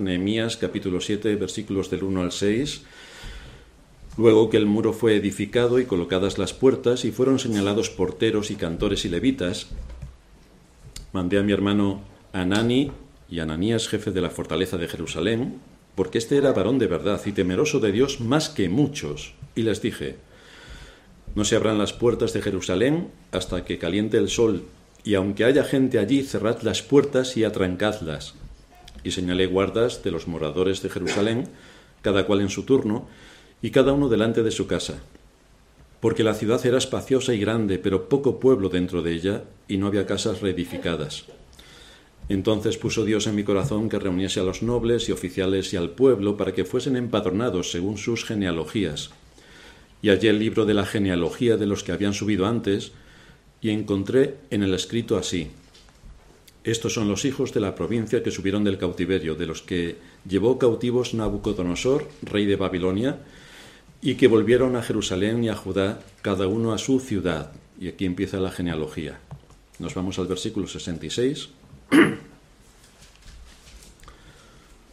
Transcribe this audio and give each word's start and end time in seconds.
Nehemías 0.00 0.56
capítulo 0.56 1.00
7 1.00 1.36
versículos 1.36 1.90
del 1.90 2.04
1 2.04 2.22
al 2.22 2.32
6. 2.32 2.82
Luego 4.16 4.50
que 4.50 4.56
el 4.56 4.66
muro 4.66 4.92
fue 4.92 5.16
edificado 5.16 5.78
y 5.78 5.84
colocadas 5.84 6.38
las 6.38 6.52
puertas 6.52 7.04
y 7.04 7.12
fueron 7.12 7.38
señalados 7.38 7.88
porteros 7.88 8.50
y 8.50 8.56
cantores 8.56 9.04
y 9.04 9.08
levitas, 9.08 9.68
mandé 11.12 11.38
a 11.38 11.42
mi 11.42 11.52
hermano 11.52 12.02
Anani 12.32 12.90
y 13.30 13.38
Ananías, 13.38 13.88
jefe 13.88 14.10
de 14.10 14.20
la 14.20 14.30
fortaleza 14.30 14.76
de 14.76 14.88
Jerusalén, 14.88 15.60
porque 15.94 16.18
este 16.18 16.36
era 16.36 16.52
varón 16.52 16.78
de 16.78 16.86
verdad 16.86 17.20
y 17.26 17.32
temeroso 17.32 17.80
de 17.80 17.92
Dios 17.92 18.20
más 18.20 18.48
que 18.48 18.68
muchos, 18.68 19.34
y 19.54 19.62
les 19.62 19.82
dije, 19.82 20.16
no 21.34 21.44
se 21.44 21.56
abran 21.56 21.78
las 21.78 21.92
puertas 21.92 22.32
de 22.32 22.42
Jerusalén 22.42 23.08
hasta 23.32 23.64
que 23.64 23.78
caliente 23.78 24.16
el 24.16 24.28
sol, 24.28 24.64
y 25.04 25.14
aunque 25.14 25.44
haya 25.44 25.64
gente 25.64 25.98
allí, 25.98 26.22
cerrad 26.22 26.62
las 26.62 26.82
puertas 26.82 27.36
y 27.36 27.44
atrancadlas. 27.44 28.34
Y 29.08 29.10
señalé 29.10 29.46
guardas 29.46 30.02
de 30.02 30.10
los 30.10 30.28
moradores 30.28 30.82
de 30.82 30.90
Jerusalén, 30.90 31.48
cada 32.02 32.26
cual 32.26 32.42
en 32.42 32.50
su 32.50 32.64
turno, 32.64 33.08
y 33.62 33.70
cada 33.70 33.94
uno 33.94 34.10
delante 34.10 34.42
de 34.42 34.50
su 34.50 34.66
casa. 34.66 35.00
Porque 36.00 36.22
la 36.22 36.34
ciudad 36.34 36.64
era 36.66 36.76
espaciosa 36.76 37.32
y 37.32 37.40
grande, 37.40 37.78
pero 37.78 38.10
poco 38.10 38.38
pueblo 38.38 38.68
dentro 38.68 39.00
de 39.00 39.14
ella, 39.14 39.44
y 39.66 39.78
no 39.78 39.86
había 39.86 40.04
casas 40.04 40.42
reedificadas. 40.42 41.24
Entonces 42.28 42.76
puso 42.76 43.06
Dios 43.06 43.26
en 43.26 43.34
mi 43.34 43.44
corazón 43.44 43.88
que 43.88 43.98
reuniese 43.98 44.40
a 44.40 44.44
los 44.44 44.62
nobles 44.62 45.08
y 45.08 45.12
oficiales 45.12 45.72
y 45.72 45.78
al 45.78 45.88
pueblo 45.88 46.36
para 46.36 46.52
que 46.52 46.66
fuesen 46.66 46.94
empadronados 46.94 47.70
según 47.70 47.96
sus 47.96 48.26
genealogías. 48.26 49.08
Y 50.02 50.10
hallé 50.10 50.28
el 50.28 50.38
libro 50.38 50.66
de 50.66 50.74
la 50.74 50.84
genealogía 50.84 51.56
de 51.56 51.64
los 51.64 51.82
que 51.82 51.92
habían 51.92 52.12
subido 52.12 52.44
antes, 52.44 52.92
y 53.62 53.70
encontré 53.70 54.34
en 54.50 54.62
el 54.62 54.74
escrito 54.74 55.16
así. 55.16 55.50
Estos 56.64 56.94
son 56.94 57.08
los 57.08 57.24
hijos 57.24 57.54
de 57.54 57.60
la 57.60 57.74
provincia 57.74 58.22
que 58.22 58.30
subieron 58.30 58.64
del 58.64 58.78
cautiverio, 58.78 59.34
de 59.34 59.46
los 59.46 59.62
que 59.62 59.96
llevó 60.28 60.58
cautivos 60.58 61.14
Nabucodonosor, 61.14 62.08
rey 62.22 62.46
de 62.46 62.56
Babilonia, 62.56 63.20
y 64.00 64.16
que 64.16 64.28
volvieron 64.28 64.76
a 64.76 64.82
Jerusalén 64.82 65.42
y 65.44 65.48
a 65.48 65.56
Judá, 65.56 66.00
cada 66.22 66.46
uno 66.46 66.72
a 66.72 66.78
su 66.78 67.00
ciudad. 67.00 67.52
Y 67.80 67.88
aquí 67.88 68.04
empieza 68.04 68.38
la 68.38 68.50
genealogía. 68.50 69.20
Nos 69.78 69.94
vamos 69.94 70.18
al 70.18 70.26
versículo 70.26 70.66
66. 70.66 71.48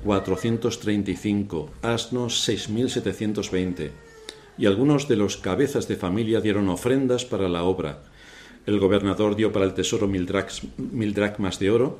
435, 0.03 1.71
asnos 1.81 2.41
6720. 2.41 3.91
Y 4.57 4.67
algunos 4.67 5.07
de 5.07 5.17
los 5.17 5.37
cabezas 5.37 5.87
de 5.87 5.95
familia 5.95 6.39
dieron 6.39 6.69
ofrendas 6.69 7.25
para 7.25 7.49
la 7.49 7.63
obra. 7.63 8.03
El 8.65 8.79
gobernador 8.79 9.35
dio 9.35 9.51
para 9.51 9.65
el 9.65 9.73
tesoro 9.73 10.07
mil, 10.07 10.31
mil 10.77 11.13
dracmas 11.13 11.59
de 11.59 11.71
oro, 11.71 11.99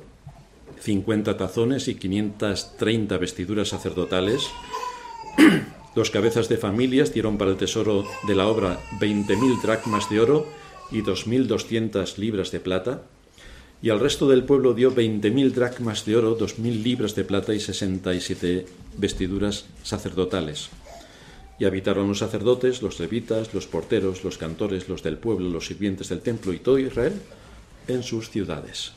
50 0.80 1.36
tazones 1.36 1.88
y 1.88 1.96
530 1.96 3.18
vestiduras 3.18 3.68
sacerdotales. 3.68 4.48
Los 5.96 6.10
cabezas 6.10 6.50
de 6.50 6.58
familias 6.58 7.14
dieron 7.14 7.38
para 7.38 7.52
el 7.52 7.56
tesoro 7.56 8.04
de 8.28 8.34
la 8.34 8.48
obra 8.48 8.78
20.000 9.00 9.62
dracmas 9.62 10.10
de 10.10 10.20
oro 10.20 10.46
y 10.90 11.00
2.200 11.00 12.18
libras 12.18 12.50
de 12.50 12.60
plata. 12.60 13.04
Y 13.80 13.88
al 13.88 13.98
resto 13.98 14.28
del 14.28 14.44
pueblo 14.44 14.74
dio 14.74 14.94
20.000 14.94 15.52
dracmas 15.52 16.04
de 16.04 16.16
oro, 16.16 16.38
2.000 16.38 16.82
libras 16.82 17.14
de 17.14 17.24
plata 17.24 17.54
y 17.54 17.60
67 17.60 18.66
vestiduras 18.98 19.64
sacerdotales. 19.84 20.68
Y 21.58 21.64
habitaron 21.64 22.08
los 22.08 22.18
sacerdotes, 22.18 22.82
los 22.82 23.00
levitas, 23.00 23.54
los 23.54 23.66
porteros, 23.66 24.22
los 24.22 24.36
cantores, 24.36 24.90
los 24.90 25.02
del 25.02 25.16
pueblo, 25.16 25.48
los 25.48 25.64
sirvientes 25.64 26.10
del 26.10 26.20
templo 26.20 26.52
y 26.52 26.58
todo 26.58 26.78
Israel 26.78 27.14
en 27.88 28.02
sus 28.02 28.28
ciudades. 28.28 28.92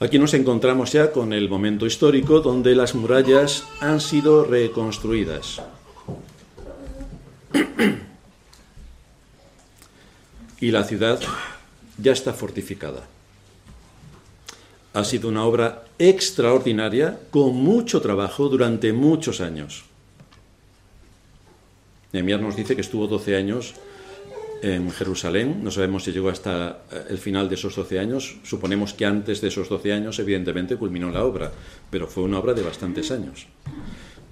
Aquí 0.00 0.16
nos 0.20 0.32
encontramos 0.34 0.92
ya 0.92 1.10
con 1.10 1.32
el 1.32 1.48
momento 1.48 1.84
histórico 1.84 2.40
donde 2.40 2.76
las 2.76 2.94
murallas 2.94 3.64
han 3.80 4.00
sido 4.00 4.44
reconstruidas. 4.44 5.60
Y 10.60 10.72
la 10.72 10.82
ciudad 10.82 11.20
ya 11.98 12.10
está 12.10 12.32
fortificada. 12.32 13.06
Ha 14.92 15.04
sido 15.04 15.28
una 15.28 15.44
obra 15.44 15.84
extraordinaria, 16.00 17.20
con 17.30 17.54
mucho 17.54 18.00
trabajo 18.00 18.48
durante 18.48 18.92
muchos 18.92 19.40
años. 19.40 19.84
Nehemías 22.12 22.40
nos 22.40 22.56
dice 22.56 22.74
que 22.74 22.80
estuvo 22.80 23.06
12 23.06 23.36
años 23.36 23.74
en 24.62 24.90
Jerusalén. 24.90 25.60
No 25.62 25.70
sabemos 25.70 26.04
si 26.04 26.12
llegó 26.12 26.28
hasta 26.30 26.82
eh, 26.90 27.04
el 27.10 27.18
final 27.18 27.48
de 27.48 27.54
esos 27.54 27.76
12 27.76 27.98
años. 27.98 28.36
Suponemos 28.42 28.94
que 28.94 29.06
antes 29.06 29.40
de 29.40 29.48
esos 29.48 29.68
12 29.68 29.92
años, 29.92 30.18
evidentemente, 30.18 30.76
culminó 30.76 31.10
la 31.10 31.24
obra, 31.24 31.52
pero 31.90 32.06
fue 32.06 32.24
una 32.24 32.38
obra 32.38 32.54
de 32.54 32.62
bastantes 32.62 33.10
años. 33.10 33.46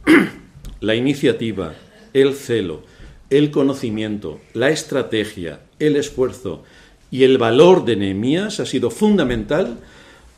La 0.80 0.94
iniciativa, 0.94 1.74
el 2.12 2.34
celo, 2.34 2.82
el 3.30 3.50
conocimiento, 3.50 4.40
la 4.52 4.68
estrategia, 4.70 5.60
el 5.78 5.96
esfuerzo 5.96 6.64
y 7.10 7.24
el 7.24 7.38
valor 7.38 7.84
de 7.84 7.96
Nehemías 7.96 8.60
ha 8.60 8.66
sido 8.66 8.90
fundamental 8.90 9.78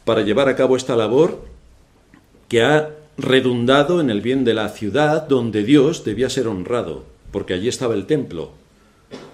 para 0.04 0.22
llevar 0.22 0.48
a 0.48 0.54
cabo 0.56 0.76
esta 0.76 0.96
labor 0.96 1.44
que 2.48 2.62
ha 2.62 2.90
redundado 3.18 4.00
en 4.00 4.10
el 4.10 4.20
bien 4.20 4.44
de 4.44 4.54
la 4.54 4.68
ciudad 4.68 5.26
donde 5.26 5.64
Dios 5.64 6.04
debía 6.04 6.30
ser 6.30 6.46
honrado, 6.46 7.04
porque 7.32 7.54
allí 7.54 7.68
estaba 7.68 7.94
el 7.94 8.06
templo, 8.06 8.52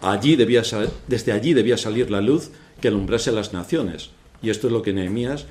Allí 0.04 0.36
debía 0.36 0.62
desde 1.08 1.32
allí 1.32 1.54
debía 1.54 1.78
salir 1.78 2.10
la 2.10 2.20
luz 2.20 2.50
que 2.78 2.88
alumbrase 2.88 3.32
las 3.32 3.54
naciones. 3.54 4.10
Y 4.42 4.50
esto 4.50 4.66
es 4.66 4.72
lo 4.74 4.82
que 4.82 4.92
Nehemías 4.92 5.46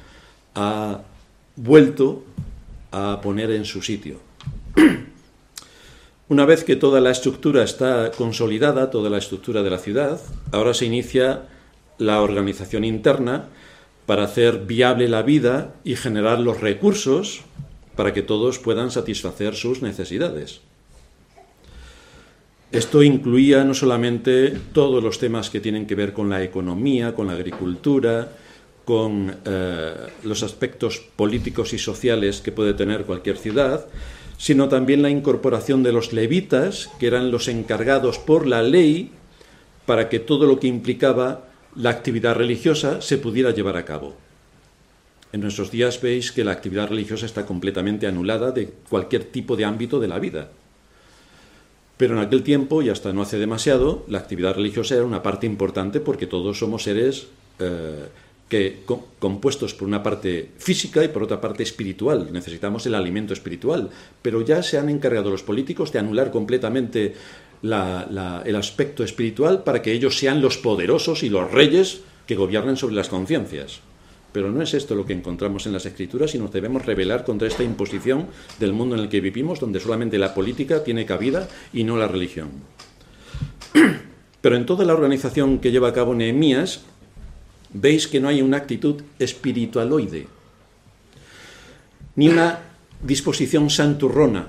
ha 0.53 1.01
vuelto 1.55 2.23
a 2.91 3.19
poner 3.19 3.49
en 3.49 3.65
su 3.65 3.81
sitio. 3.81 4.19
Una 6.29 6.45
vez 6.45 6.63
que 6.63 6.75
toda 6.75 7.01
la 7.01 7.09
estructura 7.09 7.63
está 7.63 8.11
consolidada, 8.11 8.91
toda 8.91 9.09
la 9.09 9.17
estructura 9.17 9.63
de 9.63 9.71
la 9.71 9.79
ciudad, 9.79 10.21
ahora 10.51 10.75
se 10.75 10.85
inicia 10.85 11.47
la 11.97 12.21
organización 12.21 12.83
interna 12.83 13.49
para 14.05 14.25
hacer 14.25 14.65
viable 14.67 15.09
la 15.09 15.23
vida 15.23 15.73
y 15.83 15.95
generar 15.95 16.39
los 16.39 16.61
recursos 16.61 17.41
para 17.95 18.13
que 18.13 18.21
todos 18.21 18.59
puedan 18.59 18.91
satisfacer 18.91 19.55
sus 19.55 19.81
necesidades. 19.81 20.61
Esto 22.73 23.03
incluía 23.03 23.63
no 23.63 23.75
solamente 23.75 24.49
todos 24.73 25.03
los 25.03 25.19
temas 25.19 25.51
que 25.51 25.59
tienen 25.59 25.85
que 25.85 25.93
ver 25.93 26.11
con 26.11 26.27
la 26.27 26.41
economía, 26.41 27.13
con 27.13 27.27
la 27.27 27.33
agricultura, 27.33 28.29
con 28.83 29.31
eh, 29.45 29.93
los 30.23 30.41
aspectos 30.41 30.99
políticos 31.15 31.73
y 31.73 31.77
sociales 31.77 32.41
que 32.41 32.51
puede 32.51 32.73
tener 32.73 33.05
cualquier 33.05 33.37
ciudad, 33.37 33.85
sino 34.39 34.69
también 34.69 35.03
la 35.03 35.11
incorporación 35.11 35.83
de 35.83 35.91
los 35.91 36.13
levitas, 36.13 36.89
que 36.99 37.05
eran 37.05 37.29
los 37.29 37.47
encargados 37.47 38.17
por 38.17 38.47
la 38.47 38.63
ley 38.63 39.11
para 39.85 40.09
que 40.09 40.17
todo 40.17 40.47
lo 40.47 40.59
que 40.59 40.65
implicaba 40.65 41.45
la 41.75 41.91
actividad 41.91 42.33
religiosa 42.33 43.03
se 43.03 43.19
pudiera 43.19 43.51
llevar 43.51 43.77
a 43.77 43.85
cabo. 43.85 44.15
En 45.31 45.41
nuestros 45.41 45.69
días 45.69 46.01
veis 46.01 46.31
que 46.31 46.43
la 46.43 46.53
actividad 46.53 46.89
religiosa 46.89 47.27
está 47.27 47.45
completamente 47.45 48.07
anulada 48.07 48.51
de 48.51 48.73
cualquier 48.89 49.25
tipo 49.25 49.55
de 49.55 49.65
ámbito 49.65 49.99
de 49.99 50.07
la 50.07 50.17
vida. 50.17 50.49
Pero 51.97 52.15
en 52.15 52.25
aquel 52.25 52.43
tiempo, 52.43 52.81
y 52.81 52.89
hasta 52.89 53.13
no 53.13 53.21
hace 53.21 53.37
demasiado, 53.37 54.03
la 54.07 54.17
actividad 54.17 54.55
religiosa 54.55 54.95
era 54.95 55.05
una 55.05 55.21
parte 55.21 55.45
importante 55.45 55.99
porque 55.99 56.27
todos 56.27 56.57
somos 56.57 56.83
seres 56.83 57.27
eh, 57.59 58.05
que, 58.49 58.79
compuestos 59.19 59.73
por 59.73 59.87
una 59.87 60.01
parte 60.01 60.49
física 60.57 61.03
y 61.03 61.09
por 61.09 61.23
otra 61.23 61.39
parte 61.39 61.63
espiritual. 61.63 62.29
Necesitamos 62.31 62.85
el 62.87 62.95
alimento 62.95 63.33
espiritual. 63.33 63.89
Pero 64.21 64.41
ya 64.41 64.63
se 64.63 64.77
han 64.77 64.89
encargado 64.89 65.29
los 65.29 65.43
políticos 65.43 65.91
de 65.91 65.99
anular 65.99 66.31
completamente 66.31 67.13
el 67.61 68.55
aspecto 68.55 69.03
espiritual 69.03 69.63
para 69.63 69.81
que 69.81 69.93
ellos 69.93 70.17
sean 70.17 70.41
los 70.41 70.57
poderosos 70.57 71.23
y 71.23 71.29
los 71.29 71.49
reyes 71.51 72.01
que 72.27 72.35
gobiernen 72.35 72.75
sobre 72.75 72.95
las 72.95 73.07
conciencias. 73.09 73.81
Pero 74.33 74.51
no 74.51 74.61
es 74.61 74.73
esto 74.73 74.95
lo 74.95 75.05
que 75.05 75.13
encontramos 75.13 75.67
en 75.67 75.73
las 75.73 75.85
escrituras 75.85 76.33
y 76.35 76.39
nos 76.39 76.51
debemos 76.51 76.85
rebelar 76.85 77.23
contra 77.23 77.47
esta 77.47 77.63
imposición 77.63 78.27
del 78.59 78.73
mundo 78.73 78.95
en 78.95 79.01
el 79.01 79.09
que 79.09 79.21
vivimos, 79.21 79.59
donde 79.59 79.79
solamente 79.79 80.17
la 80.17 80.33
política 80.33 80.83
tiene 80.83 81.05
cabida 81.05 81.47
y 81.71 81.83
no 81.83 81.95
la 81.95 82.07
religión. 82.07 82.49
Pero 84.41 84.57
en 84.57 84.65
toda 84.65 84.83
la 84.83 84.93
organización 84.93 85.59
que 85.59 85.71
lleva 85.71 85.89
a 85.89 85.93
cabo 85.93 86.15
Nehemías, 86.15 86.81
veis 87.71 88.07
que 88.07 88.19
no 88.19 88.27
hay 88.27 88.41
una 88.41 88.57
actitud 88.57 89.01
espiritualoide, 89.19 90.27
ni 92.15 92.27
una 92.27 92.59
disposición 93.01 93.69
santurrona, 93.69 94.47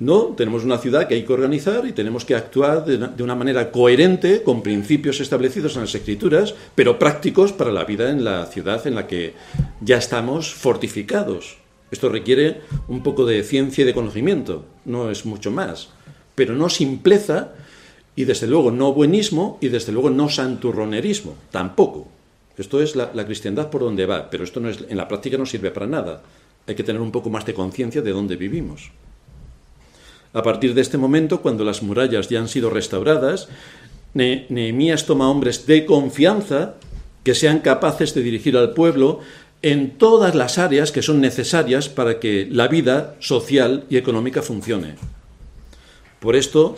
No, 0.00 0.34
tenemos 0.36 0.64
una 0.64 0.78
ciudad 0.78 1.08
que 1.08 1.14
hay 1.14 1.24
que 1.24 1.32
organizar 1.32 1.84
y 1.84 1.92
tenemos 1.92 2.24
que 2.24 2.36
actuar 2.36 2.84
de 2.84 3.22
una 3.22 3.34
manera 3.34 3.72
coherente, 3.72 4.44
con 4.44 4.62
principios 4.62 5.20
establecidos 5.20 5.74
en 5.74 5.82
las 5.82 5.94
escrituras, 5.94 6.54
pero 6.76 7.00
prácticos 7.00 7.52
para 7.52 7.72
la 7.72 7.84
vida 7.84 8.10
en 8.10 8.22
la 8.22 8.46
ciudad 8.46 8.86
en 8.86 8.94
la 8.94 9.08
que 9.08 9.34
ya 9.80 9.96
estamos 9.96 10.54
fortificados. 10.54 11.58
Esto 11.90 12.10
requiere 12.10 12.60
un 12.86 13.02
poco 13.02 13.24
de 13.24 13.42
ciencia 13.42 13.82
y 13.82 13.86
de 13.86 13.94
conocimiento, 13.94 14.66
no 14.84 15.10
es 15.10 15.26
mucho 15.26 15.50
más, 15.50 15.88
pero 16.34 16.54
no 16.54 16.68
simpleza 16.68 17.54
y 18.14 18.24
desde 18.24 18.46
luego 18.46 18.70
no 18.70 18.92
buenismo 18.92 19.58
y 19.60 19.68
desde 19.68 19.92
luego 19.92 20.10
no 20.10 20.28
santurronerismo, 20.28 21.34
tampoco. 21.50 22.06
Esto 22.56 22.82
es 22.82 22.94
la, 22.94 23.24
cristiandad 23.24 23.70
por 23.70 23.82
donde 23.82 24.06
va, 24.06 24.30
pero 24.30 24.44
esto 24.44 24.60
no 24.60 24.68
es, 24.68 24.84
en 24.88 24.96
la 24.96 25.08
práctica 25.08 25.38
no 25.38 25.46
sirve 25.46 25.70
para 25.70 25.86
nada. 25.86 26.22
Hay 26.66 26.74
que 26.74 26.82
tener 26.82 27.00
un 27.00 27.12
poco 27.12 27.30
más 27.30 27.46
de 27.46 27.54
conciencia 27.54 28.02
de 28.02 28.10
dónde 28.10 28.36
vivimos. 28.36 28.90
A 30.38 30.42
partir 30.44 30.72
de 30.72 30.82
este 30.82 30.98
momento, 30.98 31.42
cuando 31.42 31.64
las 31.64 31.82
murallas 31.82 32.28
ya 32.28 32.38
han 32.38 32.46
sido 32.46 32.70
restauradas, 32.70 33.48
Nehemías 34.14 35.04
toma 35.04 35.28
hombres 35.28 35.66
de 35.66 35.84
confianza 35.84 36.76
que 37.24 37.34
sean 37.34 37.58
capaces 37.58 38.14
de 38.14 38.22
dirigir 38.22 38.56
al 38.56 38.70
pueblo 38.70 39.18
en 39.62 39.98
todas 39.98 40.36
las 40.36 40.58
áreas 40.58 40.92
que 40.92 41.02
son 41.02 41.20
necesarias 41.20 41.88
para 41.88 42.20
que 42.20 42.46
la 42.48 42.68
vida 42.68 43.16
social 43.18 43.82
y 43.90 43.96
económica 43.96 44.40
funcione. 44.40 44.94
Por 46.20 46.36
esto, 46.36 46.76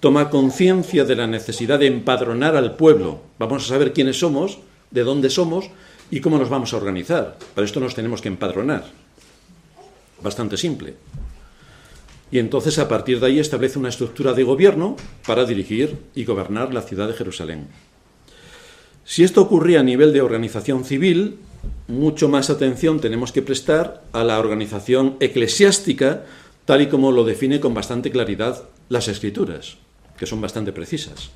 toma 0.00 0.28
conciencia 0.28 1.06
de 1.06 1.16
la 1.16 1.26
necesidad 1.26 1.78
de 1.78 1.86
empadronar 1.86 2.56
al 2.56 2.76
pueblo. 2.76 3.22
Vamos 3.38 3.64
a 3.64 3.68
saber 3.68 3.94
quiénes 3.94 4.20
somos, 4.20 4.58
de 4.90 5.04
dónde 5.04 5.30
somos 5.30 5.70
y 6.10 6.20
cómo 6.20 6.36
nos 6.36 6.50
vamos 6.50 6.74
a 6.74 6.76
organizar. 6.76 7.38
Para 7.54 7.64
esto 7.64 7.80
nos 7.80 7.94
tenemos 7.94 8.20
que 8.20 8.28
empadronar. 8.28 8.84
Bastante 10.22 10.58
simple 10.58 10.96
y 12.30 12.38
entonces 12.38 12.78
a 12.78 12.88
partir 12.88 13.20
de 13.20 13.26
ahí 13.26 13.38
establece 13.38 13.78
una 13.78 13.88
estructura 13.88 14.34
de 14.34 14.44
gobierno 14.44 14.96
para 15.26 15.44
dirigir 15.44 15.96
y 16.14 16.24
gobernar 16.24 16.74
la 16.74 16.82
ciudad 16.82 17.08
de 17.08 17.14
Jerusalén. 17.14 17.68
Si 19.04 19.24
esto 19.24 19.40
ocurría 19.40 19.80
a 19.80 19.84
nivel 19.84 20.12
de 20.12 20.20
organización 20.20 20.84
civil, 20.84 21.38
mucho 21.86 22.28
más 22.28 22.50
atención 22.50 23.00
tenemos 23.00 23.32
que 23.32 23.40
prestar 23.40 24.02
a 24.12 24.22
la 24.24 24.38
organización 24.38 25.16
eclesiástica, 25.20 26.24
tal 26.66 26.82
y 26.82 26.88
como 26.88 27.12
lo 27.12 27.24
define 27.24 27.60
con 27.60 27.72
bastante 27.72 28.10
claridad 28.10 28.64
las 28.90 29.08
escrituras, 29.08 29.78
que 30.18 30.26
son 30.26 30.42
bastante 30.42 30.72
precisas. 30.72 31.30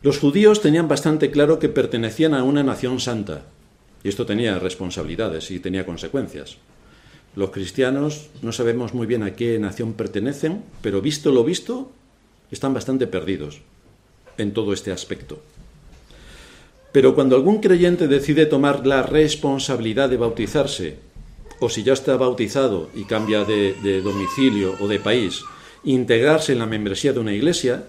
Los 0.00 0.18
judíos 0.18 0.62
tenían 0.62 0.88
bastante 0.88 1.30
claro 1.30 1.58
que 1.58 1.68
pertenecían 1.68 2.32
a 2.32 2.44
una 2.44 2.62
nación 2.62 3.00
santa, 3.00 3.42
y 4.02 4.08
esto 4.08 4.24
tenía 4.24 4.58
responsabilidades 4.58 5.50
y 5.50 5.58
tenía 5.58 5.84
consecuencias. 5.84 6.56
Los 7.36 7.50
cristianos 7.50 8.30
no 8.40 8.50
sabemos 8.50 8.94
muy 8.94 9.06
bien 9.06 9.22
a 9.22 9.36
qué 9.36 9.58
nación 9.58 9.92
pertenecen, 9.92 10.62
pero 10.80 11.02
visto 11.02 11.30
lo 11.30 11.44
visto, 11.44 11.92
están 12.50 12.72
bastante 12.72 13.06
perdidos 13.06 13.60
en 14.38 14.54
todo 14.54 14.72
este 14.72 14.90
aspecto. 14.90 15.38
Pero 16.92 17.14
cuando 17.14 17.36
algún 17.36 17.60
creyente 17.60 18.08
decide 18.08 18.46
tomar 18.46 18.86
la 18.86 19.02
responsabilidad 19.02 20.08
de 20.08 20.16
bautizarse, 20.16 20.96
o 21.60 21.68
si 21.68 21.82
ya 21.82 21.92
está 21.92 22.16
bautizado 22.16 22.88
y 22.94 23.04
cambia 23.04 23.44
de, 23.44 24.00
domicilio 24.00 24.74
o 24.80 24.88
de 24.88 24.98
país, 24.98 25.42
integrarse 25.84 26.54
en 26.54 26.58
la 26.58 26.66
membresía 26.66 27.12
de 27.12 27.20
una 27.20 27.34
iglesia, 27.34 27.84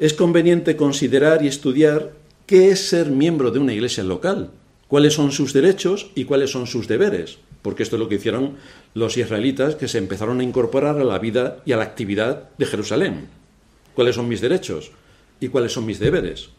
es 0.00 0.14
conveniente 0.14 0.74
considerar 0.74 1.44
y 1.44 1.46
estudiar 1.46 2.10
qué 2.46 2.70
es 2.70 2.88
ser 2.88 3.10
miembro 3.10 3.52
de 3.52 3.60
una 3.60 3.72
iglesia 3.72 4.02
local, 4.02 4.50
cuáles 4.88 5.14
son 5.14 5.30
sus 5.30 5.52
derechos 5.52 6.10
y 6.16 6.24
cuáles 6.24 6.50
son 6.50 6.66
sus 6.66 6.88
deberes 6.88 7.38
porque 7.64 7.82
esto 7.82 7.96
es 7.96 8.00
lo 8.00 8.10
que 8.10 8.16
hicieron 8.16 8.56
los 8.92 9.16
israelitas 9.16 9.74
que 9.74 9.88
se 9.88 9.96
empezaron 9.96 10.38
a 10.40 10.44
incorporar 10.44 10.98
a 10.98 11.04
la 11.04 11.18
vida 11.18 11.62
y 11.64 11.72
a 11.72 11.78
la 11.78 11.84
actividad 11.84 12.50
de 12.58 12.66
Jerusalén. 12.66 13.28
¿Cuáles 13.94 14.16
son 14.16 14.28
mis 14.28 14.42
derechos 14.42 14.90
y 15.40 15.48
cuáles 15.48 15.72
son 15.72 15.86
mis 15.86 15.98
deberes? 15.98 16.50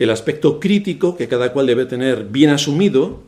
El 0.00 0.10
aspecto 0.10 0.58
crítico 0.58 1.16
que 1.16 1.28
cada 1.28 1.52
cual 1.52 1.68
debe 1.68 1.86
tener 1.86 2.24
bien 2.24 2.50
asumido 2.50 3.22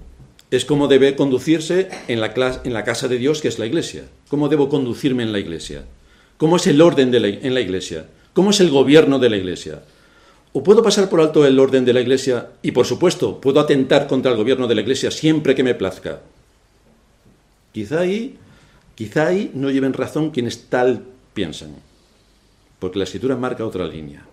es 0.50 0.64
cómo 0.64 0.88
debe 0.88 1.14
conducirse 1.14 1.88
en 2.08 2.20
la, 2.20 2.60
en 2.64 2.74
la 2.74 2.82
casa 2.82 3.06
de 3.06 3.18
Dios, 3.18 3.40
que 3.40 3.46
es 3.46 3.60
la 3.60 3.66
iglesia. 3.66 4.02
¿Cómo 4.26 4.48
debo 4.48 4.68
conducirme 4.68 5.22
en 5.22 5.30
la 5.30 5.38
iglesia? 5.38 5.84
¿Cómo 6.36 6.56
es 6.56 6.66
el 6.66 6.80
orden 6.80 7.12
de 7.12 7.38
en 7.42 7.54
la 7.54 7.60
iglesia? 7.60 8.06
¿Cómo 8.32 8.50
es 8.50 8.58
el 8.58 8.70
gobierno 8.70 9.20
de 9.20 9.30
la 9.30 9.36
iglesia? 9.36 9.84
O 10.52 10.62
puedo 10.62 10.82
pasar 10.82 11.08
por 11.08 11.20
alto 11.20 11.46
el 11.46 11.58
orden 11.58 11.84
de 11.84 11.94
la 11.94 12.00
Iglesia 12.00 12.50
y, 12.60 12.72
por 12.72 12.84
supuesto, 12.84 13.40
puedo 13.40 13.58
atentar 13.58 14.06
contra 14.06 14.30
el 14.30 14.36
gobierno 14.36 14.66
de 14.68 14.74
la 14.74 14.82
Iglesia 14.82 15.10
siempre 15.10 15.54
que 15.54 15.64
me 15.64 15.74
plazca. 15.74 16.20
Quizá 17.72 18.00
ahí, 18.00 18.36
quizá 18.94 19.28
ahí 19.28 19.50
no 19.54 19.70
lleven 19.70 19.94
razón 19.94 20.30
quienes 20.30 20.68
tal 20.68 21.04
piensan, 21.32 21.74
porque 22.78 22.98
la 22.98 23.04
escritura 23.04 23.36
marca 23.36 23.64
otra 23.64 23.86
línea. 23.86 24.26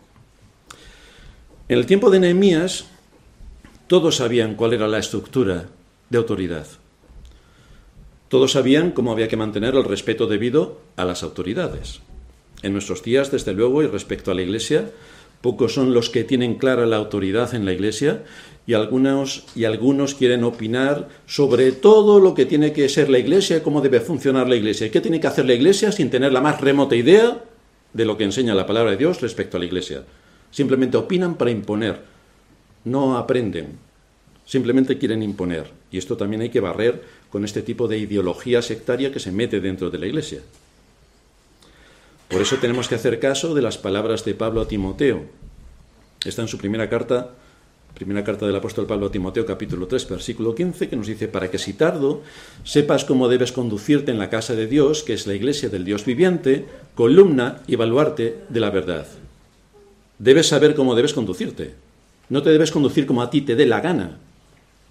En 1.70 1.78
el 1.78 1.86
tiempo 1.86 2.10
de 2.10 2.20
Nehemías, 2.20 2.86
todos 3.88 4.18
sabían 4.18 4.56
cuál 4.56 4.74
era 4.74 4.90
la 4.90 5.00
estructura 5.00 5.68
de 6.10 6.18
autoridad. 6.18 6.68
Todos 8.28 8.52
sabían 8.52 8.92
cómo 8.92 9.12
había 9.14 9.30
que 9.30 9.38
mantener 9.38 9.76
el 9.76 9.86
respeto 9.86 10.28
debido 10.28 10.82
a 10.98 11.06
las 11.06 11.24
autoridades. 11.24 12.02
En 12.62 12.74
nuestros 12.74 13.04
días, 13.04 13.32
desde 13.32 13.54
luego, 13.54 13.82
y 13.84 13.88
respecto 13.88 14.32
a 14.32 14.34
la 14.34 14.42
Iglesia, 14.42 14.92
Pocos 15.42 15.74
son 15.74 15.94
los 15.94 16.10
que 16.10 16.26
tienen 16.26 16.56
clara 16.56 16.86
la 16.86 16.98
autoridad 16.98 17.54
en 17.56 17.66
la 17.66 17.72
Iglesia 17.72 18.24
y 18.68 18.74
algunos, 18.74 19.46
y 19.56 19.64
algunos 19.64 20.14
quieren 20.14 20.44
opinar 20.44 21.08
sobre 21.26 21.72
todo 21.72 22.20
lo 22.20 22.34
que 22.34 22.46
tiene 22.46 22.74
que 22.74 22.90
ser 22.90 23.10
la 23.10 23.20
Iglesia, 23.20 23.64
cómo 23.64 23.82
debe 23.82 24.02
funcionar 24.02 24.50
la 24.50 24.58
Iglesia 24.58 24.88
y 24.88 24.90
qué 24.90 25.02
tiene 25.02 25.20
que 25.20 25.28
hacer 25.28 25.46
la 25.46 25.54
Iglesia 25.54 25.92
sin 25.92 26.10
tener 26.10 26.34
la 26.34 26.42
más 26.42 26.60
remota 26.60 26.96
idea 26.96 27.42
de 27.94 28.06
lo 28.06 28.18
que 28.18 28.26
enseña 28.26 28.54
la 28.54 28.68
palabra 28.68 28.92
de 28.92 28.98
Dios 28.98 29.22
respecto 29.22 29.58
a 29.58 29.60
la 29.60 29.66
Iglesia. 29.66 30.04
Simplemente 30.52 30.98
opinan 30.98 31.36
para 31.36 31.52
imponer, 31.52 32.02
no 32.84 33.18
aprenden, 33.18 33.78
simplemente 34.46 34.98
quieren 34.98 35.24
imponer. 35.24 35.72
Y 35.90 35.98
esto 35.98 36.18
también 36.18 36.42
hay 36.42 36.50
que 36.50 36.60
barrer 36.60 37.02
con 37.30 37.46
este 37.46 37.62
tipo 37.62 37.88
de 37.88 37.98
ideología 37.98 38.62
sectaria 38.62 39.12
que 39.12 39.20
se 39.20 39.32
mete 39.32 39.62
dentro 39.62 39.90
de 39.90 40.00
la 40.00 40.08
Iglesia. 40.08 40.42
Por 42.30 42.44
eso 42.44 42.58
tenemos 42.58 42.88
que 42.88 42.94
hacer 42.94 43.20
caso 43.20 43.56
de 43.56 43.64
las 43.64 43.80
palabras 43.80 44.24
de 44.24 44.36
Pablo 44.36 44.62
a 44.62 44.68
Timoteo. 44.68 45.26
Está 46.24 46.44
en 46.44 46.48
su 46.48 46.60
primera 46.60 46.88
carta, 46.88 47.32
primera 47.96 48.24
carta 48.24 48.46
del 48.46 48.56
apóstol 48.56 48.86
Pablo 48.86 49.08
a 49.08 49.12
Timoteo, 49.12 49.48
capítulo 49.48 49.88
3, 49.88 50.08
versículo 50.08 50.54
15, 50.54 50.90
que 50.90 50.96
nos 50.96 51.08
dice, 51.08 51.28
para 51.28 51.50
que 51.50 51.58
si 51.58 51.74
tardo, 51.74 52.22
sepas 52.64 53.04
cómo 53.04 53.30
debes 53.30 53.52
conducirte 53.52 54.12
en 54.12 54.20
la 54.20 54.30
casa 54.30 54.54
de 54.54 54.68
Dios, 54.68 55.02
que 55.02 55.14
es 55.14 55.26
la 55.26 55.34
iglesia 55.34 55.70
del 55.70 55.86
Dios 55.86 56.06
viviente, 56.06 56.68
columna 56.94 57.64
y 57.66 57.78
baluarte 57.78 58.42
de 58.48 58.60
la 58.60 58.70
verdad. 58.70 59.08
Debes 60.20 60.50
saber 60.50 60.76
cómo 60.76 60.94
debes 60.94 61.16
conducirte. 61.16 61.74
No 62.30 62.44
te 62.44 62.52
debes 62.52 62.70
conducir 62.70 63.08
como 63.08 63.24
a 63.24 63.32
ti 63.32 63.42
te 63.42 63.56
dé 63.56 63.66
la 63.66 63.82
gana. 63.82 64.20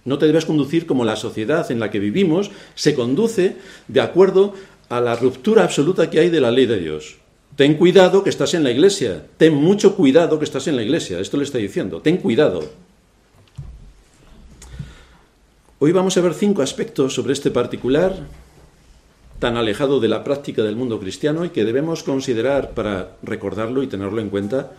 No 0.04 0.18
te 0.18 0.26
debes 0.26 0.44
conducir 0.44 0.86
como 0.86 1.04
la 1.04 1.14
sociedad 1.14 1.70
en 1.70 1.78
la 1.78 1.92
que 1.92 2.00
vivimos 2.00 2.50
se 2.74 2.96
conduce 2.96 3.54
de 3.86 4.00
acuerdo 4.00 4.54
a 4.88 5.00
la 5.00 5.14
ruptura 5.14 5.62
absoluta 5.62 6.10
que 6.10 6.18
hay 6.18 6.30
de 6.30 6.40
la 6.40 6.50
ley 6.50 6.66
de 6.66 6.80
Dios. 6.80 7.18
Ten 7.58 7.74
cuidado 7.74 8.22
que 8.22 8.30
estás 8.30 8.54
en 8.54 8.62
la 8.62 8.70
iglesia. 8.70 9.26
Ten 9.36 9.52
mucho 9.52 9.96
cuidado 9.96 10.38
que 10.38 10.44
estás 10.44 10.68
en 10.68 10.76
la 10.76 10.82
iglesia. 10.84 11.18
Esto 11.18 11.36
le 11.36 11.42
está 11.42 11.58
diciendo. 11.58 12.00
Ten 12.00 12.18
cuidado. 12.18 12.62
Hoy 15.80 15.90
vamos 15.90 16.16
a 16.16 16.20
ver 16.20 16.34
cinco 16.34 16.62
aspectos 16.62 17.14
sobre 17.14 17.32
este 17.32 17.50
particular 17.50 18.14
tan 19.40 19.56
alejado 19.56 19.98
de 19.98 20.06
la 20.06 20.22
práctica 20.22 20.62
del 20.62 20.76
mundo 20.76 21.00
cristiano 21.00 21.44
y 21.44 21.50
que 21.50 21.64
debemos 21.64 22.04
considerar 22.04 22.74
para 22.74 23.16
recordarlo 23.24 23.82
y 23.82 23.88
tenerlo 23.88 24.20
en 24.20 24.30
cuenta 24.30 24.70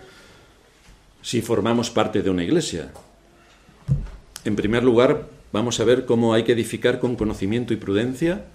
si 1.21 1.41
formamos 1.41 1.89
parte 1.89 2.21
de 2.21 2.29
una 2.29 2.45
iglesia. 2.45 2.93
En 4.45 4.55
primer 4.55 4.85
lugar, 4.85 5.27
vamos 5.51 5.81
a 5.81 5.83
ver 5.83 6.05
cómo 6.05 6.33
hay 6.33 6.43
que 6.43 6.53
edificar 6.53 7.01
con 7.01 7.17
conocimiento 7.17 7.73
y 7.73 7.75
prudencia. 7.75 8.45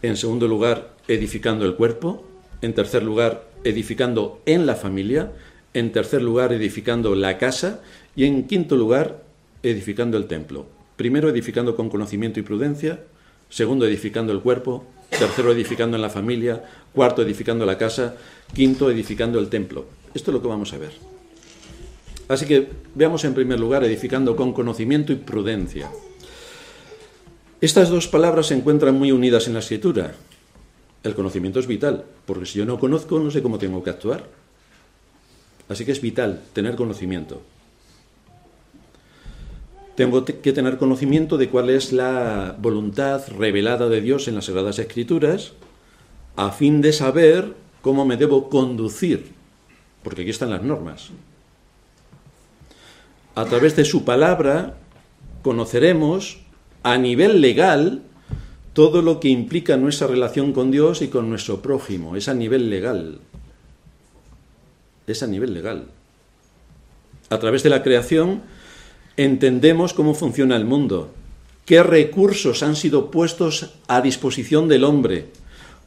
En 0.00 0.16
segundo 0.16 0.48
lugar, 0.48 0.94
edificando 1.08 1.66
el 1.66 1.74
cuerpo. 1.74 2.33
En 2.64 2.72
tercer 2.72 3.02
lugar, 3.02 3.50
edificando 3.62 4.40
en 4.46 4.64
la 4.64 4.74
familia. 4.74 5.32
En 5.74 5.92
tercer 5.92 6.22
lugar, 6.22 6.50
edificando 6.50 7.14
la 7.14 7.36
casa. 7.36 7.82
Y 8.16 8.24
en 8.24 8.44
quinto 8.46 8.74
lugar, 8.74 9.22
edificando 9.62 10.16
el 10.16 10.24
templo. 10.24 10.64
Primero, 10.96 11.28
edificando 11.28 11.76
con 11.76 11.90
conocimiento 11.90 12.40
y 12.40 12.42
prudencia. 12.42 13.00
Segundo, 13.50 13.84
edificando 13.84 14.32
el 14.32 14.40
cuerpo. 14.40 14.86
Tercero, 15.10 15.52
edificando 15.52 15.98
en 15.98 16.00
la 16.00 16.08
familia. 16.08 16.64
Cuarto, 16.94 17.20
edificando 17.20 17.66
la 17.66 17.76
casa. 17.76 18.16
Quinto, 18.54 18.90
edificando 18.90 19.38
el 19.38 19.50
templo. 19.50 19.84
Esto 20.14 20.30
es 20.30 20.34
lo 20.34 20.40
que 20.40 20.48
vamos 20.48 20.72
a 20.72 20.78
ver. 20.78 20.92
Así 22.28 22.46
que 22.46 22.66
veamos 22.94 23.26
en 23.26 23.34
primer 23.34 23.60
lugar 23.60 23.84
edificando 23.84 24.36
con 24.36 24.54
conocimiento 24.54 25.12
y 25.12 25.16
prudencia. 25.16 25.90
Estas 27.60 27.90
dos 27.90 28.08
palabras 28.08 28.46
se 28.46 28.54
encuentran 28.54 28.94
muy 28.94 29.12
unidas 29.12 29.48
en 29.48 29.52
la 29.52 29.60
escritura. 29.60 30.14
El 31.04 31.14
conocimiento 31.14 31.60
es 31.60 31.66
vital, 31.66 32.04
porque 32.24 32.46
si 32.46 32.58
yo 32.58 32.64
no 32.64 32.80
conozco, 32.80 33.18
no 33.18 33.30
sé 33.30 33.42
cómo 33.42 33.58
tengo 33.58 33.84
que 33.84 33.90
actuar. 33.90 34.24
Así 35.68 35.84
que 35.84 35.92
es 35.92 36.00
vital 36.00 36.42
tener 36.54 36.76
conocimiento. 36.76 37.42
Tengo 39.96 40.24
que 40.24 40.52
tener 40.52 40.78
conocimiento 40.78 41.36
de 41.36 41.50
cuál 41.50 41.70
es 41.70 41.92
la 41.92 42.56
voluntad 42.58 43.22
revelada 43.28 43.88
de 43.88 44.00
Dios 44.00 44.26
en 44.26 44.34
las 44.34 44.46
Sagradas 44.46 44.78
Escrituras, 44.78 45.52
a 46.36 46.50
fin 46.50 46.80
de 46.80 46.92
saber 46.92 47.54
cómo 47.80 48.04
me 48.04 48.16
debo 48.16 48.48
conducir, 48.48 49.32
porque 50.02 50.22
aquí 50.22 50.30
están 50.30 50.50
las 50.50 50.62
normas. 50.62 51.10
A 53.36 53.44
través 53.44 53.76
de 53.76 53.84
su 53.84 54.04
palabra 54.04 54.78
conoceremos 55.42 56.38
a 56.82 56.96
nivel 56.98 57.40
legal 57.40 58.02
todo 58.74 59.02
lo 59.02 59.20
que 59.20 59.28
implica 59.28 59.76
nuestra 59.76 60.08
relación 60.08 60.52
con 60.52 60.70
Dios 60.70 61.00
y 61.00 61.08
con 61.08 61.30
nuestro 61.30 61.62
prójimo. 61.62 62.16
Es 62.16 62.28
a 62.28 62.34
nivel 62.34 62.68
legal. 62.68 63.20
Es 65.06 65.22
a 65.22 65.26
nivel 65.28 65.54
legal. 65.54 65.86
A 67.30 67.38
través 67.38 67.62
de 67.62 67.70
la 67.70 67.82
creación 67.82 68.42
entendemos 69.16 69.94
cómo 69.94 70.12
funciona 70.12 70.56
el 70.56 70.64
mundo, 70.64 71.10
qué 71.64 71.82
recursos 71.82 72.62
han 72.64 72.74
sido 72.74 73.12
puestos 73.12 73.70
a 73.86 74.00
disposición 74.02 74.68
del 74.68 74.84
hombre, 74.84 75.28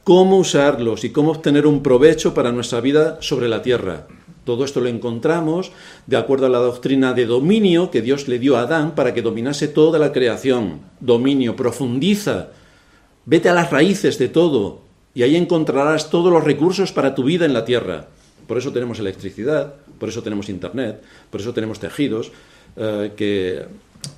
cómo 0.06 0.38
usarlos 0.38 1.04
y 1.04 1.10
cómo 1.12 1.32
obtener 1.32 1.68
un 1.68 1.84
provecho 1.84 2.34
para 2.34 2.54
nuestra 2.54 2.80
vida 2.80 3.18
sobre 3.22 3.50
la 3.50 3.62
tierra. 3.62 4.08
Todo 4.46 4.64
esto 4.64 4.80
lo 4.80 4.88
encontramos 4.88 5.74
de 6.06 6.16
acuerdo 6.16 6.46
a 6.46 6.50
la 6.50 6.60
doctrina 6.60 7.14
de 7.14 7.26
dominio 7.26 7.92
que 7.92 8.02
Dios 8.02 8.30
le 8.30 8.40
dio 8.40 8.56
a 8.56 8.62
Adán 8.62 8.96
para 8.96 9.14
que 9.14 9.22
dominase 9.22 9.68
toda 9.68 10.00
la 10.00 10.14
creación. 10.14 10.80
Dominio, 11.02 11.58
profundiza, 11.58 12.52
vete 13.28 13.50
a 13.50 13.54
las 13.54 13.70
raíces 13.70 14.18
de 14.18 14.30
todo 14.30 14.82
y 15.14 15.22
ahí 15.22 15.36
encontrarás 15.36 16.10
todos 16.10 16.32
los 16.32 16.44
recursos 16.44 16.92
para 16.92 17.14
tu 17.14 17.24
vida 17.24 17.46
en 17.46 17.54
la 17.54 17.66
tierra. 17.66 18.08
Por 18.48 18.58
eso 18.58 18.72
tenemos 18.72 19.00
electricidad, 19.00 19.76
por 20.00 20.10
eso 20.10 20.24
tenemos 20.24 20.50
internet, 20.50 21.04
por 21.30 21.42
eso 21.42 21.54
tenemos 21.54 21.80
tejidos 21.80 22.32
eh, 22.78 23.12
que 23.16 23.66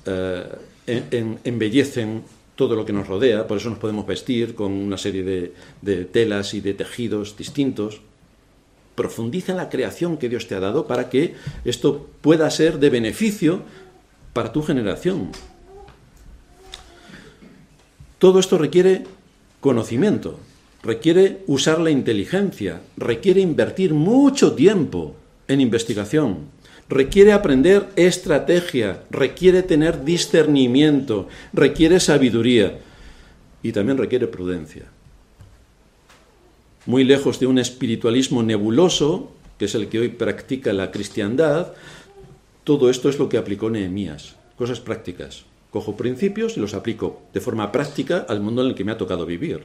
eh, 0.06 1.38
embellecen 1.44 2.22
todo 2.54 2.76
lo 2.76 2.84
que 2.84 2.92
nos 2.92 3.08
rodea, 3.08 3.46
por 3.46 3.56
eso 3.56 3.70
nos 3.70 3.78
podemos 3.78 4.06
vestir 4.06 4.54
con 4.54 4.72
una 4.72 4.98
serie 4.98 5.24
de, 5.24 5.54
de 5.82 6.04
telas 6.04 6.54
y 6.54 6.60
de 6.60 6.74
tejidos 6.74 7.36
distintos. 7.36 8.02
Profundiza 8.94 9.52
en 9.52 9.58
la 9.58 9.70
creación 9.70 10.18
que 10.18 10.28
Dios 10.28 10.46
te 10.46 10.54
ha 10.54 10.60
dado 10.60 10.86
para 10.86 11.08
que 11.08 11.34
esto 11.64 12.06
pueda 12.20 12.50
ser 12.50 12.78
de 12.78 12.90
beneficio 12.90 13.62
para 14.34 14.52
tu 14.52 14.62
generación. 14.62 15.32
Todo 18.20 18.38
esto 18.38 18.58
requiere 18.58 19.04
conocimiento, 19.60 20.38
requiere 20.82 21.42
usar 21.46 21.80
la 21.80 21.90
inteligencia, 21.90 22.82
requiere 22.98 23.40
invertir 23.40 23.94
mucho 23.94 24.52
tiempo 24.52 25.16
en 25.48 25.62
investigación, 25.62 26.50
requiere 26.90 27.32
aprender 27.32 27.88
estrategia, 27.96 29.04
requiere 29.10 29.62
tener 29.62 30.04
discernimiento, 30.04 31.28
requiere 31.54 31.98
sabiduría 31.98 32.80
y 33.62 33.72
también 33.72 33.96
requiere 33.96 34.26
prudencia. 34.26 34.84
Muy 36.84 37.04
lejos 37.04 37.40
de 37.40 37.46
un 37.46 37.58
espiritualismo 37.58 38.42
nebuloso, 38.42 39.32
que 39.58 39.64
es 39.64 39.74
el 39.74 39.88
que 39.88 39.98
hoy 39.98 40.08
practica 40.10 40.74
la 40.74 40.90
cristiandad, 40.90 41.72
todo 42.64 42.90
esto 42.90 43.08
es 43.08 43.18
lo 43.18 43.30
que 43.30 43.38
aplicó 43.38 43.70
Nehemías, 43.70 44.36
cosas 44.58 44.78
prácticas. 44.78 45.46
Cojo 45.70 45.96
principios 45.96 46.56
y 46.56 46.60
los 46.60 46.74
aplico 46.74 47.22
de 47.32 47.40
forma 47.40 47.70
práctica 47.70 48.26
al 48.28 48.40
mundo 48.40 48.62
en 48.62 48.68
el 48.68 48.74
que 48.74 48.84
me 48.84 48.92
ha 48.92 48.98
tocado 48.98 49.24
vivir. 49.24 49.64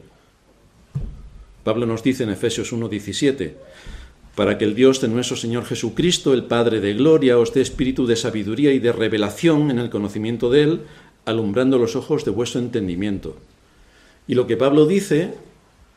Pablo 1.63 1.88
nos 1.88 2.03
dice 2.03 2.24
en 2.24 2.29
Efesios 2.29 2.71
1:17, 2.71 3.55
para 4.35 4.57
que 4.57 4.65
el 4.65 4.75
Dios 4.75 5.01
de 5.01 5.07
nuestro 5.07 5.35
Señor 5.35 5.65
Jesucristo, 5.65 6.33
el 6.33 6.43
Padre 6.43 6.79
de 6.79 6.93
Gloria, 6.93 7.39
os 7.39 7.53
dé 7.53 7.62
espíritu 7.62 8.05
de 8.05 8.15
sabiduría 8.15 8.71
y 8.71 8.79
de 8.79 8.91
revelación 8.91 9.71
en 9.71 9.79
el 9.79 9.89
conocimiento 9.89 10.51
de 10.51 10.62
Él, 10.62 10.81
alumbrando 11.25 11.79
los 11.79 11.95
ojos 11.95 12.24
de 12.24 12.31
vuestro 12.31 12.59
entendimiento. 12.62 13.38
Y 14.27 14.35
lo 14.35 14.45
que 14.45 14.57
Pablo 14.57 14.85
dice 14.85 15.33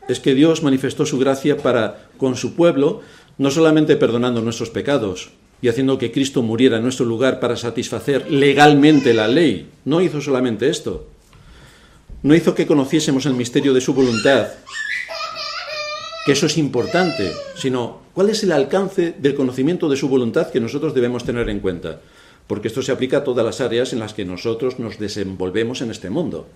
es 0.08 0.20
que 0.20 0.34
Dios 0.34 0.62
manifestó 0.62 1.04
su 1.04 1.18
gracia 1.18 1.58
para 1.58 2.08
con 2.16 2.36
su 2.36 2.54
pueblo, 2.54 3.02
no 3.36 3.50
solamente 3.50 3.96
perdonando 3.96 4.40
nuestros 4.40 4.70
pecados 4.70 5.32
y 5.60 5.68
haciendo 5.68 5.98
que 5.98 6.12
Cristo 6.12 6.42
muriera 6.42 6.76
en 6.76 6.84
nuestro 6.84 7.04
lugar 7.04 7.40
para 7.40 7.56
satisfacer 7.56 8.30
legalmente 8.30 9.14
la 9.14 9.28
ley, 9.28 9.68
no 9.84 10.00
hizo 10.00 10.20
solamente 10.20 10.68
esto, 10.68 11.08
no 12.22 12.34
hizo 12.34 12.54
que 12.54 12.66
conociésemos 12.66 13.26
el 13.26 13.34
misterio 13.34 13.74
de 13.74 13.80
su 13.80 13.94
voluntad, 13.94 14.48
que 16.24 16.32
eso 16.32 16.46
es 16.46 16.58
importante, 16.58 17.32
sino 17.56 18.02
cuál 18.12 18.30
es 18.30 18.42
el 18.42 18.52
alcance 18.52 19.14
del 19.18 19.34
conocimiento 19.34 19.88
de 19.88 19.96
su 19.96 20.08
voluntad 20.08 20.50
que 20.50 20.60
nosotros 20.60 20.94
debemos 20.94 21.24
tener 21.24 21.48
en 21.48 21.60
cuenta, 21.60 22.00
porque 22.46 22.68
esto 22.68 22.82
se 22.82 22.92
aplica 22.92 23.18
a 23.18 23.24
todas 23.24 23.44
las 23.44 23.60
áreas 23.60 23.92
en 23.92 23.98
las 23.98 24.14
que 24.14 24.24
nosotros 24.24 24.78
nos 24.78 24.98
desenvolvemos 24.98 25.80
en 25.80 25.90
este 25.90 26.10
mundo. 26.10 26.46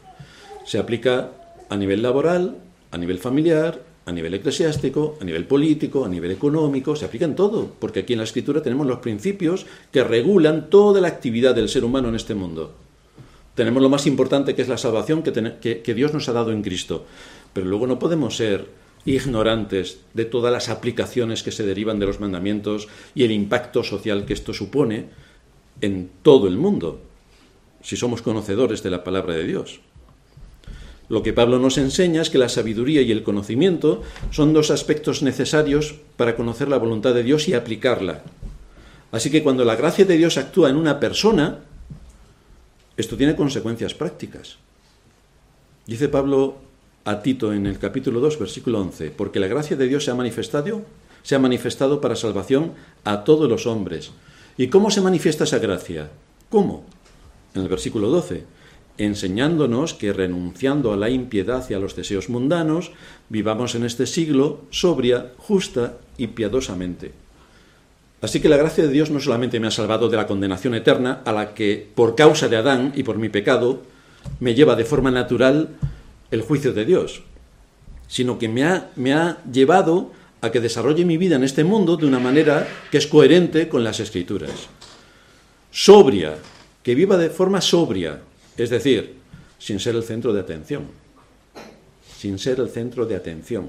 Se 0.64 0.78
aplica 0.78 1.30
a 1.68 1.76
nivel 1.76 2.02
laboral, 2.02 2.58
a 2.90 2.98
nivel 2.98 3.18
familiar, 3.18 3.80
a 4.04 4.12
nivel 4.12 4.34
eclesiástico, 4.34 5.16
a 5.20 5.24
nivel 5.24 5.46
político, 5.46 6.04
a 6.04 6.08
nivel 6.08 6.32
económico, 6.32 6.96
se 6.96 7.04
aplica 7.04 7.24
en 7.24 7.36
todo, 7.36 7.70
porque 7.78 8.00
aquí 8.00 8.14
en 8.14 8.18
la 8.18 8.24
escritura 8.24 8.62
tenemos 8.62 8.86
los 8.86 8.98
principios 8.98 9.66
que 9.92 10.02
regulan 10.02 10.70
toda 10.70 11.00
la 11.00 11.08
actividad 11.08 11.54
del 11.54 11.68
ser 11.68 11.84
humano 11.84 12.08
en 12.08 12.16
este 12.16 12.34
mundo. 12.34 12.74
Tenemos 13.54 13.82
lo 13.82 13.88
más 13.88 14.06
importante 14.06 14.54
que 14.54 14.62
es 14.62 14.68
la 14.68 14.78
salvación 14.78 15.22
que, 15.22 15.82
que 15.82 15.94
Dios 15.94 16.12
nos 16.12 16.28
ha 16.28 16.32
dado 16.32 16.52
en 16.52 16.62
Cristo, 16.62 17.04
pero 17.52 17.66
luego 17.66 17.86
no 17.86 17.98
podemos 17.98 18.36
ser 18.36 18.66
ignorantes 19.04 20.00
de 20.14 20.24
todas 20.24 20.52
las 20.52 20.68
aplicaciones 20.68 21.42
que 21.42 21.52
se 21.52 21.66
derivan 21.66 21.98
de 21.98 22.06
los 22.06 22.20
mandamientos 22.20 22.88
y 23.14 23.24
el 23.24 23.32
impacto 23.32 23.82
social 23.82 24.24
que 24.24 24.32
esto 24.32 24.54
supone 24.54 25.06
en 25.80 26.10
todo 26.22 26.48
el 26.48 26.56
mundo, 26.56 27.00
si 27.82 27.96
somos 27.96 28.22
conocedores 28.22 28.82
de 28.82 28.90
la 28.90 29.04
palabra 29.04 29.34
de 29.34 29.44
Dios. 29.44 29.80
Lo 31.12 31.22
que 31.22 31.34
Pablo 31.34 31.58
nos 31.58 31.76
enseña 31.76 32.22
es 32.22 32.30
que 32.30 32.38
la 32.38 32.48
sabiduría 32.48 33.02
y 33.02 33.12
el 33.12 33.22
conocimiento 33.22 34.00
son 34.30 34.54
dos 34.54 34.70
aspectos 34.70 35.22
necesarios 35.22 35.96
para 36.16 36.36
conocer 36.36 36.68
la 36.68 36.78
voluntad 36.78 37.12
de 37.12 37.22
Dios 37.22 37.48
y 37.48 37.52
aplicarla. 37.52 38.22
Así 39.10 39.30
que 39.30 39.42
cuando 39.42 39.66
la 39.66 39.76
gracia 39.76 40.06
de 40.06 40.16
Dios 40.16 40.38
actúa 40.38 40.70
en 40.70 40.76
una 40.76 41.00
persona, 41.00 41.58
esto 42.96 43.18
tiene 43.18 43.36
consecuencias 43.36 43.92
prácticas. 43.92 44.56
Dice 45.86 46.08
Pablo 46.08 46.56
a 47.04 47.20
Tito 47.20 47.52
en 47.52 47.66
el 47.66 47.78
capítulo 47.78 48.18
2, 48.20 48.38
versículo 48.38 48.80
11, 48.80 49.10
porque 49.10 49.38
la 49.38 49.48
gracia 49.48 49.76
de 49.76 49.88
Dios 49.88 50.06
se 50.06 50.12
ha 50.12 50.14
manifestado, 50.14 50.80
se 51.22 51.34
ha 51.34 51.38
manifestado 51.38 52.00
para 52.00 52.16
salvación 52.16 52.72
a 53.04 53.24
todos 53.24 53.50
los 53.50 53.66
hombres. 53.66 54.12
¿Y 54.56 54.68
cómo 54.68 54.90
se 54.90 55.02
manifiesta 55.02 55.44
esa 55.44 55.58
gracia? 55.58 56.08
¿Cómo? 56.48 56.86
En 57.54 57.60
el 57.60 57.68
versículo 57.68 58.08
12, 58.08 58.61
enseñándonos 58.98 59.94
que 59.94 60.12
renunciando 60.12 60.92
a 60.92 60.96
la 60.96 61.10
impiedad 61.10 61.68
y 61.68 61.74
a 61.74 61.78
los 61.78 61.96
deseos 61.96 62.28
mundanos, 62.28 62.92
vivamos 63.28 63.74
en 63.74 63.84
este 63.84 64.06
siglo 64.06 64.60
sobria, 64.70 65.32
justa 65.38 65.96
y 66.18 66.28
piadosamente. 66.28 67.12
Así 68.20 68.40
que 68.40 68.48
la 68.48 68.56
gracia 68.56 68.84
de 68.84 68.92
Dios 68.92 69.10
no 69.10 69.18
solamente 69.18 69.58
me 69.58 69.66
ha 69.66 69.72
salvado 69.72 70.08
de 70.08 70.16
la 70.16 70.28
condenación 70.28 70.74
eterna, 70.74 71.22
a 71.24 71.32
la 71.32 71.54
que 71.54 71.88
por 71.94 72.14
causa 72.14 72.48
de 72.48 72.56
Adán 72.56 72.92
y 72.94 73.02
por 73.02 73.18
mi 73.18 73.28
pecado 73.28 73.82
me 74.38 74.54
lleva 74.54 74.76
de 74.76 74.84
forma 74.84 75.10
natural 75.10 75.70
el 76.30 76.42
juicio 76.42 76.72
de 76.72 76.84
Dios, 76.84 77.22
sino 78.06 78.38
que 78.38 78.48
me 78.48 78.64
ha, 78.64 78.90
me 78.94 79.12
ha 79.12 79.42
llevado 79.50 80.12
a 80.40 80.50
que 80.50 80.60
desarrolle 80.60 81.04
mi 81.04 81.16
vida 81.16 81.36
en 81.36 81.44
este 81.44 81.64
mundo 81.64 81.96
de 81.96 82.06
una 82.06 82.20
manera 82.20 82.68
que 82.90 82.98
es 82.98 83.06
coherente 83.06 83.68
con 83.68 83.82
las 83.82 83.98
escrituras. 83.98 84.68
Sobria, 85.70 86.36
que 86.82 86.94
viva 86.94 87.16
de 87.16 87.30
forma 87.30 87.60
sobria, 87.60 88.20
es 88.56 88.70
decir, 88.70 89.14
sin 89.58 89.80
ser 89.80 89.96
el 89.96 90.02
centro 90.02 90.32
de 90.32 90.40
atención. 90.40 90.84
Sin 92.16 92.38
ser 92.38 92.60
el 92.60 92.68
centro 92.68 93.06
de 93.06 93.16
atención. 93.16 93.68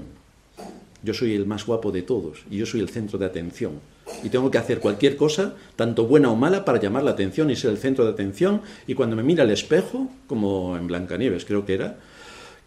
Yo 1.02 1.12
soy 1.12 1.34
el 1.34 1.46
más 1.46 1.66
guapo 1.66 1.92
de 1.92 2.02
todos 2.02 2.44
y 2.50 2.58
yo 2.58 2.66
soy 2.66 2.80
el 2.80 2.88
centro 2.88 3.18
de 3.18 3.26
atención. 3.26 3.80
Y 4.22 4.28
tengo 4.28 4.50
que 4.50 4.58
hacer 4.58 4.80
cualquier 4.80 5.16
cosa, 5.16 5.54
tanto 5.76 6.06
buena 6.06 6.30
o 6.30 6.36
mala, 6.36 6.64
para 6.64 6.80
llamar 6.80 7.02
la 7.02 7.12
atención 7.12 7.50
y 7.50 7.56
ser 7.56 7.70
el 7.70 7.78
centro 7.78 8.04
de 8.04 8.12
atención. 8.12 8.62
Y 8.86 8.94
cuando 8.94 9.16
me 9.16 9.22
mira 9.22 9.42
al 9.42 9.50
espejo, 9.50 10.10
como 10.26 10.76
en 10.76 10.86
Blancanieves 10.86 11.44
creo 11.44 11.64
que 11.64 11.74
era, 11.74 11.98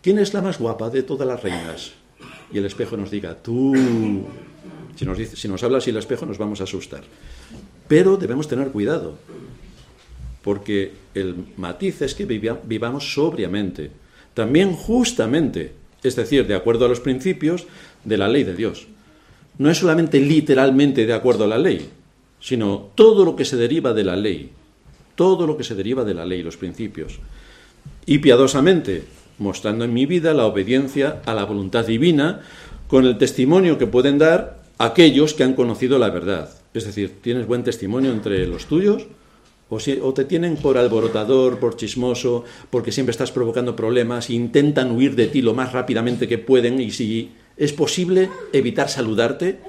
¿Quién 0.02 0.20
es 0.20 0.34
la 0.34 0.42
más 0.42 0.58
guapa 0.58 0.90
de 0.90 1.04
todas 1.04 1.28
las 1.28 1.44
reinas? 1.44 1.92
Y 2.54 2.58
el 2.58 2.66
espejo 2.66 2.96
nos 2.96 3.12
diga, 3.12 3.36
tú. 3.36 3.76
Si 4.96 5.06
nos, 5.06 5.18
dice, 5.18 5.36
si 5.36 5.50
nos 5.50 5.62
habla 5.64 5.80
así 5.80 5.90
el 5.90 5.98
espejo 5.98 6.26
nos 6.26 6.38
vamos 6.38 6.62
a 6.62 6.64
asustar. 6.64 7.04
Pero 7.90 8.16
debemos 8.16 8.48
tener 8.48 8.70
cuidado, 8.70 9.18
porque 10.48 10.94
el 11.14 11.36
matiz 11.58 12.02
es 12.04 12.16
que 12.16 12.24
vivamos 12.24 13.14
sobriamente, 13.14 13.92
también 14.34 14.72
justamente, 14.72 15.74
es 16.02 16.16
decir, 16.16 16.48
de 16.48 16.56
acuerdo 16.56 16.86
a 16.86 16.88
los 16.88 17.02
principios 17.02 17.68
de 18.06 18.18
la 18.18 18.30
ley 18.30 18.46
de 18.46 18.56
Dios. 18.56 18.88
No 19.58 19.70
es 19.70 19.78
solamente 19.78 20.22
literalmente 20.22 21.06
de 21.06 21.12
acuerdo 21.12 21.44
a 21.44 21.48
la 21.48 21.58
ley, 21.58 21.90
sino 22.40 22.92
todo 22.96 23.26
lo 23.26 23.36
que 23.36 23.44
se 23.44 23.58
deriva 23.58 23.92
de 23.92 24.06
la 24.06 24.16
ley, 24.16 24.52
todo 25.16 25.46
lo 25.48 25.58
que 25.58 25.66
se 25.66 25.76
deriva 25.76 26.06
de 26.06 26.14
la 26.14 26.26
ley, 26.26 26.42
los 26.44 26.56
principios. 26.56 27.20
Y 28.06 28.20
piadosamente, 28.20 29.04
mostrando 29.40 29.84
en 29.84 29.94
mi 29.94 30.06
vida 30.06 30.34
la 30.34 30.46
obediencia 30.46 31.24
a 31.26 31.34
la 31.34 31.44
voluntad 31.44 31.86
divina 31.86 32.40
con 32.88 33.06
el 33.06 33.18
testimonio 33.18 33.78
que 33.78 33.88
pueden 33.88 34.18
dar 34.18 34.64
aquellos 34.78 35.34
que 35.34 35.44
han 35.44 35.56
conocido 35.56 36.00
la 36.00 36.10
verdad. 36.10 36.50
Es 36.74 36.86
decir, 36.86 37.18
¿tienes 37.22 37.48
buen 37.48 37.66
testimonio 37.66 38.14
entre 38.14 38.48
los 38.48 38.68
tuyos? 38.68 39.08
O, 39.70 40.14
te 40.14 40.24
tienen 40.24 40.56
por 40.56 40.78
alborotador, 40.78 41.60
por 41.60 41.76
chismoso, 41.76 42.46
porque 42.70 42.94
siempre 42.94 43.12
estás 43.12 43.32
provocando 43.32 43.76
problemas 43.76 44.30
intentan 44.30 44.92
huir 44.92 45.16
de 45.16 45.28
ti 45.28 45.42
lo 45.42 45.54
más 45.54 45.74
rápidamente 45.74 46.28
que 46.28 46.38
pueden 46.38 46.80
y 46.80 46.92
si 46.92 47.32
¿Es 47.58 47.74
posible 47.74 48.30
evitar 48.54 48.88
saludarte? 48.88 49.60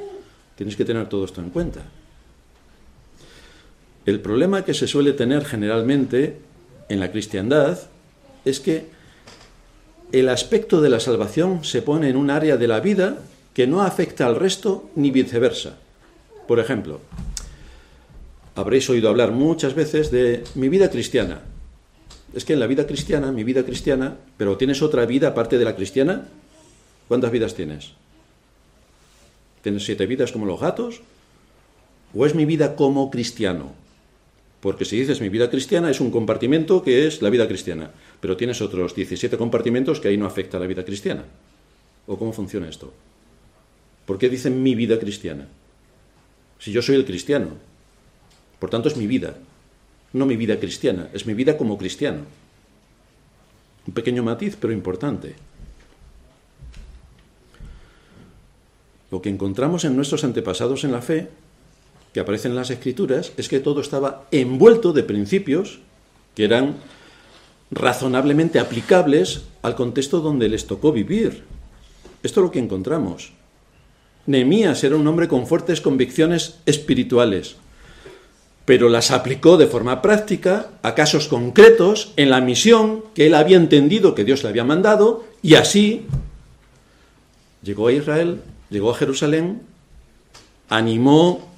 Tienes 0.56 0.76
que 0.76 0.84
tener 0.84 1.08
todo 1.08 1.24
esto 1.24 1.40
en 1.40 1.48
cuenta. 1.48 1.80
El 4.04 4.20
problema 4.20 4.64
que 4.64 4.74
se 4.74 4.86
suele 4.86 5.14
tener 5.14 5.44
generalmente 5.46 6.36
en 6.90 7.00
la 7.00 7.10
cristiandad 7.10 7.78
es 8.44 8.60
que 8.60 8.86
el 10.12 10.28
aspecto 10.28 10.80
de 10.80 10.90
la 10.90 11.00
salvación 11.00 11.64
se 11.64 11.82
pone 11.82 12.10
en 12.10 12.16
un 12.16 12.30
área 12.30 12.58
de 12.58 12.68
la 12.68 12.80
vida 12.80 13.18
que 13.54 13.66
no 13.66 13.82
afecta 13.82 14.26
al 14.26 14.36
resto 14.36 14.90
ni 14.94 15.10
viceversa. 15.10 15.78
Por 16.46 16.60
ejemplo, 16.60 17.00
habréis 18.58 18.90
oído 18.90 19.08
hablar 19.08 19.30
muchas 19.30 19.74
veces 19.74 20.10
de 20.10 20.42
mi 20.56 20.68
vida 20.68 20.90
cristiana. 20.90 21.42
Es 22.34 22.44
que 22.44 22.54
en 22.54 22.60
la 22.60 22.66
vida 22.66 22.88
cristiana, 22.88 23.30
mi 23.30 23.44
vida 23.44 23.64
cristiana, 23.64 24.16
pero 24.36 24.56
tienes 24.56 24.82
otra 24.82 25.06
vida 25.06 25.28
aparte 25.28 25.58
de 25.58 25.64
la 25.64 25.76
cristiana. 25.76 26.26
¿Cuántas 27.06 27.30
vidas 27.30 27.54
tienes? 27.54 27.92
¿Tienes 29.62 29.84
siete 29.84 30.06
vidas 30.06 30.32
como 30.32 30.44
los 30.44 30.58
gatos? 30.58 31.02
¿O 32.12 32.26
es 32.26 32.34
mi 32.34 32.46
vida 32.46 32.74
como 32.74 33.12
cristiano? 33.12 33.74
Porque 34.60 34.84
si 34.84 34.98
dices 34.98 35.20
mi 35.20 35.28
vida 35.28 35.50
cristiana 35.50 35.88
es 35.88 36.00
un 36.00 36.10
compartimento 36.10 36.82
que 36.82 37.06
es 37.06 37.22
la 37.22 37.30
vida 37.30 37.46
cristiana, 37.46 37.92
pero 38.20 38.36
tienes 38.36 38.60
otros 38.60 38.92
17 38.92 39.38
compartimentos 39.38 40.00
que 40.00 40.08
ahí 40.08 40.16
no 40.16 40.26
afecta 40.26 40.56
a 40.56 40.60
la 40.60 40.66
vida 40.66 40.84
cristiana. 40.84 41.22
¿O 42.08 42.18
cómo 42.18 42.32
funciona 42.32 42.68
esto? 42.68 42.92
¿Por 44.04 44.18
qué 44.18 44.28
dicen 44.28 44.64
mi 44.64 44.74
vida 44.74 44.98
cristiana? 44.98 45.46
Si 46.58 46.72
yo 46.72 46.82
soy 46.82 46.96
el 46.96 47.04
cristiano. 47.04 47.67
Por 48.58 48.70
tanto 48.70 48.88
es 48.88 48.96
mi 48.96 49.06
vida, 49.06 49.34
no 50.12 50.26
mi 50.26 50.36
vida 50.36 50.58
cristiana, 50.58 51.08
es 51.12 51.26
mi 51.26 51.34
vida 51.34 51.56
como 51.56 51.78
cristiano. 51.78 52.22
Un 53.86 53.94
pequeño 53.94 54.22
matiz, 54.22 54.56
pero 54.60 54.72
importante. 54.72 55.34
Lo 59.10 59.22
que 59.22 59.30
encontramos 59.30 59.84
en 59.84 59.96
nuestros 59.96 60.24
antepasados 60.24 60.84
en 60.84 60.92
la 60.92 61.00
fe 61.00 61.28
que 62.12 62.20
aparecen 62.20 62.52
en 62.52 62.56
las 62.56 62.70
escrituras 62.70 63.32
es 63.36 63.48
que 63.48 63.60
todo 63.60 63.80
estaba 63.80 64.26
envuelto 64.30 64.92
de 64.92 65.02
principios 65.02 65.78
que 66.34 66.44
eran 66.44 66.76
razonablemente 67.70 68.58
aplicables 68.58 69.42
al 69.62 69.74
contexto 69.74 70.20
donde 70.20 70.48
les 70.48 70.66
tocó 70.66 70.92
vivir. 70.92 71.44
Esto 72.22 72.40
es 72.40 72.44
lo 72.44 72.50
que 72.50 72.58
encontramos. 72.58 73.32
Nehemías 74.26 74.84
era 74.84 74.96
un 74.96 75.06
hombre 75.06 75.28
con 75.28 75.46
fuertes 75.46 75.80
convicciones 75.80 76.58
espirituales, 76.66 77.56
pero 78.68 78.90
las 78.90 79.12
aplicó 79.12 79.56
de 79.56 79.66
forma 79.66 80.02
práctica 80.02 80.68
a 80.82 80.94
casos 80.94 81.26
concretos 81.26 82.12
en 82.16 82.28
la 82.28 82.42
misión 82.42 83.02
que 83.14 83.24
él 83.24 83.32
había 83.32 83.56
entendido 83.56 84.14
que 84.14 84.24
Dios 84.24 84.42
le 84.42 84.50
había 84.50 84.62
mandado 84.62 85.24
y 85.40 85.54
así 85.54 86.02
llegó 87.62 87.86
a 87.86 87.94
Israel, 87.94 88.42
llegó 88.68 88.90
a 88.90 88.94
Jerusalén, 88.94 89.62
animó 90.68 91.48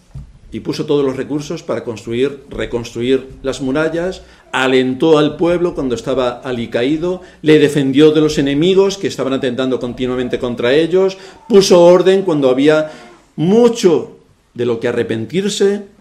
y 0.52 0.60
puso 0.60 0.86
todos 0.86 1.04
los 1.04 1.16
recursos 1.16 1.64
para 1.64 1.82
construir, 1.82 2.44
reconstruir 2.48 3.26
las 3.42 3.60
murallas, 3.60 4.22
alentó 4.52 5.18
al 5.18 5.36
pueblo 5.36 5.74
cuando 5.74 5.96
estaba 5.96 6.38
alicaído, 6.38 7.22
le 7.42 7.58
defendió 7.58 8.12
de 8.12 8.20
los 8.20 8.38
enemigos 8.38 8.98
que 8.98 9.08
estaban 9.08 9.32
atentando 9.32 9.80
continuamente 9.80 10.38
contra 10.38 10.74
ellos, 10.74 11.18
puso 11.48 11.82
orden 11.82 12.22
cuando 12.22 12.50
había 12.50 12.92
mucho 13.34 14.18
de 14.54 14.64
lo 14.64 14.78
que 14.78 14.86
arrepentirse 14.86 15.98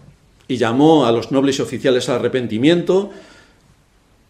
y 0.50 0.56
llamó 0.56 1.06
a 1.06 1.12
los 1.12 1.30
nobles 1.30 1.58
y 1.58 1.62
oficiales 1.62 2.08
al 2.08 2.16
arrepentimiento. 2.16 3.10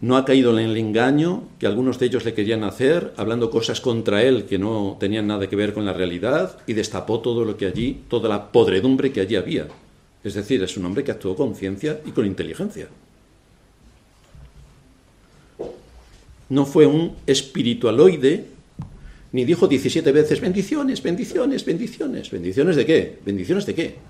No 0.03 0.19
ha 0.19 0.25
caído 0.27 0.59
en 0.59 0.71
el 0.71 0.77
engaño 0.77 1.45
que 1.59 1.67
algunos 1.67 1.99
de 1.99 2.07
ellos 2.07 2.27
le 2.27 2.35
querían 2.35 2.63
hacer, 2.63 3.15
hablando 3.17 3.51
cosas 3.51 3.81
contra 3.81 4.23
él 4.23 4.45
que 4.45 4.59
no 4.59 4.99
tenían 5.01 5.27
nada 5.27 5.49
que 5.49 5.57
ver 5.57 5.73
con 5.73 5.87
la 5.87 5.95
realidad, 5.95 6.59
y 6.67 6.75
destapó 6.75 7.21
todo 7.21 7.45
lo 7.45 7.57
que 7.57 7.67
allí, 7.67 8.03
toda 8.09 8.29
la 8.29 8.53
podredumbre 8.53 9.13
que 9.13 9.21
allí 9.21 9.37
había. 9.37 9.69
Es 10.23 10.35
decir, 10.35 10.63
es 10.63 10.77
un 10.77 10.85
hombre 10.85 11.05
que 11.05 11.11
actuó 11.11 11.35
con 11.35 11.55
ciencia 11.55 12.01
y 12.05 12.11
con 12.11 12.27
inteligencia. 12.27 12.89
No 16.51 16.67
fue 16.67 16.87
un 16.87 17.17
espiritualoide, 17.27 18.45
ni 19.33 19.45
dijo 19.47 19.69
17 19.69 20.13
veces 20.13 20.41
bendiciones, 20.41 21.03
bendiciones, 21.03 21.65
bendiciones. 21.65 22.31
¿Bendiciones 22.31 22.77
de 22.77 22.85
qué? 22.85 23.19
¿Bendiciones 23.25 23.65
de 23.65 23.75
qué? 23.75 24.10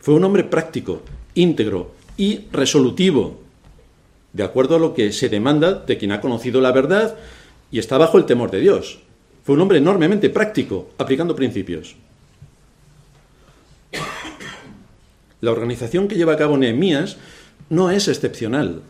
Fue 0.00 0.14
un 0.14 0.24
hombre 0.24 0.44
práctico, 0.44 1.02
íntegro 1.34 1.92
y 2.16 2.46
resolutivo, 2.52 3.40
de 4.32 4.42
acuerdo 4.42 4.76
a 4.76 4.78
lo 4.78 4.94
que 4.94 5.12
se 5.12 5.28
demanda 5.28 5.74
de 5.74 5.98
quien 5.98 6.12
ha 6.12 6.20
conocido 6.20 6.60
la 6.60 6.72
verdad 6.72 7.16
y 7.70 7.78
está 7.78 7.98
bajo 7.98 8.16
el 8.16 8.24
temor 8.24 8.50
de 8.50 8.60
Dios. 8.60 9.00
Fue 9.44 9.54
un 9.54 9.60
hombre 9.60 9.78
enormemente 9.78 10.30
práctico, 10.30 10.90
aplicando 10.98 11.36
principios. 11.36 11.96
La 15.40 15.50
organización 15.50 16.08
que 16.08 16.16
lleva 16.16 16.34
a 16.34 16.38
cabo 16.38 16.58
Nehemías 16.58 17.16
no 17.68 17.90
es 17.90 18.08
excepcional, 18.08 18.82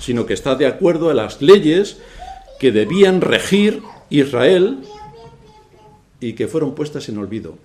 sino 0.00 0.26
que 0.26 0.34
está 0.34 0.54
de 0.54 0.66
acuerdo 0.66 1.10
a 1.10 1.14
las 1.14 1.42
leyes 1.42 1.98
que 2.58 2.72
debían 2.72 3.20
regir 3.20 3.82
Israel 4.08 4.78
y 6.20 6.34
que 6.34 6.46
fueron 6.48 6.74
puestas 6.74 7.08
en 7.08 7.18
olvido. 7.18 7.56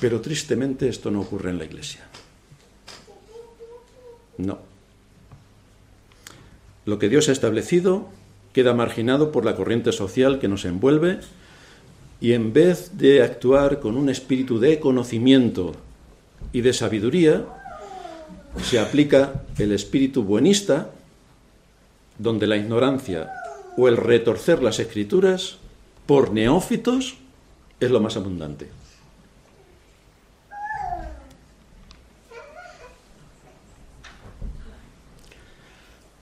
Pero 0.00 0.20
tristemente 0.20 0.88
esto 0.88 1.10
no 1.10 1.20
ocurre 1.20 1.50
en 1.50 1.58
la 1.58 1.64
Iglesia. 1.64 2.06
No. 4.36 4.58
Lo 6.84 6.98
que 6.98 7.08
Dios 7.08 7.28
ha 7.28 7.32
establecido 7.32 8.08
queda 8.52 8.74
marginado 8.74 9.30
por 9.30 9.44
la 9.44 9.56
corriente 9.56 9.92
social 9.92 10.38
que 10.38 10.48
nos 10.48 10.64
envuelve 10.64 11.20
y 12.20 12.32
en 12.32 12.52
vez 12.52 12.96
de 12.98 13.22
actuar 13.22 13.80
con 13.80 13.96
un 13.96 14.08
espíritu 14.08 14.58
de 14.58 14.80
conocimiento 14.80 15.74
y 16.52 16.62
de 16.62 16.72
sabiduría, 16.72 17.44
se 18.62 18.80
aplica 18.80 19.44
el 19.58 19.72
espíritu 19.72 20.24
buenista, 20.24 20.90
donde 22.18 22.46
la 22.46 22.56
ignorancia 22.56 23.30
o 23.76 23.86
el 23.86 23.96
retorcer 23.96 24.62
las 24.62 24.80
escrituras 24.80 25.58
por 26.06 26.32
neófitos 26.32 27.16
es 27.78 27.90
lo 27.90 28.00
más 28.00 28.16
abundante. 28.16 28.68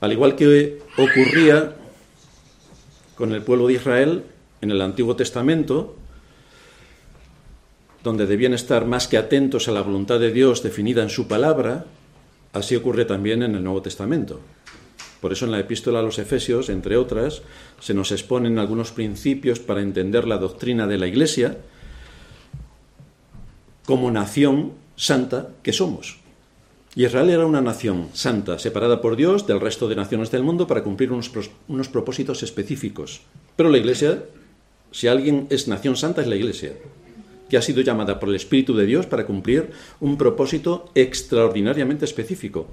Al 0.07 0.13
igual 0.13 0.37
que 0.37 0.79
ocurría 0.97 1.75
con 3.17 3.33
el 3.33 3.43
pueblo 3.43 3.67
de 3.67 3.73
Israel 3.73 4.23
en 4.61 4.71
el 4.71 4.81
Antiguo 4.81 5.17
Testamento, 5.17 5.97
donde 8.05 8.27
debían 8.27 8.55
estar 8.55 8.87
más 8.87 9.09
que 9.09 9.19
atentos 9.19 9.67
a 9.67 9.73
la 9.73 9.83
voluntad 9.83 10.21
de 10.21 10.31
Dios 10.31 10.63
definida 10.63 11.03
en 11.03 11.11
su 11.11 11.27
palabra, 11.27 11.87
así 12.53 12.77
ocurre 12.77 13.05
también 13.05 13.43
en 13.43 13.57
el 13.57 13.65
Nuevo 13.65 13.83
Testamento. 13.83 14.41
Por 15.21 15.33
eso 15.33 15.45
en 15.45 15.51
la 15.51 15.59
epístola 15.59 15.99
a 15.99 16.03
los 16.03 16.21
Efesios, 16.21 16.69
entre 16.69 16.97
otras, 16.97 17.43
se 17.81 17.93
nos 17.93 18.13
exponen 18.13 18.61
algunos 18.61 18.93
principios 18.93 19.59
para 19.59 19.83
entender 19.83 20.29
la 20.29 20.39
doctrina 20.39 20.87
de 20.87 20.99
la 20.99 21.09
Iglesia 21.09 21.59
como 23.85 24.13
nación 24.13 24.75
santa 24.95 25.49
que 25.65 25.73
somos. 25.73 26.21
Israel 26.97 27.29
era 27.29 27.45
una 27.45 27.61
nación 27.61 28.09
santa, 28.15 28.59
separada 28.59 29.03
por 29.03 29.17
Dios 29.17 29.47
del 29.47 29.61
resto 29.61 29.87
de 29.87 29.97
naciones 29.97 30.31
del 30.31 30.43
mundo 30.43 30.67
para 30.67 30.83
cumplir 30.83 31.13
unos, 31.13 31.31
unos 31.69 31.89
propósitos 31.91 32.43
específicos. 32.43 33.21
Pero 33.55 33.69
la 33.69 33.77
Iglesia, 33.77 34.25
si 34.93 35.07
alguien 35.07 35.47
es 35.51 35.69
nación 35.69 35.97
santa, 35.97 36.23
es 36.23 36.27
la 36.27 36.37
Iglesia, 36.37 36.73
que 37.51 37.59
ha 37.59 37.63
sido 37.63 37.83
llamada 37.83 38.19
por 38.19 38.31
el 38.31 38.35
Espíritu 38.35 38.75
de 38.75 38.87
Dios 38.87 39.05
para 39.05 39.27
cumplir 39.27 39.73
un 40.01 40.17
propósito 40.17 40.91
extraordinariamente 40.95 42.07
específico. 42.07 42.67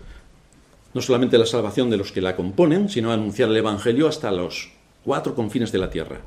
No 0.94 1.02
solamente 1.02 1.38
la 1.38 1.46
salvación 1.46 1.90
de 1.90 1.98
los 1.98 2.14
que 2.14 2.22
la 2.22 2.38
componen, 2.38 2.88
sino 2.88 3.12
anunciar 3.12 3.50
el 3.50 3.58
Evangelio 3.58 4.08
hasta 4.08 4.32
los 4.32 4.72
cuatro 5.04 5.36
confines 5.36 5.74
de 5.74 5.80
la 5.80 5.90
tierra. 5.90 6.22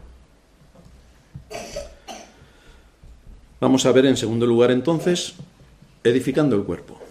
Vamos 3.59 3.87
a 3.87 3.93
ver 3.93 4.05
en 4.05 4.19
segundo 4.19 4.45
lugar 4.45 4.71
entonces, 4.71 5.33
edificando 6.05 6.57
el 6.57 6.65
cuerpo. 6.65 7.06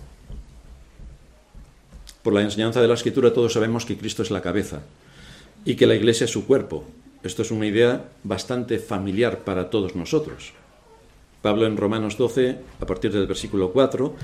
Por 2.25 2.33
la 2.33 2.41
enseñanza 2.41 2.81
de 2.81 2.87
la 2.87 2.95
Escritura 2.95 3.31
todos 3.31 3.53
sabemos 3.53 3.85
que 3.85 3.97
Cristo 3.97 4.23
es 4.23 4.31
la 4.31 4.41
cabeza 4.41 4.81
y 5.63 5.75
que 5.75 5.85
la 5.85 5.93
iglesia 5.93 6.25
es 6.25 6.31
su 6.31 6.47
cuerpo. 6.47 6.83
Esto 7.21 7.43
es 7.43 7.51
una 7.51 7.67
idea 7.67 8.09
bastante 8.23 8.79
familiar 8.79 9.43
para 9.43 9.69
todos 9.69 9.95
nosotros. 9.95 10.53
Pablo 11.43 11.67
en 11.67 11.77
Romanos 11.77 12.17
12, 12.17 12.57
a 12.81 12.85
partir 12.87 13.13
del 13.13 13.27
versículo 13.27 13.71
4, 13.71 14.15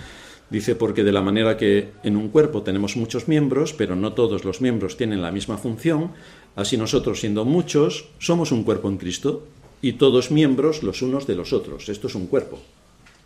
dice, 0.49 0.73
porque 0.73 1.03
de 1.03 1.11
la 1.11 1.21
manera 1.21 1.57
que 1.57 1.91
en 2.01 2.17
un 2.17 2.29
cuerpo 2.29 2.63
tenemos 2.63 2.97
muchos 2.97 3.27
miembros, 3.27 3.71
pero 3.71 3.95
no 3.95 4.13
todos 4.13 4.45
los 4.45 4.61
miembros 4.61 4.97
tienen 4.97 5.21
la 5.21 5.31
misma 5.31 5.59
función, 5.59 6.09
así 6.55 6.77
nosotros, 6.77 7.19
siendo 7.19 7.45
muchos, 7.45 8.09
somos 8.17 8.51
un 8.51 8.63
cuerpo 8.63 8.89
en 8.89 8.97
Cristo 8.97 9.45
y 9.79 9.93
todos 9.93 10.31
miembros 10.31 10.81
los 10.81 11.03
unos 11.03 11.27
de 11.27 11.35
los 11.35 11.53
otros. 11.53 11.87
Esto 11.87 12.07
es 12.07 12.15
un 12.15 12.25
cuerpo. 12.25 12.57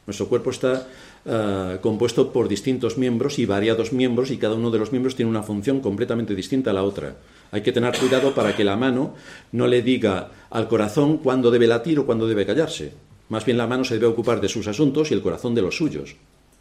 Nuestro 0.06 0.28
cuerpo 0.28 0.50
está 0.50 0.88
ah, 1.26 1.78
compuesto 1.82 2.32
por 2.32 2.48
distintos 2.48 2.98
miembros 2.98 3.40
y 3.40 3.46
variados 3.46 3.94
miembros 3.94 4.32
y 4.32 4.38
cada 4.38 4.56
uno 4.56 4.72
de 4.72 4.80
los 4.80 4.92
miembros 4.92 5.16
tiene 5.16 5.30
una 5.30 5.44
función 5.44 5.80
completamente 5.80 6.36
distinta 6.36 6.72
a 6.72 6.74
la 6.74 6.84
otra. 6.84 7.18
Hay 7.52 7.62
que 7.62 7.72
tener 7.72 7.98
cuidado 7.98 8.34
para 8.34 8.56
que 8.56 8.64
la 8.64 8.76
mano 8.76 9.14
no 9.52 9.68
le 9.68 9.82
diga 9.82 10.32
al 10.50 10.68
corazón 10.68 11.18
cuándo 11.20 11.52
debe 11.52 11.68
latir 11.68 12.00
o 12.00 12.06
cuándo 12.06 12.28
debe 12.28 12.46
callarse. 12.46 12.94
Más 13.30 13.46
bien 13.46 13.58
la 13.58 13.68
mano 13.68 13.84
se 13.84 13.96
debe 13.96 14.08
ocupar 14.08 14.42
de 14.42 14.50
sus 14.50 14.68
asuntos 14.68 15.10
y 15.10 15.14
el 15.14 15.22
corazón 15.22 15.56
de 15.56 15.62
los 15.62 15.78
suyos. 15.78 16.16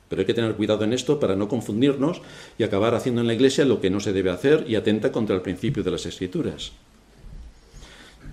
Pero 0.09 0.21
hay 0.21 0.27
que 0.27 0.35
tener 0.35 0.55
cuidado 0.55 0.85
en 0.85 0.93
esto 0.93 1.19
para 1.19 1.37
no 1.37 1.49
confundirnos 1.49 2.21
y 2.59 2.63
acabar 2.63 2.95
haciendo 2.95 3.21
en 3.21 3.27
la 3.27 3.35
Iglesia 3.35 3.65
lo 3.65 3.81
que 3.81 3.91
no 3.91 4.01
se 4.01 4.13
debe 4.13 4.31
hacer 4.31 4.65
y 4.69 4.77
atenta 4.77 5.11
contra 5.11 5.35
el 5.35 5.43
principio 5.43 5.83
de 5.83 5.91
las 5.91 6.07
Escrituras. 6.07 6.73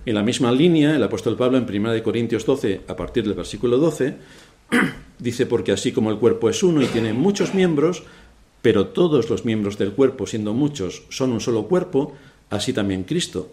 En 0.04 0.14
la 0.14 0.22
misma 0.22 0.50
línea, 0.50 0.96
el 0.96 1.02
apóstol 1.02 1.36
Pablo 1.36 1.58
en 1.58 1.64
1 1.64 2.02
Corintios 2.02 2.44
12, 2.44 2.80
a 2.88 2.96
partir 2.96 3.22
del 3.22 3.34
versículo 3.34 3.78
12, 3.78 4.16
dice, 5.18 5.46
porque 5.46 5.72
así 5.72 5.92
como 5.92 6.10
el 6.10 6.18
cuerpo 6.18 6.48
es 6.50 6.62
uno 6.62 6.82
y 6.82 6.86
tiene 6.86 7.12
muchos 7.12 7.54
miembros, 7.54 8.02
pero 8.62 8.88
todos 8.88 9.28
los 9.30 9.44
miembros 9.44 9.78
del 9.78 9.92
cuerpo, 9.92 10.26
siendo 10.26 10.54
muchos, 10.54 11.02
son 11.08 11.32
un 11.32 11.40
solo 11.40 11.64
cuerpo, 11.64 12.14
así 12.50 12.72
también 12.72 13.04
Cristo. 13.04 13.50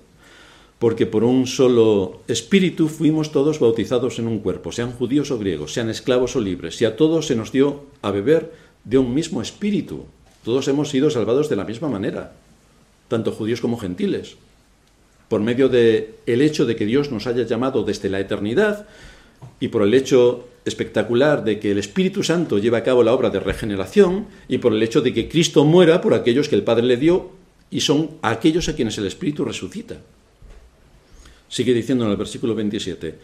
Porque 0.77 1.05
por 1.05 1.23
un 1.23 1.45
solo 1.45 2.21
espíritu 2.27 2.87
fuimos 2.87 3.31
todos 3.31 3.59
bautizados 3.59 4.19
en 4.19 4.27
un 4.27 4.39
cuerpo, 4.39 4.71
sean 4.71 4.91
judíos 4.91 5.29
o 5.31 5.37
griegos, 5.37 5.73
sean 5.73 5.89
esclavos 5.89 6.35
o 6.35 6.41
libres, 6.41 6.81
y 6.81 6.85
a 6.85 6.95
todos 6.95 7.27
se 7.27 7.35
nos 7.35 7.51
dio 7.51 7.85
a 8.01 8.11
beber 8.11 8.53
de 8.85 8.97
un 8.97 9.13
mismo 9.13 9.41
espíritu. 9.41 10.05
Todos 10.45 10.67
hemos 10.69 10.89
sido 10.89 11.09
salvados 11.09 11.49
de 11.49 11.57
la 11.57 11.65
misma 11.65 11.89
manera, 11.89 12.33
tanto 13.09 13.31
judíos 13.31 13.59
como 13.59 13.77
gentiles 13.77 14.37
por 15.29 15.41
medio 15.41 15.69
del 15.69 16.15
el 16.25 16.41
hecho 16.41 16.65
de 16.65 16.75
que 16.75 16.85
Dios 16.85 17.11
nos 17.11 17.27
haya 17.27 17.43
llamado 17.43 17.83
desde 17.83 18.09
la 18.09 18.19
eternidad 18.19 18.87
y 19.59 19.69
por 19.69 19.83
el 19.83 19.93
hecho 19.93 20.48
espectacular 20.65 21.43
de 21.43 21.59
que 21.59 21.71
el 21.71 21.77
Espíritu 21.77 22.23
Santo 22.23 22.57
lleva 22.57 22.79
a 22.79 22.83
cabo 22.83 23.03
la 23.03 23.13
obra 23.13 23.29
de 23.29 23.39
regeneración 23.39 24.27
y 24.47 24.57
por 24.59 24.73
el 24.73 24.83
hecho 24.83 25.01
de 25.01 25.13
que 25.13 25.29
Cristo 25.29 25.65
muera 25.65 26.01
por 26.01 26.13
aquellos 26.13 26.49
que 26.49 26.55
el 26.55 26.63
Padre 26.63 26.85
le 26.85 26.97
dio 26.97 27.31
y 27.71 27.81
son 27.81 28.11
aquellos 28.21 28.69
a 28.69 28.75
quienes 28.75 28.97
el 28.97 29.07
Espíritu 29.07 29.45
resucita. 29.45 29.97
Sigue 31.47 31.73
diciendo 31.73 32.05
en 32.05 32.11
el 32.11 32.17
versículo 32.17 32.55
27, 32.55 33.15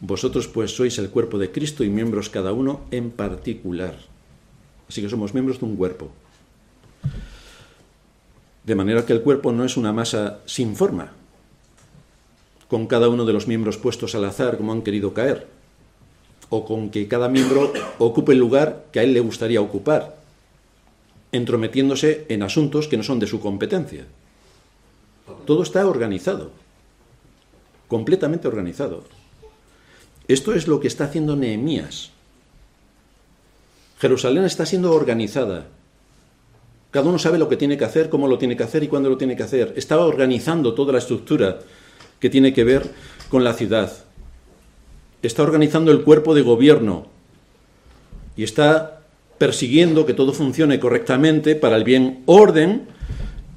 vosotros 0.00 0.48
pues 0.48 0.74
sois 0.74 0.98
el 0.98 1.10
cuerpo 1.10 1.38
de 1.38 1.50
Cristo 1.50 1.84
y 1.84 1.88
miembros 1.88 2.28
cada 2.28 2.52
uno 2.52 2.82
en 2.90 3.10
particular. 3.10 3.96
Así 4.88 5.00
que 5.00 5.08
somos 5.08 5.32
miembros 5.32 5.60
de 5.60 5.66
un 5.66 5.76
cuerpo. 5.76 6.10
De 8.64 8.74
manera 8.74 9.04
que 9.06 9.12
el 9.12 9.22
cuerpo 9.22 9.52
no 9.52 9.64
es 9.64 9.76
una 9.76 9.92
masa 9.92 10.40
sin 10.46 10.76
forma, 10.76 11.12
con 12.68 12.86
cada 12.86 13.08
uno 13.08 13.24
de 13.24 13.32
los 13.32 13.46
miembros 13.46 13.76
puestos 13.76 14.14
al 14.14 14.24
azar 14.24 14.56
como 14.56 14.72
han 14.72 14.82
querido 14.82 15.14
caer, 15.14 15.46
o 16.50 16.64
con 16.64 16.90
que 16.90 17.08
cada 17.08 17.28
miembro 17.28 17.72
ocupe 17.98 18.32
el 18.32 18.38
lugar 18.38 18.86
que 18.92 19.00
a 19.00 19.02
él 19.02 19.14
le 19.14 19.20
gustaría 19.20 19.60
ocupar, 19.60 20.16
entrometiéndose 21.32 22.26
en 22.28 22.42
asuntos 22.42 22.88
que 22.88 22.96
no 22.96 23.02
son 23.02 23.18
de 23.18 23.26
su 23.26 23.40
competencia. 23.40 24.04
Todo 25.46 25.62
está 25.62 25.86
organizado, 25.86 26.52
completamente 27.88 28.48
organizado. 28.48 29.04
Esto 30.28 30.54
es 30.54 30.68
lo 30.68 30.80
que 30.80 30.88
está 30.88 31.04
haciendo 31.04 31.36
Nehemías. 31.36 32.10
Jerusalén 33.98 34.44
está 34.44 34.66
siendo 34.66 34.92
organizada. 34.92 35.66
Cada 36.90 37.08
uno 37.08 37.18
sabe 37.18 37.38
lo 37.38 37.48
que 37.48 37.56
tiene 37.56 37.76
que 37.76 37.84
hacer, 37.84 38.08
cómo 38.08 38.28
lo 38.28 38.38
tiene 38.38 38.56
que 38.56 38.62
hacer 38.62 38.82
y 38.84 38.88
cuándo 38.88 39.10
lo 39.10 39.16
tiene 39.16 39.36
que 39.36 39.42
hacer. 39.42 39.72
Está 39.76 39.98
organizando 39.98 40.74
toda 40.74 40.92
la 40.92 40.98
estructura 40.98 41.58
que 42.20 42.30
tiene 42.30 42.54
que 42.54 42.64
ver 42.64 42.88
con 43.28 43.42
la 43.42 43.54
ciudad. 43.54 44.03
Está 45.24 45.42
organizando 45.42 45.90
el 45.90 46.02
cuerpo 46.02 46.34
de 46.34 46.42
gobierno 46.42 47.06
y 48.36 48.44
está 48.44 49.00
persiguiendo 49.38 50.04
que 50.04 50.12
todo 50.12 50.34
funcione 50.34 50.78
correctamente 50.78 51.56
para 51.56 51.76
el 51.76 51.84
bien 51.84 52.22
orden 52.26 52.86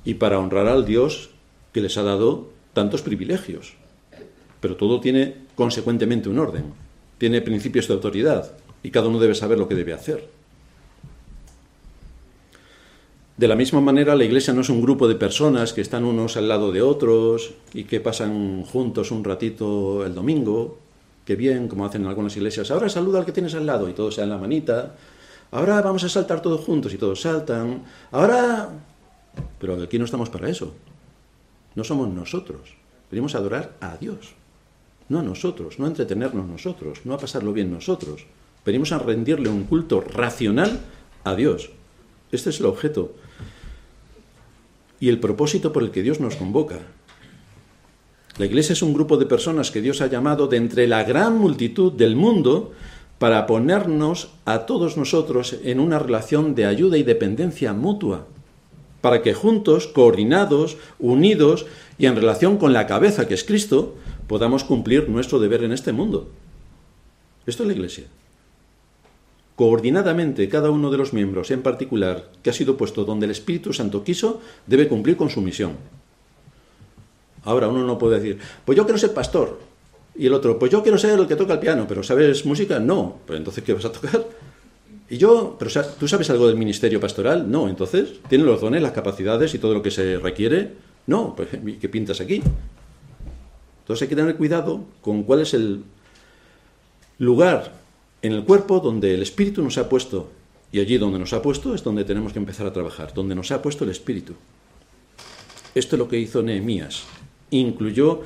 y 0.05 0.13
para 0.13 0.39
honrar 0.39 0.67
al 0.67 0.85
Dios 0.85 1.29
que 1.73 1.81
les 1.81 1.97
ha 1.97 2.03
dado 2.03 2.47
tantos 2.71 3.01
privilegios. 3.01 3.73
Pero 4.61 4.77
todo 4.77 5.01
tiene 5.01 5.35
consecuentemente 5.55 6.29
un 6.29 6.39
orden, 6.39 6.71
tiene 7.17 7.41
principios 7.41 7.89
de 7.89 7.95
autoridad 7.95 8.53
y 8.81 8.89
cada 8.89 9.09
uno 9.09 9.19
debe 9.19 9.35
saber 9.35 9.59
lo 9.59 9.67
que 9.67 9.75
debe 9.75 9.91
hacer. 9.91 10.25
De 13.35 13.49
la 13.49 13.57
misma 13.57 13.81
manera, 13.81 14.15
la 14.15 14.23
iglesia 14.23 14.53
no 14.53 14.61
es 14.61 14.69
un 14.69 14.81
grupo 14.81 15.09
de 15.09 15.15
personas 15.15 15.73
que 15.73 15.81
están 15.81 16.05
unos 16.05 16.37
al 16.37 16.47
lado 16.47 16.71
de 16.71 16.81
otros 16.81 17.55
y 17.73 17.83
que 17.83 17.99
pasan 17.99 18.63
juntos 18.63 19.11
un 19.11 19.25
ratito 19.25 20.05
el 20.05 20.15
domingo, 20.15 20.86
que 21.27 21.35
bien, 21.35 21.67
como 21.67 21.85
hacen 21.85 22.03
en 22.03 22.07
algunas 22.07 22.37
iglesias. 22.37 22.71
Ahora 22.71 22.87
saluda 22.87 23.19
al 23.19 23.25
que 23.25 23.33
tienes 23.33 23.53
al 23.53 23.65
lado 23.65 23.89
y 23.89 23.93
todos 23.93 24.15
se 24.15 24.21
dan 24.21 24.29
la 24.29 24.37
manita. 24.37 24.95
Ahora 25.51 25.81
vamos 25.81 26.01
a 26.05 26.09
saltar 26.09 26.41
todos 26.41 26.61
juntos 26.61 26.93
y 26.93 26.97
todos 26.97 27.19
saltan. 27.19 27.83
Ahora... 28.11 28.69
Pero 29.59 29.83
aquí 29.83 29.99
no 29.99 30.05
estamos 30.05 30.29
para 30.29 30.49
eso. 30.49 30.73
No 31.75 31.83
somos 31.83 32.07
nosotros. 32.07 32.75
Venimos 33.11 33.35
a 33.35 33.39
adorar 33.39 33.75
a 33.81 33.97
Dios. 33.97 34.35
No 35.09 35.19
a 35.19 35.21
nosotros, 35.21 35.79
no 35.79 35.85
a 35.85 35.89
entretenernos 35.89 36.47
nosotros, 36.47 37.01
no 37.03 37.13
a 37.13 37.17
pasarlo 37.17 37.51
bien 37.51 37.73
nosotros. 37.73 38.25
Venimos 38.65 38.93
a 38.93 38.99
rendirle 38.99 39.49
un 39.49 39.65
culto 39.65 39.99
racional 39.99 40.79
a 41.25 41.35
Dios. 41.35 41.71
Este 42.31 42.51
es 42.51 42.61
el 42.61 42.67
objeto 42.67 43.13
y 45.01 45.09
el 45.09 45.19
propósito 45.19 45.73
por 45.73 45.83
el 45.83 45.91
que 45.91 46.03
Dios 46.03 46.21
nos 46.21 46.37
convoca. 46.37 46.79
La 48.37 48.45
iglesia 48.45 48.73
es 48.73 48.81
un 48.81 48.93
grupo 48.93 49.17
de 49.17 49.25
personas 49.25 49.71
que 49.71 49.81
Dios 49.81 50.01
ha 50.01 50.07
llamado 50.07 50.47
de 50.47 50.57
entre 50.57 50.87
la 50.87 51.03
gran 51.03 51.37
multitud 51.37 51.91
del 51.91 52.15
mundo 52.15 52.71
para 53.17 53.47
ponernos 53.47 54.29
a 54.45 54.65
todos 54.67 54.95
nosotros 54.95 55.55
en 55.63 55.79
una 55.79 55.97
relación 55.97 56.53
de 56.53 56.65
ayuda 56.65 56.97
y 56.97 57.03
dependencia 57.03 57.73
mutua, 57.73 58.27
para 59.01 59.23
que 59.23 59.33
juntos, 59.33 59.87
coordinados, 59.87 60.77
unidos 60.99 61.65
y 61.97 62.05
en 62.05 62.15
relación 62.15 62.57
con 62.57 62.73
la 62.73 62.85
cabeza 62.85 63.27
que 63.27 63.33
es 63.33 63.43
Cristo, 63.43 63.95
podamos 64.27 64.63
cumplir 64.63 65.09
nuestro 65.09 65.39
deber 65.39 65.63
en 65.63 65.71
este 65.71 65.91
mundo. 65.91 66.29
Esto 67.47 67.63
es 67.63 67.67
la 67.67 67.73
iglesia 67.73 68.05
coordinadamente 69.57 70.47
cada 70.49 70.69
uno 70.69 70.91
de 70.91 70.99
los 70.99 71.13
miembros 71.13 71.49
en 71.49 71.63
particular 71.63 72.29
que 72.43 72.51
ha 72.51 72.53
sido 72.53 72.77
puesto 72.77 73.05
donde 73.05 73.25
el 73.25 73.31
Espíritu 73.31 73.73
Santo 73.73 74.03
quiso, 74.03 74.39
debe 74.67 74.87
cumplir 74.87 75.17
con 75.17 75.31
su 75.31 75.41
misión. 75.41 75.71
Ahora 77.47 77.69
uno 77.69 77.85
no 77.85 77.97
puede 77.97 78.19
decir, 78.19 78.39
pues 78.65 78.75
yo 78.75 78.83
quiero 78.83 78.97
ser 78.97 79.13
pastor. 79.13 79.57
Y 80.15 80.25
el 80.25 80.33
otro, 80.33 80.59
pues 80.59 80.69
yo 80.69 80.83
quiero 80.83 80.97
ser 80.97 81.17
el 81.17 81.27
que 81.27 81.37
toca 81.37 81.53
el 81.53 81.59
piano, 81.59 81.85
pero 81.87 82.03
¿sabes 82.03 82.45
música? 82.45 82.77
No. 82.77 83.19
Pero 83.25 83.37
entonces, 83.37 83.63
¿qué 83.63 83.73
vas 83.73 83.85
a 83.85 83.91
tocar? 83.93 84.25
Y 85.09 85.17
yo, 85.17 85.55
pero 85.57 85.71
¿tú 85.97 86.09
sabes 86.09 86.29
algo 86.29 86.47
del 86.47 86.57
ministerio 86.57 86.99
pastoral? 86.99 87.49
No. 87.49 87.69
Entonces, 87.69 88.15
¿tiene 88.27 88.43
los 88.43 88.59
dones, 88.59 88.81
las 88.81 88.91
capacidades 88.91 89.53
y 89.53 89.59
todo 89.59 89.73
lo 89.73 89.81
que 89.81 89.91
se 89.91 90.17
requiere? 90.17 90.73
No. 91.05 91.33
Pues, 91.37 91.47
¿qué 91.79 91.87
pintas 91.87 92.19
aquí? 92.19 92.43
Entonces 93.79 94.01
hay 94.01 94.09
que 94.09 94.17
tener 94.17 94.35
cuidado 94.35 94.83
con 94.99 95.23
cuál 95.23 95.39
es 95.39 95.53
el 95.53 95.83
lugar 97.19 97.71
en 98.21 98.33
el 98.33 98.43
cuerpo 98.43 98.81
donde 98.81 99.13
el 99.13 99.21
Espíritu 99.21 99.63
nos 99.63 99.77
ha 99.77 99.87
puesto, 99.87 100.29
y 100.73 100.81
allí 100.81 100.97
donde 100.97 101.17
nos 101.17 101.31
ha 101.31 101.41
puesto 101.41 101.73
es 101.73 101.81
donde 101.81 102.03
tenemos 102.03 102.33
que 102.33 102.39
empezar 102.39 102.67
a 102.67 102.73
trabajar, 102.73 103.13
donde 103.13 103.35
nos 103.35 103.51
ha 103.51 103.61
puesto 103.61 103.85
el 103.85 103.91
Espíritu. 103.91 104.33
Esto 105.73 105.95
es 105.95 105.99
lo 105.99 106.09
que 106.09 106.19
hizo 106.19 106.43
Nehemías. 106.43 107.03
Incluyó 107.51 108.23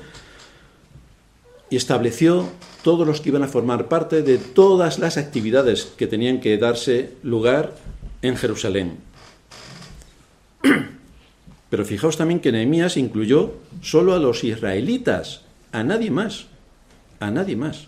y 1.69 1.75
estableció 1.75 2.49
todos 2.83 3.07
los 3.07 3.21
que 3.21 3.29
iban 3.29 3.43
a 3.43 3.47
formar 3.47 3.87
parte 3.87 4.23
de 4.23 4.37
todas 4.37 4.99
las 4.99 5.17
actividades 5.17 5.85
que 5.97 6.07
tenían 6.07 6.41
que 6.41 6.57
darse 6.57 7.13
lugar 7.23 7.75
en 8.21 8.35
Jerusalén. 8.35 8.97
Pero 11.69 11.85
fijaos 11.85 12.17
también 12.17 12.39
que 12.39 12.51
Nehemías 12.51 12.97
incluyó 12.97 13.53
solo 13.81 14.13
a 14.13 14.19
los 14.19 14.43
israelitas, 14.43 15.41
a 15.71 15.83
nadie 15.83 16.11
más, 16.11 16.47
a 17.19 17.31
nadie 17.31 17.55
más. 17.55 17.87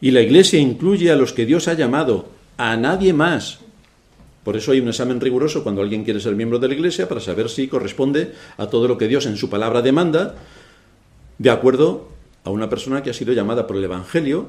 Y 0.00 0.12
la 0.12 0.20
Iglesia 0.20 0.60
incluye 0.60 1.10
a 1.10 1.16
los 1.16 1.32
que 1.32 1.46
Dios 1.46 1.66
ha 1.66 1.74
llamado, 1.74 2.28
a 2.56 2.76
nadie 2.76 3.12
más. 3.12 3.58
Por 4.44 4.56
eso 4.56 4.72
hay 4.72 4.80
un 4.80 4.88
examen 4.88 5.20
riguroso 5.20 5.62
cuando 5.62 5.80
alguien 5.80 6.04
quiere 6.04 6.20
ser 6.20 6.36
miembro 6.36 6.58
de 6.58 6.68
la 6.68 6.74
Iglesia 6.74 7.08
para 7.08 7.20
saber 7.20 7.48
si 7.48 7.66
corresponde 7.66 8.34
a 8.58 8.66
todo 8.66 8.86
lo 8.86 8.98
que 8.98 9.08
Dios 9.08 9.24
en 9.24 9.36
su 9.36 9.48
palabra 9.48 9.80
demanda, 9.80 10.34
de 11.38 11.50
acuerdo 11.50 12.08
a 12.44 12.50
una 12.50 12.68
persona 12.68 13.02
que 13.02 13.10
ha 13.10 13.14
sido 13.14 13.32
llamada 13.32 13.66
por 13.66 13.76
el 13.76 13.84
Evangelio 13.84 14.48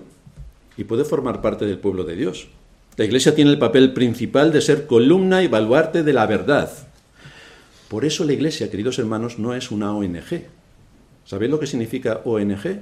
y 0.78 0.84
puede 0.84 1.06
formar 1.06 1.42
parte 1.42 1.66
del 1.66 1.80
pueblo 1.80 2.04
de 2.04 2.18
Dios. 2.18 2.50
La 2.98 3.06
Iglesia 3.06 3.34
tiene 3.34 3.52
el 3.52 3.58
papel 3.58 3.94
principal 3.94 4.52
de 4.52 4.62
ser 4.62 4.86
columna 4.86 5.44
y 5.44 5.48
baluarte 5.48 6.04
de 6.04 6.14
la 6.14 6.26
verdad. 6.28 6.70
Por 7.88 8.04
eso 8.04 8.26
la 8.26 8.34
Iglesia, 8.34 8.70
queridos 8.70 9.00
hermanos, 9.00 9.40
no 9.40 9.56
es 9.56 9.72
una 9.72 9.94
ONG. 9.94 10.44
¿Sabéis 11.24 11.52
lo 11.52 11.60
que 11.60 11.68
significa 11.68 12.22
ONG? 12.26 12.82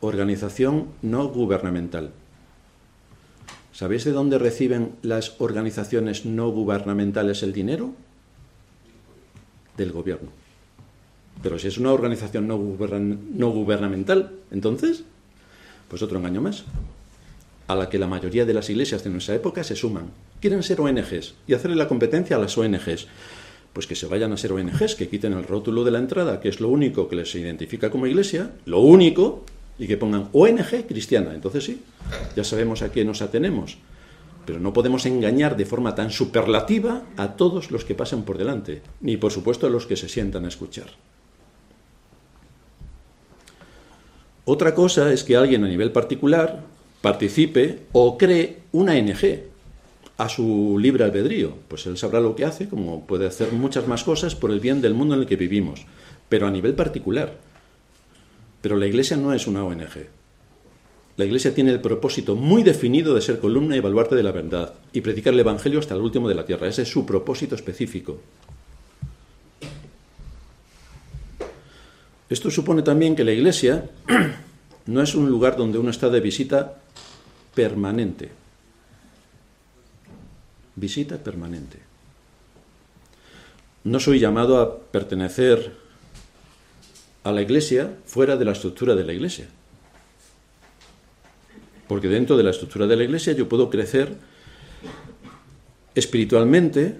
Organización 0.00 0.86
no 1.02 1.28
gubernamental. 1.28 2.12
¿Sabéis 3.72 4.04
de 4.04 4.12
dónde 4.12 4.38
reciben 4.38 4.92
las 5.02 5.40
organizaciones 5.40 6.26
no 6.26 6.50
gubernamentales 6.50 7.42
el 7.42 7.52
dinero? 7.52 7.94
Del 9.76 9.92
gobierno. 9.92 10.28
Pero 11.42 11.58
si 11.58 11.68
es 11.68 11.78
una 11.78 11.92
organización 11.92 12.46
no, 12.46 12.58
no 12.58 13.50
gubernamental, 13.50 14.32
entonces, 14.50 15.04
pues 15.88 16.02
otro 16.02 16.18
engaño 16.18 16.42
más. 16.42 16.64
a 17.68 17.74
la 17.74 17.88
que 17.88 17.98
la 17.98 18.06
mayoría 18.06 18.44
de 18.44 18.54
las 18.54 18.68
iglesias 18.68 19.02
de 19.02 19.10
nuestra 19.10 19.34
época 19.34 19.64
se 19.64 19.76
suman. 19.76 20.10
Quieren 20.40 20.62
ser 20.62 20.80
ONGs 20.80 21.34
y 21.46 21.54
hacerle 21.54 21.76
la 21.76 21.88
competencia 21.88 22.36
a 22.36 22.38
las 22.38 22.58
ONGs. 22.58 23.06
Pues 23.72 23.86
que 23.86 23.94
se 23.94 24.06
vayan 24.06 24.32
a 24.32 24.36
ser 24.36 24.52
ONGs, 24.52 24.94
que 24.94 25.08
quiten 25.08 25.32
el 25.32 25.44
rótulo 25.44 25.82
de 25.82 25.90
la 25.90 25.98
entrada, 25.98 26.40
que 26.40 26.50
es 26.50 26.60
lo 26.60 26.68
único 26.68 27.08
que 27.08 27.16
les 27.16 27.34
identifica 27.34 27.90
como 27.90 28.06
iglesia, 28.06 28.50
lo 28.66 28.80
único, 28.80 29.44
y 29.82 29.88
que 29.88 29.96
pongan 29.96 30.28
ONG 30.32 30.86
cristiana. 30.86 31.34
Entonces 31.34 31.64
sí, 31.64 31.82
ya 32.36 32.44
sabemos 32.44 32.82
a 32.82 32.92
qué 32.92 33.04
nos 33.04 33.20
atenemos. 33.20 33.78
Pero 34.46 34.60
no 34.60 34.72
podemos 34.72 35.06
engañar 35.06 35.56
de 35.56 35.66
forma 35.66 35.96
tan 35.96 36.12
superlativa 36.12 37.02
a 37.16 37.32
todos 37.34 37.72
los 37.72 37.84
que 37.84 37.96
pasan 37.96 38.22
por 38.22 38.38
delante, 38.38 38.82
ni 39.00 39.16
por 39.16 39.32
supuesto 39.32 39.66
a 39.66 39.70
los 39.70 39.86
que 39.86 39.96
se 39.96 40.08
sientan 40.08 40.44
a 40.44 40.48
escuchar. 40.48 40.86
Otra 44.44 44.72
cosa 44.72 45.12
es 45.12 45.24
que 45.24 45.34
alguien 45.34 45.64
a 45.64 45.68
nivel 45.68 45.90
particular 45.90 46.62
participe 47.00 47.80
o 47.90 48.16
cree 48.16 48.62
una 48.70 48.94
NG 48.94 49.50
a 50.16 50.28
su 50.28 50.78
libre 50.78 51.02
albedrío. 51.02 51.56
Pues 51.66 51.86
él 51.86 51.98
sabrá 51.98 52.20
lo 52.20 52.36
que 52.36 52.44
hace, 52.44 52.68
como 52.68 53.04
puede 53.04 53.26
hacer 53.26 53.50
muchas 53.50 53.88
más 53.88 54.04
cosas 54.04 54.36
por 54.36 54.52
el 54.52 54.60
bien 54.60 54.80
del 54.80 54.94
mundo 54.94 55.16
en 55.16 55.22
el 55.22 55.26
que 55.26 55.34
vivimos, 55.34 55.86
pero 56.28 56.46
a 56.46 56.52
nivel 56.52 56.74
particular. 56.74 57.51
Pero 58.62 58.76
la 58.76 58.86
Iglesia 58.86 59.16
no 59.16 59.34
es 59.34 59.46
una 59.46 59.64
ONG. 59.64 60.06
La 61.16 61.26
Iglesia 61.26 61.54
tiene 61.54 61.72
el 61.72 61.80
propósito 61.80 62.36
muy 62.36 62.62
definido 62.62 63.14
de 63.14 63.20
ser 63.20 63.38
columna 63.38 63.76
y 63.76 63.80
baluarte 63.80 64.14
de 64.14 64.22
la 64.22 64.32
verdad 64.32 64.72
y 64.92 65.02
predicar 65.02 65.34
el 65.34 65.40
Evangelio 65.40 65.78
hasta 65.78 65.94
el 65.94 66.00
último 66.00 66.28
de 66.28 66.36
la 66.36 66.46
tierra. 66.46 66.68
Ese 66.68 66.82
es 66.82 66.90
su 66.90 67.04
propósito 67.04 67.54
específico. 67.54 68.18
Esto 72.30 72.50
supone 72.50 72.80
también 72.80 73.14
que 73.14 73.24
la 73.24 73.32
Iglesia 73.32 73.90
no 74.86 75.02
es 75.02 75.14
un 75.14 75.28
lugar 75.28 75.56
donde 75.56 75.76
uno 75.78 75.90
está 75.90 76.08
de 76.08 76.20
visita 76.20 76.78
permanente. 77.54 78.30
Visita 80.76 81.18
permanente. 81.18 81.78
No 83.84 84.00
soy 84.00 84.18
llamado 84.18 84.60
a 84.60 84.78
pertenecer 84.78 85.81
a 87.24 87.32
la 87.32 87.42
Iglesia 87.42 87.90
fuera 88.04 88.36
de 88.36 88.44
la 88.44 88.52
estructura 88.52 88.94
de 88.94 89.04
la 89.04 89.12
Iglesia. 89.12 89.46
Porque 91.88 92.08
dentro 92.08 92.36
de 92.36 92.42
la 92.42 92.50
estructura 92.50 92.86
de 92.86 92.96
la 92.96 93.04
iglesia 93.04 93.34
yo 93.34 93.48
puedo 93.48 93.68
crecer 93.68 94.14
espiritualmente 95.94 96.96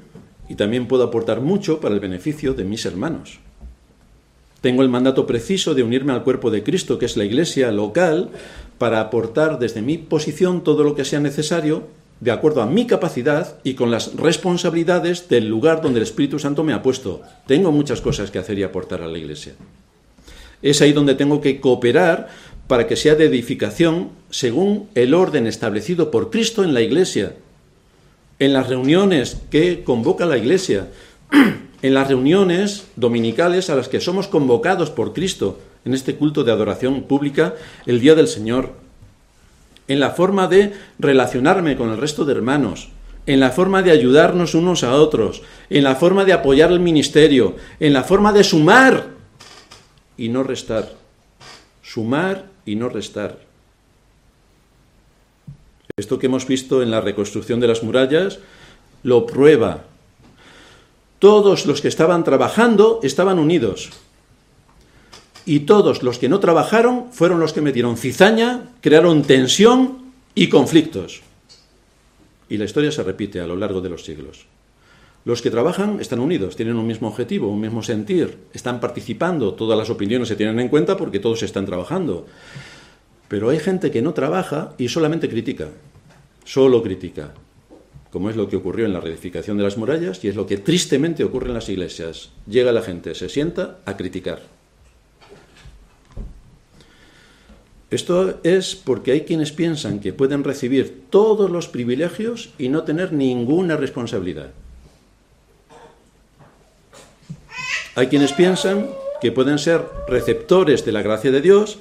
y 0.51 0.55
también 0.55 0.87
puedo 0.87 1.05
aportar 1.05 1.41
mucho 1.41 1.81
para 1.81 1.95
el 1.95 2.01
beneficio 2.01 2.53
de 2.53 2.65
mis 2.65 2.85
hermanos. 2.85 3.39
Tengo 4.61 4.83
el 4.83 4.89
mandato 4.89 5.27
preciso 5.27 5.75
de 5.75 5.83
unirme 5.83 6.13
al 6.13 6.23
cuerpo 6.23 6.51
de 6.51 6.63
Cristo, 6.63 6.99
que 6.99 7.07
es 7.07 7.17
la 7.17 7.25
iglesia 7.25 7.73
local, 7.73 8.31
para 8.77 9.01
aportar 9.01 9.59
desde 9.59 9.83
mi 9.83 9.99
posición 9.99 10.63
todo 10.63 10.85
lo 10.85 10.95
que 10.95 11.05
sea 11.05 11.21
necesario, 11.21 11.89
de 12.21 12.31
acuerdo 12.31 12.63
a 12.63 12.67
mi 12.67 12.87
capacidad 12.87 13.59
y 13.65 13.75
con 13.75 13.91
las 13.91 14.15
responsabilidades 14.15 15.29
del 15.29 15.49
lugar 15.49 15.81
donde 15.81 15.99
el 15.99 16.05
Espíritu 16.05 16.39
Santo 16.39 16.63
me 16.63 16.75
ha 16.75 16.83
puesto. 16.83 17.23
Tengo 17.47 17.73
muchas 17.73 18.01
cosas 18.01 18.31
que 18.31 18.39
hacer 18.39 18.59
y 18.59 18.63
aportar 18.63 19.03
a 19.03 19.09
la 19.09 19.19
iglesia. 19.19 19.55
Es 20.63 20.81
ahí 20.81 20.93
donde 20.93 21.15
tengo 21.15 21.41
que 21.41 21.61
cooperar 21.61 22.29
para 22.67 22.87
que 22.87 22.97
sea 22.97 23.15
de 23.15 23.27
edificación 23.27 24.11
según 24.31 24.89
el 24.95 25.15
orden 25.15 25.47
establecido 25.47 26.11
por 26.11 26.31
Cristo 26.31 26.65
en 26.65 26.73
la 26.73 26.81
Iglesia, 26.81 27.35
en 28.39 28.53
las 28.53 28.69
reuniones 28.69 29.39
que 29.51 29.85
convoca 29.85 30.25
la 30.25 30.39
Iglesia, 30.39 30.89
en 31.83 31.95
las 31.95 32.09
reuniones 32.09 32.87
dominicales 32.97 33.69
a 33.69 33.75
las 33.75 33.89
que 33.89 34.01
somos 34.01 34.29
convocados 34.29 34.91
por 34.91 35.13
Cristo 35.13 35.59
en 35.85 35.95
este 35.95 36.15
culto 36.15 36.45
de 36.45 36.53
adoración 36.53 37.03
pública 37.03 37.55
el 37.87 38.01
día 38.01 38.15
del 38.15 38.29
Señor, 38.29 38.73
en 39.89 40.01
la 40.01 40.11
forma 40.11 40.47
de 40.47 40.73
relacionarme 40.99 41.77
con 41.77 41.91
el 41.91 41.99
resto 41.99 42.25
de 42.25 42.33
hermanos, 42.33 42.91
en 43.27 43.41
la 43.41 43.51
forma 43.51 43.83
de 43.83 43.91
ayudarnos 43.91 44.55
unos 44.55 44.85
a 44.85 44.95
otros, 44.95 45.43
en 45.71 45.85
la 45.85 45.97
forma 45.97 46.25
de 46.25 46.33
apoyar 46.33 46.71
el 46.71 46.81
ministerio, 46.81 47.57
en 47.81 47.93
la 47.93 48.05
forma 48.05 48.33
de 48.33 48.45
sumar 48.45 49.07
y 50.23 50.29
no 50.29 50.45
restar. 50.45 50.93
Sumar 51.83 52.47
y 52.65 52.77
no 52.77 52.89
restar. 52.89 53.41
Esto 55.97 56.21
que 56.21 56.27
hemos 56.27 56.47
visto 56.47 56.81
en 56.81 56.93
la 56.93 57.01
reconstrucción 57.01 57.59
de 57.59 57.67
las 57.67 57.83
murallas 57.83 58.39
lo 59.03 59.27
prueba. 59.27 59.83
Todos 61.19 61.67
los 61.67 61.81
que 61.81 61.89
estaban 61.89 62.23
trabajando 62.23 63.01
estaban 63.03 63.41
unidos. 63.41 63.91
Y 65.45 65.61
todos 65.67 66.05
los 66.05 66.21
que 66.21 66.29
no 66.29 66.39
trabajaron 66.39 67.13
fueron 67.13 67.41
los 67.41 67.53
que 67.53 67.61
metieron 67.61 67.97
cizaña, 67.97 68.71
crearon 68.81 69.23
tensión 69.23 70.13
y 70.37 70.49
conflictos. 70.49 71.23
Y 72.49 72.59
la 72.59 72.67
historia 72.67 72.93
se 72.93 73.03
repite 73.03 73.41
a 73.41 73.47
lo 73.49 73.57
largo 73.57 73.81
de 73.81 73.89
los 73.89 74.05
siglos. 74.05 74.47
Los 75.25 75.41
que 75.41 75.51
trabajan 75.51 76.01
están 76.01 76.19
unidos, 76.19 76.57
tienen 76.57 76.77
un 76.77 76.87
mismo 76.87 77.07
objetivo, 77.07 77.49
un 77.49 77.61
mismo 77.61 77.83
sentir, 77.83 78.39
están 78.53 78.81
participando, 78.81 79.55
todas 79.55 79.79
las 79.79 79.89
opiniones 79.89 80.27
se 80.27 80.35
tienen 80.35 80.59
en 80.59 80.69
cuenta 80.69 80.97
porque 80.97 81.21
todos 81.21 81.45
están 81.45 81.65
trabajando. 81.65 82.27
Pero 83.29 83.49
hay 83.51 83.61
gente 83.61 83.93
que 83.93 84.03
no 84.03 84.15
trabaja 84.15 84.75
y 84.79 84.89
solamente 84.89 85.29
critica, 85.29 85.69
solo 86.45 86.83
critica, 86.83 87.35
como 88.11 88.31
es 88.31 88.37
lo 88.37 88.49
que 88.49 88.57
ocurrió 88.57 88.85
en 88.85 88.93
la 88.93 89.01
reedificación 89.01 89.57
de 89.57 89.63
las 89.63 89.79
murallas 89.79 90.25
y 90.25 90.29
es 90.29 90.35
lo 90.35 90.47
que 90.47 90.59
tristemente 90.59 91.23
ocurre 91.23 91.49
en 91.49 91.55
las 91.55 91.69
iglesias. 91.69 92.31
Llega 92.49 92.73
la 92.73 92.83
gente, 92.83 93.15
se 93.15 93.29
sienta 93.29 93.79
a 93.85 93.97
criticar. 93.97 94.43
Esto 97.93 98.41
es 98.43 98.75
porque 98.75 99.13
hay 99.13 99.21
quienes 99.21 99.53
piensan 99.53 100.01
que 100.01 100.13
pueden 100.13 100.43
recibir 100.43 101.05
todos 101.11 101.49
los 101.51 101.69
privilegios 101.69 102.51
y 102.59 102.71
no 102.71 102.83
tener 102.83 103.13
ninguna 103.13 103.77
responsabilidad. 103.77 104.51
Hay 107.95 108.07
quienes 108.07 108.33
piensan 108.33 108.89
que 109.21 109.33
pueden 109.33 109.59
ser 109.59 109.85
receptores 110.09 110.85
de 110.85 110.93
la 110.93 111.03
gracia 111.03 111.31
de 111.31 111.41
Dios, 111.41 111.79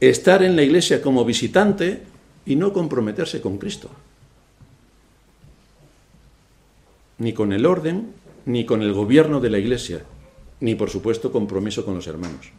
estar 0.00 0.42
en 0.42 0.56
la 0.56 0.62
iglesia 0.62 1.02
como 1.02 1.24
visitante 1.24 2.02
y 2.46 2.56
no 2.56 2.72
comprometerse 2.72 3.40
con 3.40 3.58
Cristo. 3.58 3.90
Ni 7.18 7.32
con 7.32 7.52
el 7.52 7.66
orden, 7.66 8.12
ni 8.44 8.64
con 8.64 8.82
el 8.82 8.92
gobierno 8.92 9.40
de 9.40 9.50
la 9.50 9.58
iglesia, 9.58 10.04
ni 10.60 10.74
por 10.74 10.90
supuesto 10.90 11.32
compromiso 11.32 11.84
con 11.84 11.94
los 11.94 12.06
hermanos. 12.06 12.52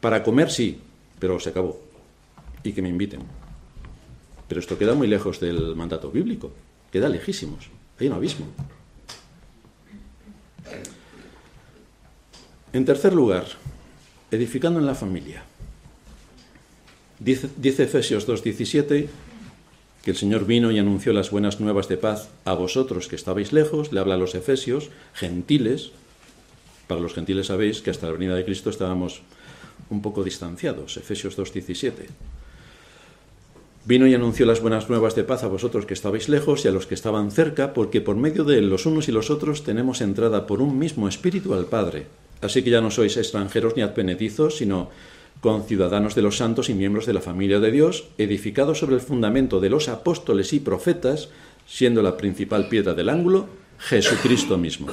Para 0.00 0.22
comer 0.22 0.50
sí, 0.50 0.80
pero 1.18 1.40
se 1.40 1.50
acabó. 1.50 1.80
Y 2.62 2.72
que 2.72 2.82
me 2.82 2.88
inviten. 2.88 3.20
Pero 4.48 4.60
esto 4.60 4.78
queda 4.78 4.94
muy 4.94 5.08
lejos 5.08 5.40
del 5.40 5.74
mandato 5.74 6.10
bíblico, 6.10 6.52
queda 6.92 7.08
lejísimos, 7.08 7.68
hay 7.98 8.08
un 8.08 8.14
abismo. 8.14 8.46
En 12.72 12.84
tercer 12.84 13.12
lugar, 13.12 13.46
edificando 14.30 14.78
en 14.78 14.86
la 14.86 14.94
familia. 14.94 15.42
Dice, 17.18 17.48
dice 17.56 17.82
Efesios 17.82 18.28
2.17 18.28 19.08
que 20.04 20.10
el 20.12 20.16
Señor 20.16 20.46
vino 20.46 20.70
y 20.70 20.78
anunció 20.78 21.12
las 21.12 21.30
buenas 21.30 21.60
nuevas 21.60 21.88
de 21.88 21.96
paz 21.96 22.28
a 22.44 22.54
vosotros 22.54 23.08
que 23.08 23.16
estabais 23.16 23.52
lejos, 23.52 23.92
le 23.92 24.00
habla 24.00 24.14
a 24.14 24.18
los 24.18 24.34
Efesios, 24.34 24.88
gentiles, 25.12 25.90
para 26.86 27.00
los 27.00 27.12
gentiles 27.12 27.48
sabéis 27.48 27.82
que 27.82 27.90
hasta 27.90 28.06
la 28.06 28.12
venida 28.12 28.34
de 28.34 28.44
Cristo 28.44 28.70
estábamos 28.70 29.22
un 29.90 30.00
poco 30.00 30.22
distanciados, 30.22 30.96
Efesios 30.96 31.36
2.17. 31.36 32.06
Vino 33.84 34.06
y 34.06 34.14
anunció 34.14 34.46
las 34.46 34.60
buenas 34.60 34.88
nuevas 34.88 35.16
de 35.16 35.24
paz 35.24 35.42
a 35.42 35.48
vosotros 35.48 35.86
que 35.86 35.94
estabais 35.94 36.28
lejos 36.28 36.64
y 36.64 36.68
a 36.68 36.70
los 36.70 36.86
que 36.86 36.94
estaban 36.94 37.30
cerca, 37.32 37.74
porque 37.74 38.00
por 38.00 38.16
medio 38.16 38.44
de 38.44 38.60
los 38.62 38.86
unos 38.86 39.08
y 39.08 39.12
los 39.12 39.30
otros 39.30 39.64
tenemos 39.64 40.00
entrada 40.00 40.46
por 40.46 40.62
un 40.62 40.78
mismo 40.78 41.08
espíritu 41.08 41.52
al 41.54 41.66
Padre. 41.66 42.06
Así 42.40 42.62
que 42.62 42.70
ya 42.70 42.80
no 42.80 42.90
sois 42.90 43.16
extranjeros 43.16 43.76
ni 43.76 43.82
advenedizos, 43.82 44.56
sino 44.56 44.90
conciudadanos 45.40 46.14
de 46.14 46.22
los 46.22 46.36
santos 46.36 46.68
y 46.68 46.74
miembros 46.74 47.06
de 47.06 47.14
la 47.14 47.20
familia 47.20 47.60
de 47.60 47.70
Dios, 47.70 48.08
edificados 48.18 48.78
sobre 48.78 48.94
el 48.94 49.00
fundamento 49.00 49.60
de 49.60 49.70
los 49.70 49.88
apóstoles 49.88 50.52
y 50.52 50.60
profetas, 50.60 51.28
siendo 51.66 52.02
la 52.02 52.16
principal 52.16 52.68
piedra 52.68 52.94
del 52.94 53.08
ángulo 53.08 53.48
Jesucristo 53.78 54.58
mismo. 54.58 54.88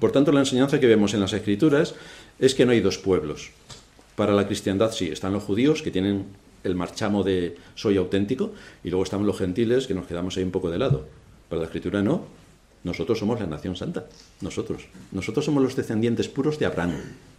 Por 0.00 0.12
tanto, 0.12 0.32
la 0.32 0.40
enseñanza 0.40 0.78
que 0.78 0.86
vemos 0.86 1.14
en 1.14 1.20
las 1.20 1.32
Escrituras 1.32 1.94
es 2.38 2.54
que 2.54 2.64
no 2.64 2.72
hay 2.72 2.80
dos 2.80 2.98
pueblos. 2.98 3.50
Para 4.14 4.32
la 4.32 4.46
cristiandad 4.46 4.92
sí, 4.92 5.08
están 5.08 5.32
los 5.32 5.44
judíos 5.44 5.82
que 5.82 5.90
tienen 5.90 6.26
el 6.64 6.74
marchamo 6.74 7.22
de 7.22 7.56
soy 7.74 7.96
auténtico 7.96 8.52
y 8.82 8.90
luego 8.90 9.04
están 9.04 9.24
los 9.26 9.38
gentiles 9.38 9.86
que 9.86 9.94
nos 9.94 10.06
quedamos 10.06 10.36
ahí 10.36 10.42
un 10.42 10.50
poco 10.50 10.70
de 10.70 10.78
lado. 10.78 11.06
Para 11.48 11.60
la 11.60 11.66
Escritura 11.66 12.02
no, 12.02 12.26
nosotros 12.84 13.18
somos 13.18 13.40
la 13.40 13.46
nación 13.46 13.76
santa, 13.76 14.06
nosotros. 14.40 14.86
Nosotros 15.12 15.44
somos 15.44 15.62
los 15.62 15.76
descendientes 15.76 16.28
puros 16.28 16.58
de 16.58 16.66
Abraham, 16.66 16.94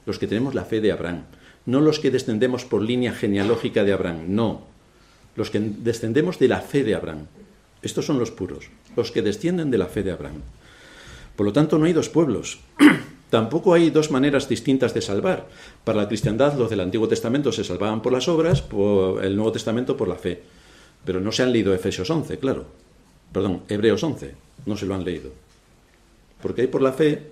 los 0.05 0.19
que 0.19 0.27
tenemos 0.27 0.55
la 0.55 0.65
fe 0.65 0.81
de 0.81 0.91
Abraham, 0.91 1.23
no 1.65 1.81
los 1.81 1.99
que 1.99 2.11
descendemos 2.11 2.65
por 2.65 2.81
línea 2.81 3.13
genealógica 3.13 3.83
de 3.83 3.93
Abraham, 3.93 4.25
no, 4.27 4.61
los 5.35 5.49
que 5.49 5.59
descendemos 5.59 6.39
de 6.39 6.47
la 6.47 6.61
fe 6.61 6.83
de 6.83 6.95
Abraham. 6.95 7.27
Estos 7.81 8.05
son 8.05 8.19
los 8.19 8.31
puros, 8.31 8.69
los 8.95 9.11
que 9.11 9.21
descienden 9.21 9.71
de 9.71 9.77
la 9.77 9.87
fe 9.87 10.03
de 10.03 10.11
Abraham. 10.11 10.41
Por 11.35 11.45
lo 11.45 11.53
tanto, 11.53 11.77
no 11.77 11.85
hay 11.85 11.93
dos 11.93 12.09
pueblos. 12.09 12.59
Tampoco 13.29 13.73
hay 13.73 13.91
dos 13.91 14.11
maneras 14.11 14.49
distintas 14.49 14.93
de 14.93 15.01
salvar. 15.01 15.47
Para 15.83 16.01
la 16.01 16.07
cristiandad 16.07 16.57
los 16.57 16.69
del 16.69 16.81
Antiguo 16.81 17.07
Testamento 17.07 17.51
se 17.51 17.63
salvaban 17.63 18.01
por 18.01 18.11
las 18.11 18.27
obras, 18.27 18.61
por 18.61 19.23
el 19.23 19.35
Nuevo 19.35 19.51
Testamento 19.51 19.95
por 19.95 20.07
la 20.07 20.15
fe. 20.15 20.41
Pero 21.05 21.21
no 21.21 21.31
se 21.31 21.43
han 21.43 21.53
leído 21.53 21.73
Efesios 21.73 22.09
11, 22.09 22.39
claro. 22.39 22.65
Perdón, 23.31 23.61
Hebreos 23.69 24.03
11, 24.03 24.33
no 24.65 24.77
se 24.77 24.85
lo 24.85 24.95
han 24.95 25.03
leído. 25.03 25.31
Porque 26.41 26.61
ahí 26.61 26.67
por 26.67 26.81
la 26.81 26.93
fe 26.93 27.31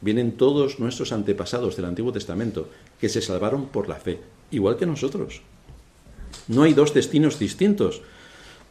vienen 0.00 0.32
todos 0.32 0.80
nuestros 0.80 1.12
antepasados 1.12 1.76
del 1.76 1.86
Antiguo 1.86 2.12
Testamento 2.12 2.68
que 3.00 3.08
se 3.08 3.22
salvaron 3.22 3.66
por 3.66 3.88
la 3.88 3.96
fe, 3.96 4.20
igual 4.50 4.76
que 4.76 4.86
nosotros. 4.86 5.40
No 6.48 6.62
hay 6.62 6.74
dos 6.74 6.92
destinos 6.92 7.38
distintos. 7.38 8.02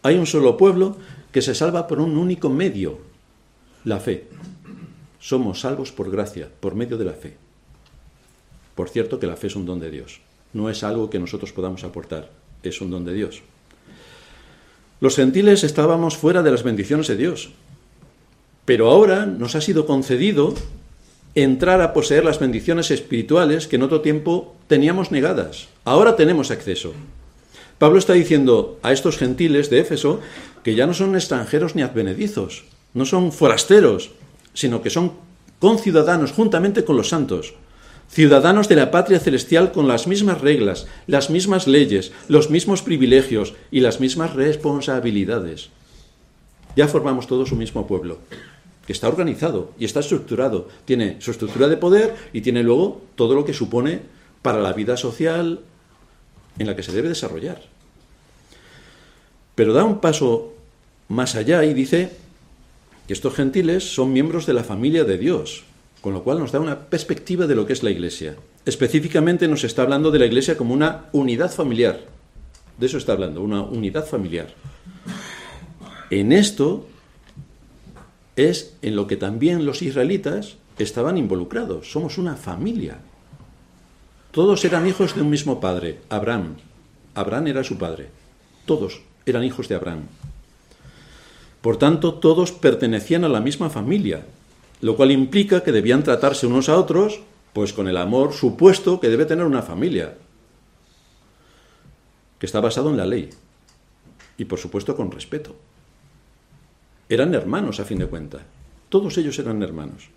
Hay 0.03 0.15
un 0.15 0.27
solo 0.27 0.57
pueblo 0.57 0.97
que 1.31 1.41
se 1.41 1.55
salva 1.55 1.87
por 1.87 1.99
un 1.99 2.17
único 2.17 2.49
medio, 2.49 2.99
la 3.83 3.99
fe. 3.99 4.27
Somos 5.19 5.61
salvos 5.61 5.91
por 5.91 6.11
gracia, 6.11 6.49
por 6.59 6.75
medio 6.75 6.97
de 6.97 7.05
la 7.05 7.13
fe. 7.13 7.37
Por 8.75 8.89
cierto 8.89 9.19
que 9.19 9.27
la 9.27 9.37
fe 9.37 9.47
es 9.47 9.55
un 9.55 9.65
don 9.65 9.79
de 9.79 9.89
Dios. 9.89 10.21
No 10.51 10.69
es 10.69 10.83
algo 10.83 11.09
que 11.09 11.19
nosotros 11.19 11.53
podamos 11.53 11.83
aportar, 11.83 12.31
es 12.61 12.81
un 12.81 12.91
don 12.91 13.05
de 13.05 13.13
Dios. 13.13 13.41
Los 15.03 15.17
gentiles 15.17 15.65
estábamos 15.65 16.15
fuera 16.15 16.43
de 16.43 16.51
las 16.51 16.63
bendiciones 16.63 17.07
de 17.07 17.17
Dios, 17.17 17.49
pero 18.63 18.89
ahora 18.89 19.25
nos 19.25 19.53
ha 19.53 19.59
sido 19.59 19.85
concedido 19.85 20.53
entrar 21.35 21.81
a 21.81 21.91
poseer 21.91 22.23
las 22.23 22.39
bendiciones 22.39 22.89
espirituales 22.89 23.67
que 23.67 23.75
en 23.75 23.83
otro 23.83 23.99
tiempo 23.99 24.55
teníamos 24.67 25.11
negadas. 25.11 25.67
Ahora 25.83 26.15
tenemos 26.15 26.51
acceso. 26.51 26.93
Pablo 27.79 27.99
está 27.99 28.13
diciendo 28.13 28.79
a 28.81 28.93
estos 28.93 29.17
gentiles 29.17 29.69
de 29.69 29.81
Éfeso 29.81 30.21
que 30.63 30.73
ya 30.73 30.87
no 30.87 30.93
son 30.93 31.15
extranjeros 31.15 31.75
ni 31.75 31.81
advenedizos, 31.81 32.63
no 32.93 33.03
son 33.03 33.33
forasteros, 33.33 34.11
sino 34.53 34.81
que 34.81 34.89
son 34.89 35.11
conciudadanos 35.59 36.31
juntamente 36.31 36.85
con 36.85 36.95
los 36.95 37.09
santos, 37.09 37.55
ciudadanos 38.13 38.69
de 38.69 38.75
la 38.75 38.91
patria 38.91 39.19
celestial 39.19 39.71
con 39.71 39.87
las 39.87 40.05
mismas 40.05 40.39
reglas, 40.39 40.85
las 41.07 41.31
mismas 41.31 41.65
leyes, 41.65 42.11
los 42.27 42.51
mismos 42.51 42.83
privilegios 42.83 43.55
y 43.71 43.79
las 43.79 43.99
mismas 43.99 44.35
responsabilidades. 44.35 45.69
Ya 46.75 46.87
formamos 46.87 47.25
todos 47.25 47.51
un 47.51 47.57
mismo 47.57 47.87
pueblo 47.87 48.19
que 48.85 48.93
está 48.93 49.07
organizado 49.07 49.71
y 49.79 49.85
está 49.85 50.01
estructurado. 50.01 50.69
Tiene 50.85 51.19
su 51.21 51.31
estructura 51.31 51.67
de 51.67 51.77
poder 51.77 52.15
y 52.33 52.41
tiene 52.41 52.61
luego 52.61 53.01
todo 53.15 53.33
lo 53.33 53.45
que 53.45 53.53
supone 53.53 54.01
para 54.43 54.61
la 54.61 54.73
vida 54.73 54.95
social 54.95 55.61
en 56.59 56.67
la 56.67 56.75
que 56.75 56.83
se 56.83 56.91
debe 56.91 57.09
desarrollar. 57.09 57.63
Pero 59.55 59.73
da 59.73 59.85
un 59.85 60.01
paso 60.01 60.53
más 61.07 61.33
allá 61.33 61.63
y 61.63 61.73
dice 61.73 62.11
que 63.07 63.13
estos 63.13 63.33
gentiles 63.33 63.95
son 63.95 64.13
miembros 64.13 64.45
de 64.45 64.53
la 64.53 64.63
familia 64.63 65.03
de 65.03 65.17
Dios, 65.17 65.63
con 66.03 66.13
lo 66.13 66.21
cual 66.21 66.37
nos 66.37 66.51
da 66.51 66.59
una 66.59 66.77
perspectiva 66.77 67.47
de 67.47 67.55
lo 67.55 67.65
que 67.65 67.71
es 67.71 67.81
la 67.81 67.89
Iglesia. 67.89 68.35
Específicamente 68.65 69.47
nos 69.47 69.63
está 69.63 69.83
hablando 69.83 70.11
de 70.11 70.19
la 70.19 70.25
Iglesia 70.25 70.57
como 70.57 70.73
una 70.73 71.05
unidad 71.13 71.49
familiar. 71.49 72.01
De 72.77 72.87
eso 72.87 72.97
está 72.97 73.13
hablando, 73.13 73.41
una 73.41 73.61
unidad 73.61 74.05
familiar. 74.05 74.49
En 76.09 76.33
esto 76.33 76.85
es 78.35 78.75
en 78.81 78.97
lo 78.97 79.07
que 79.07 79.15
también 79.15 79.65
los 79.65 79.81
israelitas 79.81 80.57
estaban 80.77 81.17
involucrados. 81.17 81.89
Somos 81.89 82.17
una 82.17 82.35
familia. 82.35 82.97
Todos 84.31 84.65
eran 84.65 84.85
hijos 84.85 85.15
de 85.15 85.21
un 85.21 85.29
mismo 85.29 85.61
padre, 85.61 86.01
Abraham. 86.09 86.57
Abraham 87.15 87.47
era 87.47 87.63
su 87.63 87.77
padre. 87.77 88.09
Todos 88.65 88.99
eran 89.25 89.45
hijos 89.45 89.69
de 89.69 89.75
Abraham. 89.75 90.01
Por 91.61 91.77
tanto, 91.77 92.15
todos 92.15 92.51
pertenecían 92.51 93.23
a 93.23 93.29
la 93.29 93.39
misma 93.39 93.69
familia, 93.69 94.25
lo 94.83 94.97
cual 94.97 95.11
implica 95.11 95.63
que 95.63 95.71
debían 95.71 96.03
tratarse 96.03 96.45
unos 96.45 96.67
a 96.67 96.75
otros, 96.75 97.21
pues 97.53 97.71
con 97.71 97.87
el 97.87 97.95
amor 97.95 98.33
supuesto 98.33 98.99
que 98.99 99.07
debe 99.07 99.23
tener 99.23 99.45
una 99.45 99.61
familia, 99.61 100.17
que 102.37 102.45
está 102.45 102.59
basado 102.59 102.89
en 102.89 102.97
la 102.97 103.05
ley, 103.05 103.29
y 104.37 104.43
por 104.43 104.59
supuesto 104.59 104.93
con 104.97 105.09
respeto. 105.09 105.55
Eran 107.07 107.33
hermanos, 107.33 107.79
a 107.79 107.85
fin 107.85 107.99
de 107.99 108.07
cuentas. 108.07 108.41
Todos 108.89 109.17
ellos 109.17 109.39
eran 109.39 109.63
hermanos. 109.63 110.09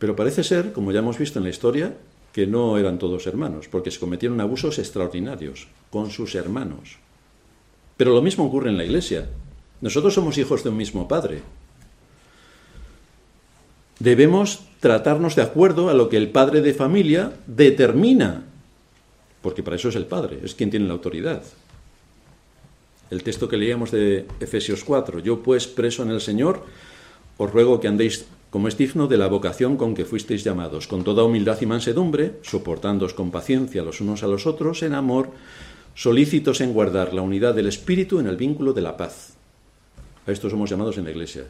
Pero 0.00 0.16
parece 0.16 0.42
ser, 0.42 0.72
como 0.72 0.90
ya 0.90 0.98
hemos 0.98 1.16
visto 1.16 1.38
en 1.38 1.44
la 1.44 1.50
historia, 1.50 1.96
que 2.32 2.48
no 2.48 2.76
eran 2.76 2.98
todos 2.98 3.28
hermanos, 3.28 3.68
porque 3.68 3.92
se 3.92 4.00
cometieron 4.00 4.40
abusos 4.40 4.80
extraordinarios 4.80 5.68
con 5.90 6.10
sus 6.10 6.34
hermanos. 6.34 6.98
Pero 7.96 8.14
lo 8.14 8.20
mismo 8.20 8.46
ocurre 8.46 8.70
en 8.70 8.78
la 8.78 8.84
iglesia. 8.84 9.30
Nosotros 9.80 10.14
somos 10.14 10.38
hijos 10.38 10.64
de 10.64 10.70
un 10.70 10.76
mismo 10.76 11.06
padre. 11.06 11.42
Debemos 13.98 14.60
tratarnos 14.80 15.34
de 15.34 15.42
acuerdo 15.42 15.88
a 15.88 15.94
lo 15.94 16.08
que 16.08 16.16
el 16.16 16.30
padre 16.30 16.60
de 16.60 16.74
familia 16.74 17.32
determina, 17.46 18.44
porque 19.42 19.62
para 19.62 19.76
eso 19.76 19.88
es 19.88 19.96
el 19.96 20.06
padre, 20.06 20.38
es 20.44 20.54
quien 20.54 20.70
tiene 20.70 20.86
la 20.86 20.94
autoridad 20.94 21.42
el 23.10 23.22
texto 23.22 23.48
que 23.48 23.56
leíamos 23.56 23.90
de 23.90 24.26
Efesios 24.40 24.84
4. 24.84 25.20
Yo 25.20 25.42
pues, 25.42 25.66
preso 25.66 26.02
en 26.02 26.10
el 26.10 26.20
Señor, 26.20 26.64
os 27.36 27.50
ruego 27.50 27.80
que 27.80 27.88
andéis 27.88 28.26
como 28.50 28.68
es 28.68 28.78
digno 28.78 29.06
de 29.06 29.18
la 29.18 29.28
vocación 29.28 29.76
con 29.76 29.94
que 29.94 30.06
fuisteis 30.06 30.42
llamados, 30.42 30.88
con 30.88 31.04
toda 31.04 31.24
humildad 31.24 31.58
y 31.60 31.66
mansedumbre, 31.66 32.36
soportándoos 32.42 33.12
con 33.12 33.30
paciencia 33.30 33.82
los 33.82 34.00
unos 34.00 34.22
a 34.22 34.26
los 34.26 34.46
otros, 34.46 34.82
en 34.82 34.94
amor, 34.94 35.30
solícitos 35.94 36.60
en 36.62 36.72
guardar 36.72 37.12
la 37.12 37.22
unidad 37.22 37.54
del 37.54 37.66
Espíritu 37.66 38.20
en 38.20 38.26
el 38.26 38.36
vínculo 38.36 38.72
de 38.72 38.80
la 38.80 38.96
paz. 38.96 39.34
A 40.26 40.32
esto 40.32 40.48
somos 40.48 40.70
llamados 40.70 40.96
en 40.96 41.04
la 41.04 41.10
Iglesia. 41.10 41.44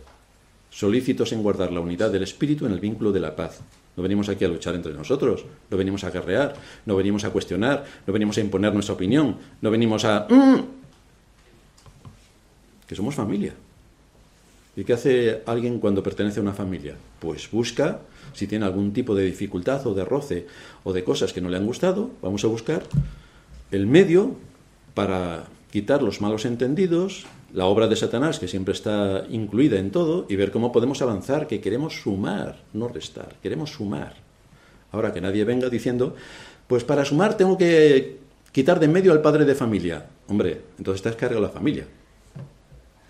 Solícitos 0.70 1.33
en 1.33 1.42
guardar 1.42 1.72
la 1.72 1.81
unidad 1.81 2.11
del 2.11 2.22
Espíritu 2.22 2.66
en 2.66 2.72
el 2.72 2.81
vínculo 2.81 3.12
de 3.12 3.20
la 3.20 3.35
paz. 3.35 3.61
No 3.96 4.02
venimos 4.02 4.28
aquí 4.28 4.44
a 4.44 4.48
luchar 4.48 4.74
entre 4.74 4.94
nosotros, 4.94 5.44
no 5.70 5.76
venimos 5.76 6.04
a 6.04 6.11
guerrear, 6.11 6.54
no 6.87 6.94
venimos 6.94 7.24
a 7.24 7.31
cuestionar, 7.31 7.85
no 8.07 8.12
venimos 8.12 8.38
a 8.38 8.40
imponer 8.40 8.72
nuestra 8.72 8.94
opinión, 8.94 9.37
no 9.61 9.70
venimos 9.70 10.04
a... 10.04 10.26
Mm, 10.28 10.61
que 12.87 12.94
somos 12.94 13.14
familia. 13.14 13.54
¿Y 14.76 14.85
qué 14.85 14.92
hace 14.92 15.42
alguien 15.46 15.81
cuando 15.81 16.04
pertenece 16.04 16.38
a 16.38 16.42
una 16.42 16.52
familia? 16.52 16.94
Pues 17.18 17.50
busca, 17.50 18.00
si 18.33 18.46
tiene 18.46 18.64
algún 18.64 18.92
tipo 18.92 19.16
de 19.16 19.24
dificultad 19.24 19.85
o 19.88 19.94
de 19.94 20.04
roce 20.04 20.46
o 20.85 20.92
de 20.92 21.02
cosas 21.02 21.33
que 21.33 21.40
no 21.40 21.48
le 21.48 21.57
han 21.57 21.66
gustado, 21.66 22.12
vamos 22.22 22.44
a 22.44 22.46
buscar 22.46 22.85
el 23.72 23.88
medio 23.88 24.37
para 24.94 25.46
quitar 25.72 26.02
los 26.02 26.20
malos 26.20 26.44
entendidos, 26.44 27.26
la 27.52 27.64
obra 27.64 27.87
de 27.87 27.96
Satanás, 27.96 28.38
que 28.38 28.48
siempre 28.48 28.74
está 28.74 29.24
incluida 29.30 29.78
en 29.78 29.90
todo, 29.90 30.26
y 30.28 30.37
ver 30.37 30.50
cómo 30.50 30.72
podemos 30.72 31.00
avanzar, 31.02 31.46
que 31.46 31.61
queremos 31.61 32.00
sumar, 32.02 32.58
no 32.72 32.88
restar, 32.88 33.37
queremos 33.42 33.70
sumar. 33.70 34.14
Ahora 34.92 35.12
que 35.12 35.20
nadie 35.20 35.44
venga 35.44 35.68
diciendo, 35.68 36.14
pues 36.66 36.84
para 36.84 37.04
sumar 37.04 37.37
tengo 37.37 37.56
que 37.56 38.18
quitar 38.52 38.80
de 38.80 38.87
en 38.87 38.92
medio 38.92 39.12
al 39.12 39.22
padre 39.22 39.44
de 39.44 39.54
familia. 39.54 40.06
Hombre, 40.28 40.61
entonces 40.78 41.04
has 41.06 41.16
cargado 41.16 41.40
la 41.40 41.48
familia. 41.48 41.87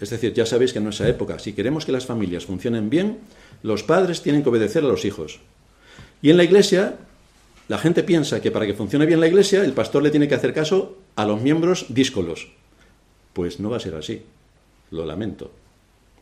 Es 0.01 0.11
decir, 0.11 0.33
ya 0.33 0.46
sabéis 0.46 0.72
que 0.72 0.79
en 0.79 0.85
nuestra 0.85 1.09
época, 1.09 1.38
si 1.38 1.53
queremos 1.53 1.85
que 1.85 1.92
las 1.92 2.07
familias 2.07 2.46
funcionen 2.46 2.88
bien, 2.88 3.18
los 3.62 3.83
padres 3.83 4.22
tienen 4.22 4.42
que 4.42 4.48
obedecer 4.48 4.85
a 4.85 4.88
los 4.88 5.05
hijos. 5.05 5.40
Y 6.22 6.31
en 6.31 6.37
la 6.37 6.44
iglesia, 6.44 6.96
la 7.66 7.79
gente 7.79 8.05
piensa 8.05 8.40
que 8.40 8.51
para 8.51 8.66
que 8.66 8.74
funcione 8.74 9.07
bien 9.07 9.20
la 9.20 9.27
iglesia, 9.27 9.64
el 9.64 9.72
pastor 9.72 10.03
le 10.03 10.11
tiene 10.11 10.29
que 10.29 10.35
hacer 10.37 10.55
caso 10.55 10.98
a 11.16 11.24
los 11.27 11.40
miembros 11.40 11.87
díscolos. 11.88 12.48
Pues 13.38 13.61
no 13.61 13.70
va 13.70 13.77
a 13.77 13.81
ser 13.81 13.94
así. 13.94 14.22
Lo 14.90 15.07
lamento. 15.07 15.53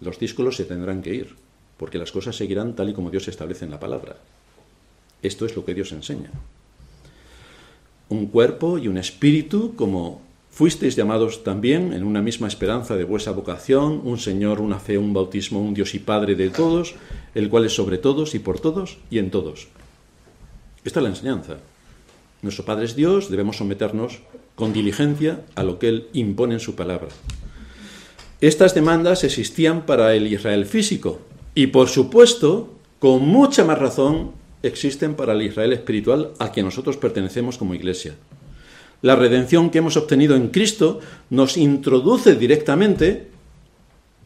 Los 0.00 0.18
díscolos 0.18 0.56
se 0.56 0.66
tendrán 0.66 1.00
que 1.00 1.14
ir, 1.14 1.34
porque 1.78 1.96
las 1.96 2.12
cosas 2.12 2.36
seguirán 2.36 2.76
tal 2.76 2.90
y 2.90 2.92
como 2.92 3.10
Dios 3.10 3.26
establece 3.26 3.64
en 3.64 3.70
la 3.70 3.80
palabra. 3.80 4.18
Esto 5.22 5.46
es 5.46 5.56
lo 5.56 5.64
que 5.64 5.72
Dios 5.72 5.92
enseña. 5.92 6.30
Un 8.10 8.26
cuerpo 8.26 8.76
y 8.76 8.88
un 8.88 8.98
espíritu 8.98 9.74
como 9.76 10.20
Fuisteis 10.50 10.94
llamados 10.94 11.42
también 11.42 11.94
en 11.94 12.04
una 12.04 12.20
misma 12.20 12.48
esperanza 12.48 12.96
de 12.96 13.04
vuestra 13.04 13.32
vocación, 13.32 14.02
un 14.04 14.18
Señor, 14.18 14.60
una 14.60 14.78
fe, 14.78 14.98
un 14.98 15.14
bautismo, 15.14 15.62
un 15.62 15.72
Dios 15.72 15.94
y 15.94 16.00
Padre 16.00 16.34
de 16.34 16.50
todos, 16.50 16.96
el 17.34 17.48
cual 17.48 17.64
es 17.64 17.74
sobre 17.74 17.96
todos 17.96 18.34
y 18.34 18.40
por 18.40 18.60
todos 18.60 18.98
y 19.08 19.20
en 19.20 19.30
todos. 19.30 19.68
Esta 20.84 21.00
es 21.00 21.02
la 21.02 21.08
enseñanza. 21.08 21.56
Nuestro 22.42 22.66
Padre 22.66 22.84
es 22.84 22.94
Dios, 22.94 23.30
debemos 23.30 23.56
someternos 23.56 24.20
con 24.56 24.72
diligencia 24.72 25.42
a 25.54 25.62
lo 25.62 25.78
que 25.78 25.88
Él 25.88 26.08
impone 26.12 26.54
en 26.54 26.60
su 26.60 26.74
palabra. 26.74 27.08
Estas 28.40 28.74
demandas 28.74 29.22
existían 29.22 29.86
para 29.86 30.14
el 30.14 30.26
Israel 30.26 30.66
físico 30.66 31.20
y, 31.54 31.68
por 31.68 31.88
supuesto, 31.88 32.74
con 32.98 33.26
mucha 33.28 33.64
más 33.64 33.78
razón, 33.78 34.32
existen 34.62 35.14
para 35.14 35.34
el 35.34 35.42
Israel 35.42 35.72
espiritual 35.72 36.32
a 36.38 36.50
quien 36.50 36.66
nosotros 36.66 36.96
pertenecemos 36.96 37.56
como 37.56 37.74
iglesia. 37.74 38.14
La 39.02 39.14
redención 39.14 39.70
que 39.70 39.78
hemos 39.78 39.96
obtenido 39.96 40.34
en 40.36 40.48
Cristo 40.48 41.00
nos 41.30 41.56
introduce 41.56 42.34
directamente 42.34 43.28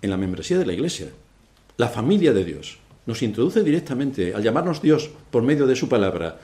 en 0.02 0.10
la 0.10 0.16
membresía 0.16 0.58
de 0.58 0.66
la 0.66 0.72
Iglesia, 0.72 1.08
la 1.76 1.88
familia 1.88 2.32
de 2.32 2.44
Dios. 2.44 2.78
Nos 3.06 3.22
introduce 3.22 3.62
directamente, 3.62 4.34
al 4.34 4.42
llamarnos 4.42 4.80
Dios 4.80 5.10
por 5.30 5.42
medio 5.42 5.66
de 5.66 5.76
su 5.76 5.88
palabra, 5.88 6.38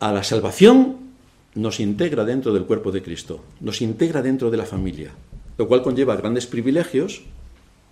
a 0.00 0.12
la 0.12 0.24
salvación, 0.24 1.09
nos 1.54 1.80
integra 1.80 2.24
dentro 2.24 2.52
del 2.52 2.64
cuerpo 2.64 2.92
de 2.92 3.02
Cristo, 3.02 3.44
nos 3.60 3.82
integra 3.82 4.22
dentro 4.22 4.50
de 4.50 4.56
la 4.56 4.66
familia, 4.66 5.10
lo 5.58 5.66
cual 5.66 5.82
conlleva 5.82 6.16
grandes 6.16 6.46
privilegios, 6.46 7.22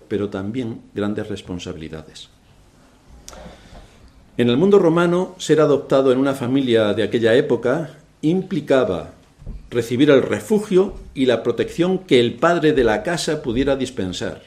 pero 0.09 0.29
también 0.29 0.83
grandes 0.95 1.29
responsabilidades. 1.29 2.29
En 4.37 4.49
el 4.49 4.57
mundo 4.57 4.79
romano, 4.79 5.35
ser 5.39 5.61
adoptado 5.61 6.13
en 6.13 6.19
una 6.19 6.35
familia 6.35 6.95
de 6.95 7.03
aquella 7.03 7.35
época 7.35 7.97
implicaba 8.23 9.13
recibir 9.71 10.11
el 10.11 10.23
refugio 10.23 10.95
y 11.15 11.27
la 11.27 11.43
protección 11.43 11.99
que 11.99 12.21
el 12.21 12.35
padre 12.35 12.73
de 12.73 12.85
la 12.85 13.03
casa 13.03 13.43
pudiera 13.43 13.77
dispensar, 13.77 14.43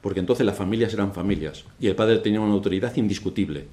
porque 0.00 0.20
entonces 0.20 0.44
las 0.44 0.56
familias 0.56 0.92
eran 0.92 1.14
familias 1.14 1.64
y 1.80 1.86
el 1.86 1.94
padre 1.94 2.18
tenía 2.18 2.40
una 2.40 2.52
autoridad 2.52 2.96
indiscutible. 2.96 3.66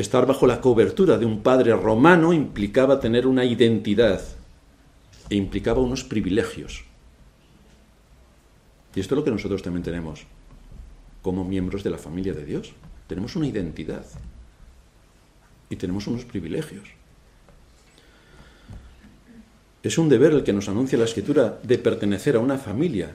Estar 0.00 0.24
bajo 0.24 0.46
la 0.46 0.62
cobertura 0.62 1.18
de 1.18 1.26
un 1.26 1.42
padre 1.42 1.74
romano 1.74 2.32
implicaba 2.32 3.00
tener 3.00 3.26
una 3.26 3.44
identidad 3.44 4.22
e 5.28 5.34
implicaba 5.34 5.82
unos 5.82 6.04
privilegios. 6.04 6.84
Y 8.94 9.00
esto 9.00 9.14
es 9.14 9.18
lo 9.18 9.24
que 9.24 9.30
nosotros 9.30 9.62
también 9.62 9.84
tenemos 9.84 10.24
como 11.20 11.44
miembros 11.44 11.84
de 11.84 11.90
la 11.90 11.98
familia 11.98 12.32
de 12.32 12.46
Dios. 12.46 12.72
Tenemos 13.08 13.36
una 13.36 13.46
identidad 13.46 14.06
y 15.68 15.76
tenemos 15.76 16.06
unos 16.06 16.24
privilegios. 16.24 16.88
Es 19.82 19.98
un 19.98 20.08
deber 20.08 20.32
el 20.32 20.44
que 20.44 20.54
nos 20.54 20.70
anuncia 20.70 20.96
la 20.96 21.04
Escritura 21.04 21.60
de 21.62 21.76
pertenecer 21.76 22.36
a 22.36 22.40
una 22.40 22.56
familia, 22.56 23.14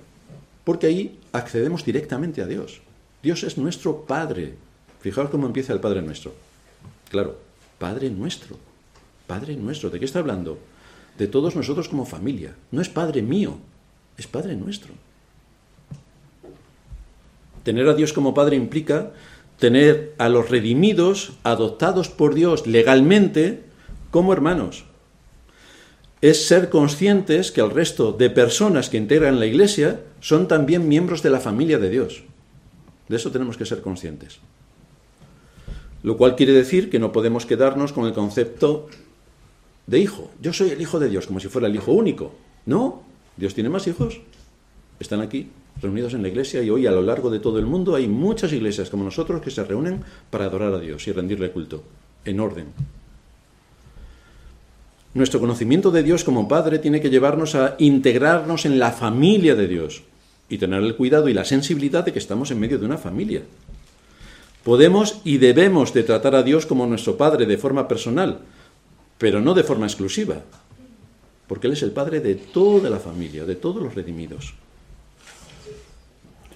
porque 0.64 0.86
ahí 0.86 1.20
accedemos 1.32 1.84
directamente 1.84 2.44
a 2.44 2.46
Dios. 2.46 2.82
Dios 3.24 3.44
es 3.44 3.58
nuestro 3.58 4.06
Padre. 4.06 4.54
Fijaos 5.00 5.32
cómo 5.32 5.48
empieza 5.48 5.74
el 5.74 5.80
Padre 5.80 6.04
nuestro. 6.04 6.45
Claro, 7.10 7.38
Padre 7.80 8.10
nuestro. 8.10 8.58
Padre 9.28 9.56
nuestro. 9.56 9.89
¿De 9.89 9.99
qué 9.99 10.06
está 10.06 10.20
hablando? 10.20 10.60
De 11.18 11.28
todos 11.28 11.56
nosotros 11.56 11.89
como 11.89 12.06
familia. 12.06 12.56
No 12.72 12.82
es 12.82 12.89
Padre 12.89 13.22
mío, 13.22 13.58
es 14.18 14.28
Padre 14.28 14.56
nuestro. 14.56 14.93
Tener 17.64 17.88
a 17.88 17.95
Dios 17.95 18.14
como 18.14 18.34
Padre 18.34 18.56
implica 18.56 19.14
tener 19.58 20.14
a 20.18 20.30
los 20.30 20.49
redimidos, 20.49 21.34
adoptados 21.43 22.10
por 22.10 22.36
Dios 22.36 22.68
legalmente, 22.68 23.64
como 24.12 24.34
hermanos 24.34 24.86
es 26.26 26.47
ser 26.47 26.70
conscientes 26.70 27.51
que 27.51 27.62
el 27.62 27.70
resto 27.70 28.12
de 28.12 28.32
personas 28.32 28.89
que 28.89 28.97
integran 28.97 29.39
la 29.39 29.45
Iglesia 29.45 30.01
son 30.22 30.47
también 30.47 30.88
miembros 30.88 31.22
de 31.22 31.30
la 31.30 31.39
familia 31.39 31.78
de 31.78 31.91
Dios. 31.91 32.24
De 33.08 33.18
eso 33.18 33.30
tenemos 33.30 33.58
que 33.58 33.66
ser 33.68 33.82
conscientes. 33.82 34.39
Lo 36.06 36.18
cual 36.18 36.36
quiere 36.36 36.53
decir 36.53 36.91
que 36.91 36.99
no 36.99 37.12
podemos 37.12 37.47
quedarnos 37.47 37.91
con 37.91 38.06
el 38.06 38.14
concepto 38.14 38.88
de 39.88 39.97
hijo. 39.97 40.30
Yo 40.39 40.53
soy 40.53 40.70
el 40.70 40.80
hijo 40.80 40.99
de 40.99 41.10
Dios, 41.10 41.26
como 41.26 41.39
si 41.39 41.47
fuera 41.47 41.68
el 41.68 41.76
hijo 41.76 41.93
único. 41.93 42.32
No, 42.68 43.01
Dios 43.36 43.56
tiene 43.56 43.70
más 43.70 43.88
hijos. 43.88 44.22
Están 44.99 45.22
aquí, 45.22 45.49
reunidos 45.82 46.14
en 46.14 46.22
la 46.22 46.28
iglesia, 46.28 46.62
y 46.62 46.70
hoy 46.70 46.86
a 46.86 46.91
lo 46.91 47.01
largo 47.01 47.32
de 47.32 47.39
todo 47.39 47.58
el 47.58 47.66
mundo 47.66 47.95
hay 47.95 48.08
muchas 48.08 48.53
iglesias 48.53 48.91
como 48.91 49.03
nosotros 49.03 49.41
que 49.41 49.49
se 49.49 49.64
reúnen 49.64 50.03
para 50.30 50.45
adorar 50.45 50.76
a 50.76 50.80
Dios 50.80 51.08
y 51.08 51.12
rendirle 51.12 51.49
culto, 51.49 51.82
en 52.24 52.39
orden, 52.39 52.68
nuestro 55.16 55.39
conocimiento 55.39 55.89
de 55.89 56.03
Dios 56.03 56.24
como 56.24 56.47
Padre 56.47 56.78
tiene 56.78 57.01
que 57.01 57.10
llevarnos 57.10 57.56
a 57.56 57.76
integrarnos 57.80 58.66
en 58.66 58.78
la 58.78 58.91
familia 58.91 59.56
de 59.56 59.68
Dios 59.68 60.03
y 60.49 60.58
tener 60.60 60.84
el 60.84 60.95
cuidado 60.95 61.30
y 61.30 61.34
la 61.34 61.45
sensibilidad 61.45 62.06
de 62.06 62.14
que 62.14 62.20
estamos 62.20 62.51
en 62.51 62.60
medio 62.60 62.78
de 62.78 62.86
una 62.86 62.97
familia. 62.97 63.41
Podemos 64.66 65.22
y 65.24 65.38
debemos 65.38 65.93
de 65.93 66.01
tratar 66.01 66.34
a 66.34 66.41
Dios 66.41 66.66
como 66.66 66.88
nuestro 66.88 67.18
Padre 67.18 67.45
de 67.45 67.55
forma 67.55 67.88
personal, 67.88 68.39
pero 69.20 69.39
no 69.39 69.53
de 69.53 69.61
forma 69.61 69.86
exclusiva, 69.86 70.41
porque 71.45 71.68
Él 71.68 71.74
es 71.74 71.84
el 71.84 71.91
Padre 71.91 72.20
de 72.20 72.34
toda 72.34 72.89
la 72.89 72.97
familia, 72.97 73.45
de 73.45 73.53
todos 73.53 73.80
los 73.80 73.93
redimidos. 73.93 74.55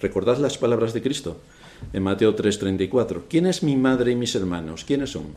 Recordad 0.01 0.39
las 0.39 0.57
palabras 0.57 0.91
de 0.93 1.03
Cristo 1.03 1.38
en 1.93 2.01
Mateo 2.01 2.36
3:34. 2.36 3.26
¿Quién 3.30 3.45
es 3.45 3.62
mi 3.62 3.76
madre 3.76 4.14
y 4.14 4.16
mis 4.16 4.34
hermanos? 4.34 4.86
¿Quiénes 4.86 5.12
son? 5.12 5.36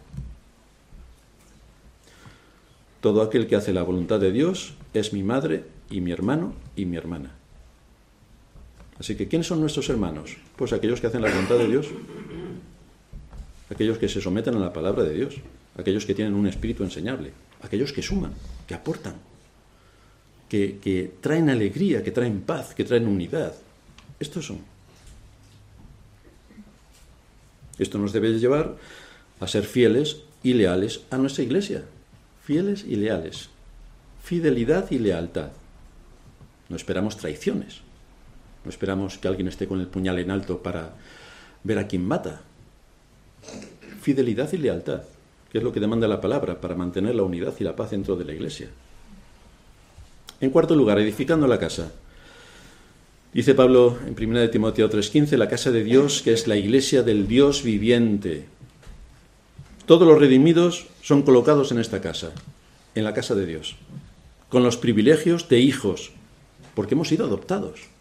Todo 3.02 3.20
aquel 3.20 3.48
que 3.48 3.56
hace 3.56 3.74
la 3.74 3.82
voluntad 3.82 4.18
de 4.18 4.32
Dios 4.32 4.72
es 4.94 5.12
mi 5.12 5.22
madre 5.22 5.66
y 5.90 6.00
mi 6.00 6.10
hermano 6.10 6.54
y 6.74 6.86
mi 6.86 6.96
hermana. 6.96 7.34
Así 8.98 9.16
que, 9.16 9.26
¿quiénes 9.28 9.48
son 9.48 9.60
nuestros 9.60 9.90
hermanos? 9.90 10.36
Pues 10.56 10.72
aquellos 10.72 11.00
que 11.00 11.08
hacen 11.08 11.22
la 11.22 11.28
voluntad 11.28 11.58
de 11.58 11.66
Dios, 11.66 11.88
aquellos 13.72 13.98
que 13.98 14.08
se 14.08 14.20
someten 14.20 14.54
a 14.54 14.60
la 14.60 14.72
palabra 14.72 15.02
de 15.02 15.14
Dios, 15.14 15.34
aquellos 15.76 16.04
que 16.04 16.14
tienen 16.14 16.34
un 16.34 16.46
espíritu 16.46 16.84
enseñable, 16.84 17.32
aquellos 17.62 17.92
que 17.92 18.02
suman, 18.02 18.32
que 18.66 18.74
aportan, 18.74 19.16
que, 20.48 21.14
traen 21.20 21.48
alegría, 21.48 22.04
que 22.04 22.12
traen 22.12 22.42
paz, 22.42 22.74
que 22.74 22.84
traen 22.84 23.08
unidad. 23.08 23.54
Estos 24.20 24.46
son. 24.46 24.60
Esto 27.78 27.96
nos 27.96 28.12
debe 28.12 28.38
llevar 28.38 28.76
a 29.40 29.48
ser 29.48 29.64
fieles 29.64 30.18
y 30.42 30.52
leales 30.52 31.00
a 31.10 31.16
nuestra 31.16 31.42
iglesia, 31.42 31.84
fieles 32.44 32.84
y 32.84 32.96
leales. 32.96 33.48
Fidelidad 34.22 34.90
y 34.90 34.98
lealtad. 34.98 35.50
No 36.68 36.76
esperamos 36.76 37.16
traiciones. 37.16 37.80
No 38.64 38.70
esperamos 38.70 39.18
que 39.18 39.26
alguien 39.26 39.48
esté 39.48 39.66
con 39.66 39.80
el 39.80 39.88
puñal 39.88 40.18
en 40.18 40.30
alto 40.30 40.62
para 40.62 40.94
ver 41.64 41.78
a 41.78 41.88
quién 41.88 42.06
mata. 42.06 42.42
Fidelidad 44.01 44.53
y 44.53 44.59
lealtad, 44.59 45.03
que 45.51 45.59
es 45.59 45.64
lo 45.64 45.72
que 45.72 45.80
demanda 45.80 46.09
la 46.09 46.20
palabra 46.20 46.61
para 46.61 46.74
mantener 46.74 47.14
la 47.14 47.22
unidad 47.22 47.55
y 47.59 47.64
la 47.64 47.76
paz 47.76 47.90
dentro 47.90 48.16
de 48.16 48.24
la 48.24 48.32
iglesia. 48.32 48.68
En 50.40 50.51
cuarto 50.51 50.74
lugar, 50.74 50.99
edificando 50.99 51.47
la 51.47 51.59
casa. 51.59 51.93
Dice 53.32 53.55
Pablo 53.55 53.97
en 54.07 54.14
1 54.14 54.51
Timoteo 54.51 54.90
3:15, 54.90 55.36
la 55.36 55.49
casa 55.49 55.70
de 55.70 55.84
Dios, 55.84 56.20
que 56.22 56.32
es 56.32 56.47
la 56.47 56.57
iglesia 56.57 57.03
del 57.03 57.28
Dios 57.28 57.62
viviente. 57.62 58.47
Todos 59.86 60.07
los 60.07 60.18
redimidos 60.18 60.86
son 61.01 61.22
colocados 61.22 61.70
en 61.70 61.78
esta 61.78 62.01
casa, 62.01 62.32
en 62.95 63.05
la 63.05 63.14
casa 63.14 63.34
de 63.34 63.47
Dios, 63.47 63.76
con 64.49 64.62
los 64.62 64.76
privilegios 64.76 65.49
de 65.49 65.61
hijos, 65.61 66.11
porque 66.74 66.95
hemos 66.95 67.09
sido 67.09 67.26
adoptados. 67.26 67.91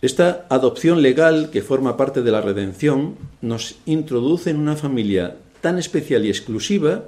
Esta 0.00 0.46
adopción 0.48 1.02
legal 1.02 1.50
que 1.50 1.60
forma 1.60 1.96
parte 1.96 2.22
de 2.22 2.30
la 2.30 2.40
redención 2.40 3.16
nos 3.42 3.76
introduce 3.84 4.50
en 4.50 4.58
una 4.58 4.76
familia 4.76 5.36
tan 5.60 5.76
especial 5.76 6.24
y 6.24 6.28
exclusiva, 6.28 7.04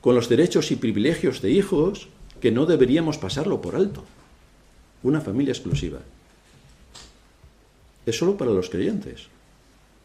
con 0.00 0.14
los 0.14 0.30
derechos 0.30 0.70
y 0.70 0.76
privilegios 0.76 1.42
de 1.42 1.50
hijos, 1.50 2.08
que 2.40 2.50
no 2.50 2.64
deberíamos 2.64 3.18
pasarlo 3.18 3.60
por 3.60 3.76
alto. 3.76 4.04
Una 5.02 5.20
familia 5.20 5.52
exclusiva. 5.52 5.98
Es 8.06 8.16
solo 8.16 8.38
para 8.38 8.52
los 8.52 8.70
creyentes. 8.70 9.26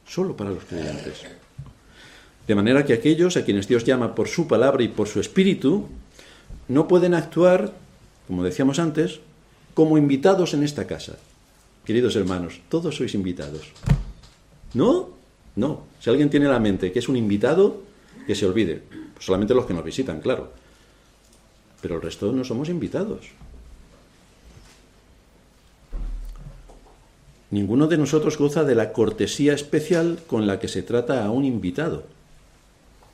Solo 0.06 0.36
para 0.36 0.50
los 0.50 0.66
creyentes. 0.66 1.24
De 2.46 2.56
manera 2.56 2.86
que 2.86 2.94
aquellos 2.94 3.38
a 3.38 3.46
quienes 3.46 3.70
Dios 3.70 3.86
llama 3.86 4.14
por 4.14 4.28
su 4.28 4.46
palabra 4.46 4.84
y 4.84 4.90
por 4.90 5.08
su 5.08 5.22
espíritu 5.22 5.88
no 6.68 6.90
pueden 6.90 7.14
actuar, 7.14 7.72
como 8.28 8.44
decíamos 8.44 8.78
antes, 8.78 9.22
como 9.74 9.98
invitados 9.98 10.54
en 10.54 10.64
esta 10.64 10.86
casa. 10.86 11.16
Queridos 11.86 12.16
hermanos, 12.16 12.62
todos 12.68 12.96
sois 12.96 13.14
invitados. 13.14 13.72
¿No? 14.74 15.10
No. 15.56 15.84
Si 16.00 16.10
alguien 16.10 16.30
tiene 16.30 16.48
la 16.48 16.60
mente 16.60 16.92
que 16.92 17.00
es 17.00 17.08
un 17.08 17.16
invitado, 17.16 17.84
que 18.26 18.34
se 18.34 18.46
olvide. 18.46 18.82
Pues 19.14 19.26
solamente 19.26 19.54
los 19.54 19.66
que 19.66 19.74
nos 19.74 19.86
visitan, 19.86 20.20
claro. 20.20 20.52
Pero 21.82 21.96
el 21.96 22.02
resto 22.02 22.32
no 22.32 22.44
somos 22.44 22.70
invitados. 22.70 23.30
Ninguno 27.52 27.86
de 27.88 27.98
nosotros 27.98 28.38
goza 28.38 28.64
de 28.64 28.76
la 28.76 28.92
cortesía 28.92 29.54
especial 29.54 30.20
con 30.26 30.48
la 30.48 30.60
que 30.60 30.68
se 30.68 30.82
trata 30.82 31.24
a 31.24 31.30
un 31.30 31.46
invitado 31.46 32.04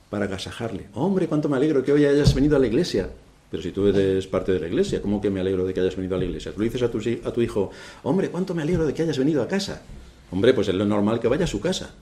para 0.08 0.24
agasajarle. 0.24 0.88
Hombre, 0.94 1.28
cuánto 1.28 1.48
me 1.48 1.56
alegro 1.56 1.82
que 1.84 1.92
hoy 1.92 2.06
hayas 2.06 2.34
venido 2.34 2.56
a 2.56 2.58
la 2.58 2.66
iglesia. 2.66 3.10
Pero 3.52 3.62
si 3.62 3.70
tú 3.70 3.86
eres 3.86 4.26
parte 4.26 4.50
de 4.50 4.60
la 4.60 4.66
iglesia, 4.66 5.02
¿cómo 5.02 5.20
que 5.20 5.28
me 5.28 5.38
alegro 5.38 5.66
de 5.66 5.74
que 5.74 5.80
hayas 5.80 5.94
venido 5.94 6.16
a 6.16 6.18
la 6.18 6.24
iglesia? 6.24 6.52
Tú 6.52 6.60
le 6.60 6.64
dices 6.70 6.80
a 6.80 6.90
tu, 6.90 6.98
a 6.98 7.32
tu 7.34 7.42
hijo, 7.42 7.70
hombre, 8.02 8.30
cuánto 8.30 8.54
me 8.54 8.62
alegro 8.62 8.86
de 8.86 8.94
que 8.94 9.02
hayas 9.02 9.18
venido 9.18 9.42
a 9.42 9.46
casa. 9.46 9.82
Hombre, 10.30 10.54
pues 10.54 10.68
es 10.68 10.74
lo 10.74 10.86
normal 10.86 11.20
que 11.20 11.28
vaya 11.28 11.44
a 11.44 11.46
su 11.46 11.60
casa. 11.60 11.94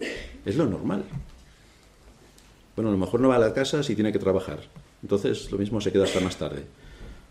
Es 0.47 0.55
lo 0.55 0.67
normal. 0.67 1.03
Bueno, 2.77 2.91
a 2.91 2.93
lo 2.93 2.99
mejor 2.99 3.19
no 3.19 3.31
va 3.31 3.35
a 3.35 3.41
la 3.41 3.53
casa 3.53 3.83
si 3.83 3.97
tiene 3.97 4.13
que 4.13 4.21
trabajar. 4.21 4.61
Entonces 5.03 5.51
lo 5.51 5.59
mismo 5.59 5.81
se 5.81 5.91
queda 5.91 6.05
hasta 6.05 6.21
más 6.21 6.37
tarde. 6.37 6.67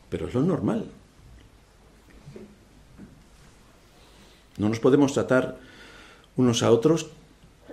Pero 0.09 0.27
es 0.27 0.33
lo 0.33 0.41
normal. 0.41 0.83
No 4.57 4.67
nos 4.67 4.81
podemos 4.81 5.13
tratar 5.13 5.59
unos 6.35 6.61
a 6.61 6.71
otros 6.71 7.07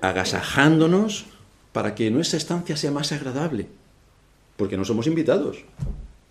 agasajándonos 0.01 1.27
para 1.73 1.97
que 1.97 2.09
nuestra 2.13 2.37
estancia 2.37 2.77
sea 2.77 2.93
más 2.93 3.11
agradable, 3.11 3.67
porque 4.57 4.77
no 4.77 4.85
somos 4.85 5.09
invitados. 5.09 5.65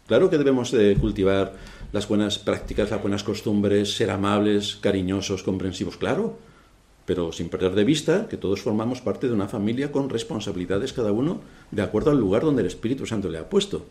Claro 0.07 0.29
que 0.29 0.37
debemos 0.37 0.71
de 0.71 0.95
cultivar 0.97 1.53
las 1.91 2.07
buenas 2.07 2.37
prácticas, 2.37 2.91
las 2.91 3.01
buenas 3.01 3.23
costumbres, 3.23 3.95
ser 3.95 4.11
amables, 4.11 4.77
cariñosos, 4.79 5.41
comprensivos, 5.41 5.97
claro, 5.97 6.37
pero 7.05 7.31
sin 7.31 7.49
perder 7.49 7.73
de 7.73 7.83
vista 7.83 8.27
que 8.27 8.37
todos 8.37 8.61
formamos 8.61 9.01
parte 9.01 9.27
de 9.27 9.33
una 9.33 9.47
familia 9.47 9.91
con 9.91 10.09
responsabilidades 10.09 10.93
cada 10.93 11.11
uno 11.11 11.41
de 11.71 11.81
acuerdo 11.81 12.11
al 12.11 12.19
lugar 12.19 12.43
donde 12.43 12.61
el 12.61 12.67
Espíritu 12.67 13.05
Santo 13.07 13.29
le 13.29 13.39
ha 13.39 13.49
puesto. 13.49 13.85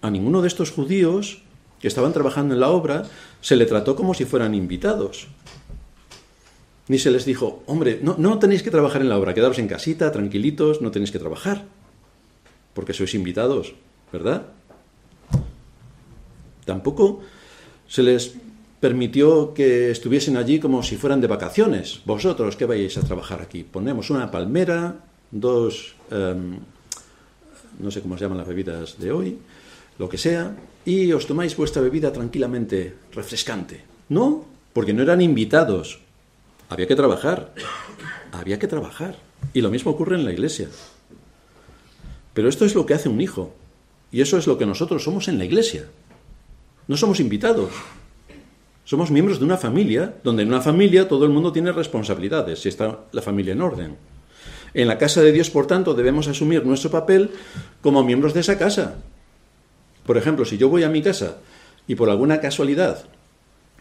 A 0.00 0.10
ninguno 0.10 0.42
de 0.42 0.48
estos 0.48 0.72
judíos 0.72 1.42
que 1.80 1.86
estaban 1.88 2.12
trabajando 2.12 2.54
en 2.54 2.60
la 2.60 2.70
obra 2.70 3.04
se 3.40 3.54
le 3.54 3.66
trató 3.66 3.94
como 3.94 4.14
si 4.14 4.24
fueran 4.24 4.54
invitados. 4.54 5.28
Ni 6.88 6.98
se 6.98 7.12
les 7.12 7.24
dijo, 7.24 7.62
hombre, 7.66 8.00
no, 8.02 8.16
no 8.18 8.40
tenéis 8.40 8.64
que 8.64 8.70
trabajar 8.72 9.00
en 9.00 9.08
la 9.08 9.18
obra, 9.18 9.34
quedaros 9.34 9.60
en 9.60 9.68
casita, 9.68 10.10
tranquilitos, 10.10 10.82
no 10.82 10.90
tenéis 10.90 11.12
que 11.12 11.20
trabajar, 11.20 11.66
porque 12.74 12.92
sois 12.92 13.14
invitados, 13.14 13.74
¿verdad? 14.12 14.46
Tampoco 16.64 17.20
se 17.88 18.02
les 18.02 18.34
permitió 18.80 19.54
que 19.54 19.90
estuviesen 19.90 20.36
allí 20.36 20.58
como 20.58 20.82
si 20.82 20.96
fueran 20.96 21.20
de 21.20 21.28
vacaciones. 21.28 22.00
Vosotros 22.04 22.56
que 22.56 22.66
vais 22.66 22.96
a 22.96 23.02
trabajar 23.02 23.40
aquí, 23.40 23.62
ponemos 23.62 24.10
una 24.10 24.30
palmera, 24.30 25.04
dos, 25.30 25.94
em, 26.10 26.58
no 27.78 27.90
sé 27.90 28.00
cómo 28.00 28.18
se 28.18 28.24
llaman 28.24 28.38
las 28.38 28.48
bebidas 28.48 28.98
de 28.98 29.12
hoy, 29.12 29.38
lo 29.98 30.08
que 30.08 30.18
sea, 30.18 30.56
y 30.84 31.12
os 31.12 31.26
tomáis 31.26 31.56
vuestra 31.56 31.80
bebida 31.80 32.12
tranquilamente, 32.12 32.94
refrescante. 33.12 33.84
No, 34.08 34.44
porque 34.72 34.92
no 34.92 35.02
eran 35.02 35.20
invitados. 35.20 36.00
Había 36.68 36.88
que 36.88 36.96
trabajar. 36.96 37.54
Había 38.32 38.58
que 38.58 38.66
trabajar. 38.66 39.16
Y 39.54 39.60
lo 39.60 39.70
mismo 39.70 39.92
ocurre 39.92 40.16
en 40.16 40.24
la 40.24 40.32
iglesia. 40.32 40.68
Pero 42.34 42.48
esto 42.48 42.64
es 42.64 42.74
lo 42.74 42.86
que 42.86 42.94
hace 42.94 43.08
un 43.08 43.20
hijo. 43.20 43.54
Y 44.10 44.22
eso 44.22 44.38
es 44.38 44.46
lo 44.46 44.58
que 44.58 44.66
nosotros 44.66 45.04
somos 45.04 45.28
en 45.28 45.38
la 45.38 45.44
iglesia. 45.44 45.86
No 46.88 46.96
somos 46.96 47.20
invitados. 47.20 47.70
Somos 48.84 49.10
miembros 49.10 49.38
de 49.38 49.44
una 49.44 49.56
familia, 49.56 50.16
donde 50.24 50.42
en 50.42 50.48
una 50.48 50.60
familia 50.60 51.08
todo 51.08 51.24
el 51.24 51.30
mundo 51.30 51.52
tiene 51.52 51.72
responsabilidades, 51.72 52.60
si 52.60 52.68
está 52.68 53.00
la 53.12 53.22
familia 53.22 53.52
en 53.52 53.62
orden. 53.62 53.96
En 54.74 54.88
la 54.88 54.98
casa 54.98 55.22
de 55.22 55.32
Dios, 55.32 55.50
por 55.50 55.66
tanto, 55.66 55.94
debemos 55.94 56.28
asumir 56.28 56.64
nuestro 56.64 56.90
papel 56.90 57.30
como 57.80 58.02
miembros 58.02 58.34
de 58.34 58.40
esa 58.40 58.58
casa. 58.58 58.96
Por 60.04 60.16
ejemplo, 60.16 60.44
si 60.44 60.58
yo 60.58 60.68
voy 60.68 60.82
a 60.82 60.88
mi 60.88 61.02
casa 61.02 61.38
y 61.86 61.94
por 61.94 62.10
alguna 62.10 62.40
casualidad 62.40 63.04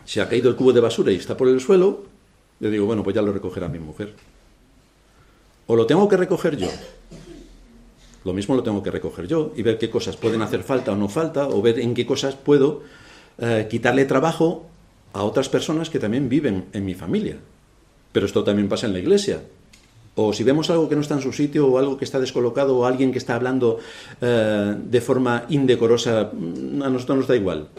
se 0.05 0.21
ha 0.21 0.29
caído 0.29 0.49
el 0.49 0.55
cubo 0.55 0.73
de 0.73 0.81
basura 0.81 1.11
y 1.11 1.15
está 1.15 1.35
por 1.35 1.47
el 1.47 1.59
suelo, 1.61 2.03
le 2.59 2.69
digo, 2.69 2.85
bueno, 2.85 3.03
pues 3.03 3.15
ya 3.15 3.21
lo 3.21 3.33
recogerá 3.33 3.67
mi 3.67 3.79
mujer. 3.79 4.13
O 5.67 5.75
lo 5.75 5.85
tengo 5.85 6.07
que 6.07 6.17
recoger 6.17 6.57
yo. 6.57 6.67
Lo 8.23 8.33
mismo 8.33 8.55
lo 8.55 8.63
tengo 8.63 8.83
que 8.83 8.91
recoger 8.91 9.27
yo 9.27 9.51
y 9.55 9.63
ver 9.63 9.77
qué 9.77 9.89
cosas 9.89 10.15
pueden 10.17 10.41
hacer 10.41 10.63
falta 10.63 10.91
o 10.91 10.95
no 10.95 11.09
falta, 11.09 11.47
o 11.47 11.61
ver 11.61 11.79
en 11.79 11.93
qué 11.93 12.05
cosas 12.05 12.35
puedo 12.35 12.81
eh, 13.39 13.67
quitarle 13.69 14.05
trabajo 14.05 14.65
a 15.13 15.23
otras 15.23 15.49
personas 15.49 15.89
que 15.89 15.99
también 15.99 16.29
viven 16.29 16.65
en 16.73 16.85
mi 16.85 16.93
familia. 16.93 17.37
Pero 18.11 18.25
esto 18.25 18.43
también 18.43 18.69
pasa 18.69 18.85
en 18.85 18.93
la 18.93 18.99
iglesia. 18.99 19.41
O 20.15 20.33
si 20.33 20.43
vemos 20.43 20.69
algo 20.69 20.89
que 20.89 20.95
no 20.95 21.01
está 21.01 21.15
en 21.15 21.21
su 21.21 21.31
sitio 21.31 21.67
o 21.67 21.77
algo 21.77 21.97
que 21.97 22.05
está 22.05 22.19
descolocado 22.19 22.77
o 22.77 22.85
alguien 22.85 23.11
que 23.11 23.17
está 23.17 23.35
hablando 23.35 23.79
eh, 24.19 24.75
de 24.77 25.01
forma 25.01 25.45
indecorosa, 25.49 26.31
mm, 26.33 26.83
a 26.83 26.89
nosotros 26.89 27.19
nos 27.19 27.27
da 27.27 27.35
igual. 27.35 27.69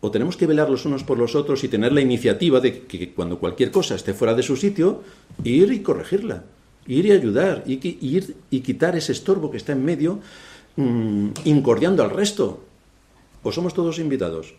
O 0.00 0.10
tenemos 0.10 0.36
que 0.36 0.46
velar 0.46 0.68
los 0.68 0.84
unos 0.84 1.04
por 1.04 1.18
los 1.18 1.36
otros 1.36 1.62
y 1.62 1.68
tener 1.68 1.92
la 1.92 2.00
iniciativa 2.00 2.58
de 2.58 2.82
que 2.86 3.12
cuando 3.12 3.38
cualquier 3.38 3.70
cosa 3.70 3.94
esté 3.94 4.14
fuera 4.14 4.34
de 4.34 4.42
su 4.42 4.56
sitio, 4.56 5.02
ir 5.44 5.70
y 5.72 5.80
corregirla, 5.80 6.42
ir 6.86 7.06
y 7.06 7.12
ayudar, 7.12 7.64
y, 7.66 7.74
ir 8.00 8.36
y 8.50 8.60
quitar 8.60 8.96
ese 8.96 9.12
estorbo 9.12 9.50
que 9.50 9.56
está 9.56 9.72
en 9.72 9.84
medio, 9.84 10.20
mm, 10.76 11.28
incordiando 11.44 12.02
al 12.02 12.10
resto. 12.10 12.64
¿O 13.42 13.52
somos 13.52 13.74
todos 13.74 13.98
invitados? 13.98 14.54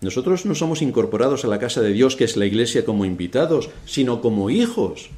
Nosotros 0.00 0.44
no 0.44 0.54
somos 0.54 0.82
incorporados 0.82 1.44
a 1.44 1.48
la 1.48 1.58
casa 1.58 1.80
de 1.80 1.92
Dios, 1.92 2.14
que 2.14 2.24
es 2.24 2.36
la 2.36 2.46
iglesia, 2.46 2.84
como 2.84 3.04
invitados, 3.04 3.70
sino 3.86 4.20
como 4.20 4.50
hijos, 4.50 5.08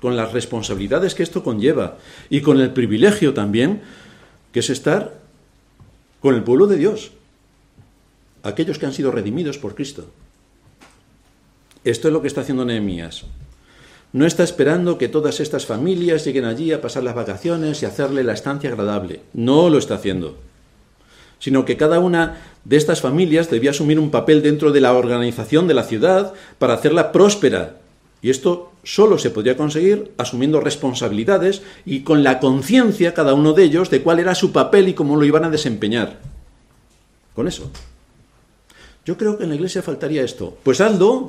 con 0.00 0.16
las 0.16 0.32
responsabilidades 0.32 1.14
que 1.14 1.24
esto 1.24 1.42
conlleva 1.42 1.98
y 2.30 2.42
con 2.42 2.60
el 2.60 2.72
privilegio 2.72 3.34
también, 3.34 3.82
que 4.52 4.60
es 4.60 4.70
estar 4.70 5.18
con 6.20 6.34
el 6.34 6.44
pueblo 6.44 6.66
de 6.66 6.76
Dios, 6.76 7.10
aquellos 8.42 8.78
que 8.78 8.86
han 8.86 8.92
sido 8.92 9.10
redimidos 9.10 9.58
por 9.58 9.74
Cristo. 9.74 10.06
Esto 11.86 12.08
es 12.08 12.12
lo 12.12 12.20
que 12.20 12.28
está 12.28 12.42
haciendo 12.42 12.64
Nehemías. 12.64 13.24
No 14.12 14.26
está 14.26 14.42
esperando 14.44 14.98
que 14.98 15.08
todas 15.08 15.40
estas 15.40 15.66
familias 15.66 16.24
lleguen 16.24 16.44
allí 16.44 16.72
a 16.72 16.80
pasar 16.80 17.02
las 17.02 17.14
vacaciones 17.14 17.82
y 17.82 17.86
hacerle 17.86 18.24
la 18.24 18.32
estancia 18.32 18.70
agradable. 18.70 19.20
No 19.32 19.70
lo 19.70 19.78
está 19.78 19.94
haciendo 19.94 20.36
sino 21.38 21.64
que 21.64 21.76
cada 21.76 21.98
una 21.98 22.38
de 22.64 22.76
estas 22.76 23.00
familias 23.00 23.50
debía 23.50 23.70
asumir 23.70 23.98
un 23.98 24.10
papel 24.10 24.42
dentro 24.42 24.72
de 24.72 24.80
la 24.80 24.94
organización 24.94 25.68
de 25.68 25.74
la 25.74 25.84
ciudad 25.84 26.34
para 26.58 26.74
hacerla 26.74 27.12
próspera. 27.12 27.76
Y 28.22 28.30
esto 28.30 28.72
solo 28.82 29.18
se 29.18 29.30
podría 29.30 29.56
conseguir 29.56 30.12
asumiendo 30.16 30.60
responsabilidades 30.60 31.62
y 31.84 32.00
con 32.00 32.24
la 32.24 32.40
conciencia 32.40 33.14
cada 33.14 33.34
uno 33.34 33.52
de 33.52 33.64
ellos 33.64 33.90
de 33.90 34.02
cuál 34.02 34.18
era 34.18 34.34
su 34.34 34.52
papel 34.52 34.88
y 34.88 34.94
cómo 34.94 35.16
lo 35.16 35.24
iban 35.24 35.44
a 35.44 35.50
desempeñar. 35.50 36.18
Con 37.34 37.46
eso. 37.46 37.70
Yo 39.04 39.16
creo 39.16 39.36
que 39.36 39.44
en 39.44 39.50
la 39.50 39.56
iglesia 39.56 39.82
faltaría 39.82 40.24
esto. 40.24 40.56
Pues 40.62 40.80
hazlo. 40.80 41.28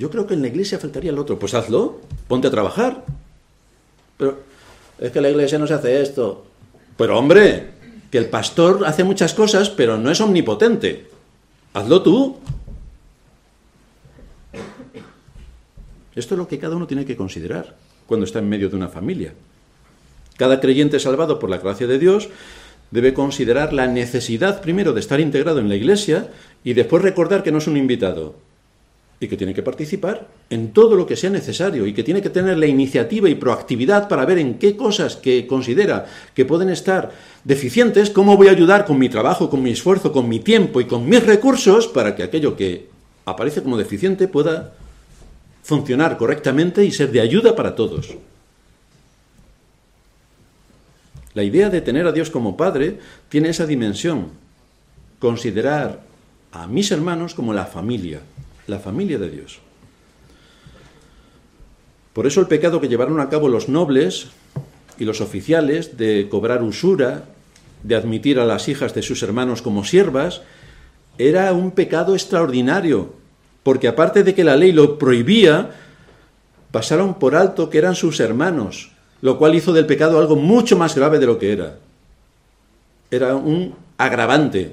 Yo 0.00 0.08
creo 0.08 0.26
que 0.26 0.32
en 0.32 0.40
la 0.40 0.48
iglesia 0.48 0.78
faltaría 0.78 1.10
el 1.10 1.18
otro. 1.18 1.38
Pues 1.38 1.52
hazlo. 1.52 2.00
Ponte 2.26 2.48
a 2.48 2.50
trabajar. 2.50 3.04
Pero 4.16 4.38
es 4.98 5.12
que 5.12 5.20
la 5.20 5.28
iglesia 5.28 5.58
no 5.58 5.66
se 5.66 5.74
hace 5.74 6.00
esto. 6.00 6.46
Pero 6.96 7.18
hombre, 7.18 7.72
que 8.10 8.16
el 8.16 8.30
pastor 8.30 8.86
hace 8.86 9.04
muchas 9.04 9.34
cosas, 9.34 9.68
pero 9.68 9.98
no 9.98 10.10
es 10.10 10.18
omnipotente. 10.22 11.06
Hazlo 11.74 12.02
tú. 12.02 12.38
Esto 16.16 16.34
es 16.34 16.38
lo 16.38 16.48
que 16.48 16.58
cada 16.58 16.76
uno 16.76 16.86
tiene 16.86 17.04
que 17.04 17.16
considerar 17.16 17.76
cuando 18.06 18.24
está 18.24 18.38
en 18.38 18.48
medio 18.48 18.70
de 18.70 18.76
una 18.76 18.88
familia. 18.88 19.34
Cada 20.38 20.60
creyente 20.60 20.98
salvado 20.98 21.38
por 21.38 21.50
la 21.50 21.58
gracia 21.58 21.86
de 21.86 21.98
Dios 21.98 22.30
debe 22.90 23.12
considerar 23.12 23.74
la 23.74 23.86
necesidad 23.86 24.62
primero 24.62 24.94
de 24.94 25.00
estar 25.00 25.20
integrado 25.20 25.58
en 25.58 25.68
la 25.68 25.76
iglesia 25.76 26.30
y 26.64 26.72
después 26.72 27.02
recordar 27.02 27.42
que 27.42 27.52
no 27.52 27.58
es 27.58 27.66
un 27.66 27.76
invitado, 27.76 28.34
y 29.22 29.28
que 29.28 29.36
tiene 29.36 29.52
que 29.52 29.62
participar 29.62 30.28
en 30.48 30.72
todo 30.72 30.96
lo 30.96 31.06
que 31.06 31.14
sea 31.14 31.28
necesario 31.28 31.86
y 31.86 31.92
que 31.92 32.02
tiene 32.02 32.22
que 32.22 32.30
tener 32.30 32.56
la 32.56 32.66
iniciativa 32.66 33.28
y 33.28 33.34
proactividad 33.34 34.08
para 34.08 34.24
ver 34.24 34.38
en 34.38 34.54
qué 34.54 34.76
cosas 34.76 35.16
que 35.16 35.46
considera 35.46 36.06
que 36.34 36.46
pueden 36.46 36.70
estar 36.70 37.12
deficientes, 37.44 38.08
cómo 38.08 38.38
voy 38.38 38.48
a 38.48 38.52
ayudar 38.52 38.86
con 38.86 38.98
mi 38.98 39.10
trabajo, 39.10 39.50
con 39.50 39.62
mi 39.62 39.72
esfuerzo, 39.72 40.10
con 40.10 40.26
mi 40.26 40.40
tiempo 40.40 40.80
y 40.80 40.86
con 40.86 41.06
mis 41.06 41.24
recursos 41.24 41.86
para 41.86 42.16
que 42.16 42.22
aquello 42.22 42.56
que 42.56 42.88
aparece 43.26 43.62
como 43.62 43.76
deficiente 43.76 44.26
pueda 44.26 44.72
funcionar 45.62 46.16
correctamente 46.16 46.82
y 46.86 46.90
ser 46.90 47.12
de 47.12 47.20
ayuda 47.20 47.54
para 47.54 47.74
todos. 47.74 48.16
La 51.34 51.42
idea 51.42 51.68
de 51.68 51.82
tener 51.82 52.06
a 52.06 52.12
Dios 52.12 52.30
como 52.30 52.56
Padre 52.56 52.98
tiene 53.28 53.50
esa 53.50 53.66
dimensión, 53.66 54.28
considerar 55.18 56.00
a 56.52 56.66
mis 56.66 56.90
hermanos 56.90 57.34
como 57.34 57.52
la 57.52 57.66
familia, 57.66 58.20
la 58.66 58.78
familia 58.78 59.18
de 59.18 59.30
Dios. 59.30 59.60
Por 62.12 62.26
eso 62.26 62.40
el 62.40 62.48
pecado 62.48 62.80
que 62.80 62.88
llevaron 62.88 63.20
a 63.20 63.28
cabo 63.28 63.48
los 63.48 63.68
nobles 63.68 64.28
y 64.98 65.04
los 65.04 65.20
oficiales 65.20 65.96
de 65.96 66.28
cobrar 66.28 66.62
usura, 66.62 67.24
de 67.82 67.96
admitir 67.96 68.38
a 68.38 68.44
las 68.44 68.68
hijas 68.68 68.94
de 68.94 69.02
sus 69.02 69.22
hermanos 69.22 69.62
como 69.62 69.84
siervas, 69.84 70.42
era 71.18 71.52
un 71.52 71.70
pecado 71.70 72.14
extraordinario, 72.14 73.14
porque 73.62 73.88
aparte 73.88 74.24
de 74.24 74.34
que 74.34 74.44
la 74.44 74.56
ley 74.56 74.72
lo 74.72 74.98
prohibía, 74.98 75.70
pasaron 76.70 77.14
por 77.18 77.36
alto 77.36 77.70
que 77.70 77.78
eran 77.78 77.94
sus 77.94 78.20
hermanos, 78.20 78.90
lo 79.22 79.38
cual 79.38 79.54
hizo 79.54 79.72
del 79.72 79.86
pecado 79.86 80.18
algo 80.18 80.36
mucho 80.36 80.76
más 80.76 80.94
grave 80.94 81.18
de 81.18 81.26
lo 81.26 81.38
que 81.38 81.52
era. 81.52 81.78
Era 83.10 83.36
un 83.36 83.74
agravante, 83.98 84.72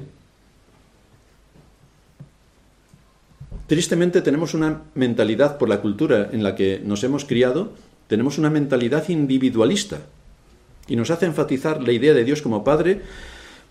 Tristemente 3.68 4.22
tenemos 4.22 4.54
una 4.54 4.84
mentalidad 4.96 5.58
por 5.58 5.68
la 5.68 5.82
cultura 5.82 6.30
en 6.32 6.42
la 6.42 6.56
que 6.56 6.82
nos 6.84 7.04
hemos 7.04 7.26
criado, 7.26 7.74
tenemos 8.08 8.38
una 8.38 8.50
mentalidad 8.50 9.10
individualista 9.10 10.00
y 10.88 10.96
nos 10.96 11.12
hace 11.12 11.26
enfatizar 11.26 11.84
la 11.84 11.92
idea 11.92 12.14
de 12.14 12.24
Dios 12.24 12.42
como 12.42 12.64
Padre 12.64 13.02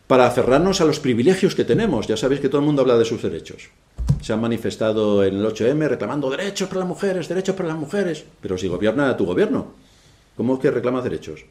para 0.07 0.27
aferrarnos 0.27 0.83
a 0.83 0.85
los 0.85 1.01
privilegios 1.01 1.55
que 1.55 1.65
tenemos. 1.65 2.07
Ya 2.07 2.19
sabéis 2.19 2.43
que 2.43 2.51
todo 2.51 2.61
el 2.61 2.67
mundo 2.67 2.83
habla 2.83 2.99
de 2.99 3.07
sus 3.07 3.23
derechos. 3.23 3.71
Se 4.21 4.35
han 4.35 4.41
manifestado 4.43 5.25
en 5.25 5.37
el 5.37 5.47
8M 5.47 5.89
reclamando 5.89 6.29
derechos 6.29 6.69
para 6.69 6.81
las 6.81 6.89
mujeres, 6.89 7.27
derechos 7.27 7.57
para 7.57 7.71
las 7.71 7.79
mujeres. 7.79 8.23
Pero 8.43 8.59
si 8.59 8.69
gobierna 8.69 9.17
tu 9.17 9.25
gobierno, 9.25 9.73
¿cómo 10.37 10.55
es 10.55 10.61
que 10.61 10.71
reclamas 10.71 11.05
derechos? 11.05 11.47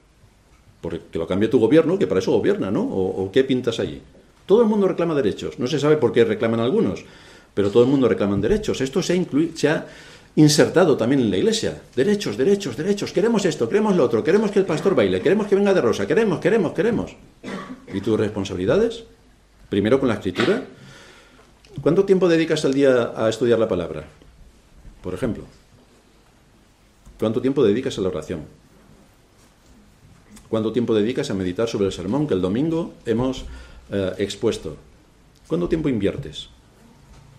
Porque 0.81 1.01
que 1.11 1.17
lo 1.17 1.25
cambie 1.25 1.49
tu 1.49 1.59
gobierno, 1.59 1.97
que 1.97 2.05
para 2.05 2.19
eso 2.19 2.31
gobierna, 2.31 2.69
¿no? 2.69 2.83
¿O, 2.83 3.23
o 3.23 3.31
qué 3.31 3.43
pintas 3.43 3.79
allí? 3.79 4.03
Todo 4.45 4.61
el 4.61 4.67
mundo 4.67 4.87
reclama 4.87 5.15
derechos. 5.15 5.57
No 5.57 5.65
se 5.65 5.79
sabe 5.79 5.97
por 5.97 6.13
qué 6.13 6.23
reclaman 6.23 6.59
algunos 6.59 7.03
pero 7.55 7.71
todo 7.71 7.83
el 7.83 7.89
mundo 7.89 8.07
reclama 8.07 8.37
derechos. 8.37 8.81
Esto 8.81 9.01
se 9.01 9.13
ha, 9.17 9.55
se 9.55 9.69
ha 9.69 9.87
insertado 10.35 10.97
también 10.97 11.21
en 11.21 11.31
la 11.31 11.37
iglesia. 11.37 11.81
Derechos, 11.95 12.37
derechos, 12.37 12.75
derechos. 12.75 13.11
Queremos 13.13 13.45
esto, 13.45 13.67
queremos 13.67 13.95
lo 13.95 14.03
otro, 14.03 14.23
queremos 14.23 14.51
que 14.51 14.59
el 14.59 14.65
pastor 14.65 14.93
baile, 14.93 15.21
queremos 15.21 15.47
que 15.47 15.55
venga 15.55 15.73
de 15.73 15.81
rosa, 15.81 16.05
queremos, 16.05 16.39
queremos, 16.39 16.73
queremos. 16.73 17.15
¿Y 17.93 18.01
tus 18.01 18.19
responsabilidades? 18.19 19.05
Primero 19.69 19.99
con 19.99 20.09
la 20.09 20.15
escritura. 20.15 20.63
¿Cuánto 21.81 22.03
tiempo 22.03 22.27
dedicas 22.27 22.65
al 22.65 22.73
día 22.73 23.13
a 23.15 23.29
estudiar 23.29 23.57
la 23.57 23.67
palabra? 23.67 24.03
Por 25.01 25.13
ejemplo. 25.13 25.45
¿Cuánto 27.17 27.41
tiempo 27.41 27.63
dedicas 27.63 27.97
a 27.97 28.01
la 28.01 28.09
oración? 28.09 28.41
¿Cuánto 30.49 30.73
tiempo 30.73 30.93
dedicas 30.93 31.29
a 31.31 31.33
meditar 31.33 31.69
sobre 31.69 31.85
el 31.85 31.93
sermón 31.93 32.27
que 32.27 32.33
el 32.33 32.41
domingo 32.41 32.93
hemos 33.05 33.45
eh, 33.91 34.11
expuesto? 34.17 34.75
¿Cuánto 35.47 35.69
tiempo 35.69 35.89
inviertes? 35.89 36.49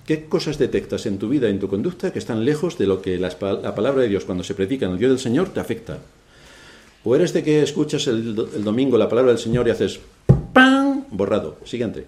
¿Qué 0.07 0.27
cosas 0.27 0.57
detectas 0.57 1.05
en 1.07 1.19
tu 1.19 1.29
vida, 1.29 1.49
en 1.49 1.59
tu 1.59 1.69
conducta, 1.69 2.13
que 2.13 2.21
están 2.21 2.45
lejos 2.45 2.79
de 2.79 2.87
lo 2.87 3.03
que 3.03 3.19
la, 3.19 3.31
palabra 3.39 4.03
de 4.03 4.09
Dios, 4.09 4.25
cuando 4.25 4.45
se 4.45 4.55
predica 4.55 4.87
en 4.87 4.93
el 4.93 4.99
Dios 4.99 5.11
del 5.11 5.19
Señor, 5.19 5.49
te 5.49 5.59
afecta? 5.59 5.99
¿O 7.03 7.17
eres 7.17 7.33
de 7.33 7.43
que 7.43 7.61
escuchas 7.61 8.07
el, 8.07 8.37
domingo 8.37 8.97
la 8.99 9.09
palabra 9.09 9.33
del 9.33 9.41
Señor 9.41 9.67
y 9.67 9.73
haces 9.73 9.99
¡pam! 10.53 11.07
borrado, 11.11 11.59
siguiente? 11.65 12.07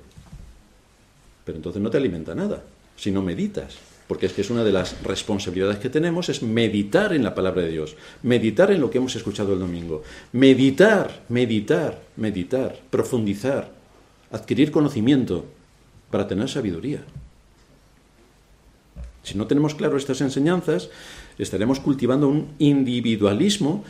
Pero 1.45 1.57
entonces 1.57 1.83
no 1.83 1.91
te 1.91 1.97
alimenta 1.97 2.37
nada, 2.37 2.63
si 2.97 3.11
no 3.11 3.21
meditas. 3.21 3.77
Porque 4.07 4.27
es 4.27 4.33
que 4.33 4.43
es 4.43 4.51
una 4.51 4.63
de 4.63 4.73
las 4.73 5.03
responsabilidades 5.03 5.79
que 5.79 5.91
tenemos, 5.91 6.29
es 6.29 6.41
meditar 6.41 7.13
en 7.13 7.25
la 7.25 7.35
palabra 7.35 7.63
de 7.63 7.71
Dios, 7.71 7.97
meditar 8.23 8.71
en 8.71 8.81
lo 8.81 8.91
que 8.91 8.99
hemos 8.99 9.17
escuchado 9.17 9.55
el 9.55 9.59
domingo, 9.59 10.05
meditar, 10.33 11.25
meditar, 11.29 12.01
meditar, 12.17 12.79
profundizar, 12.91 13.73
adquirir 14.31 14.71
conocimiento 14.71 15.47
para 16.11 16.29
tener 16.29 16.49
sabiduría. 16.49 17.03
Si 19.23 19.37
no 19.37 19.47
tenemos 19.47 19.75
claro 19.75 19.97
estas 19.97 20.21
enseñanzas, 20.21 20.91
estaremos 21.39 21.81
cultivando 21.81 22.29
un 22.29 22.49
individualismo 22.59 23.85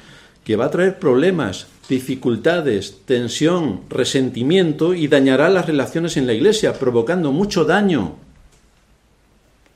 que 0.44 0.56
va 0.56 0.66
a 0.66 0.70
traer 0.70 0.98
problemas, 0.98 1.66
dificultades, 1.88 3.02
tensión, 3.04 3.82
resentimiento 3.88 4.94
y 4.94 5.06
dañará 5.06 5.50
las 5.50 5.66
relaciones 5.66 6.16
en 6.16 6.26
la 6.26 6.32
iglesia, 6.32 6.72
provocando 6.72 7.32
mucho 7.32 7.64
daño. 7.64 8.16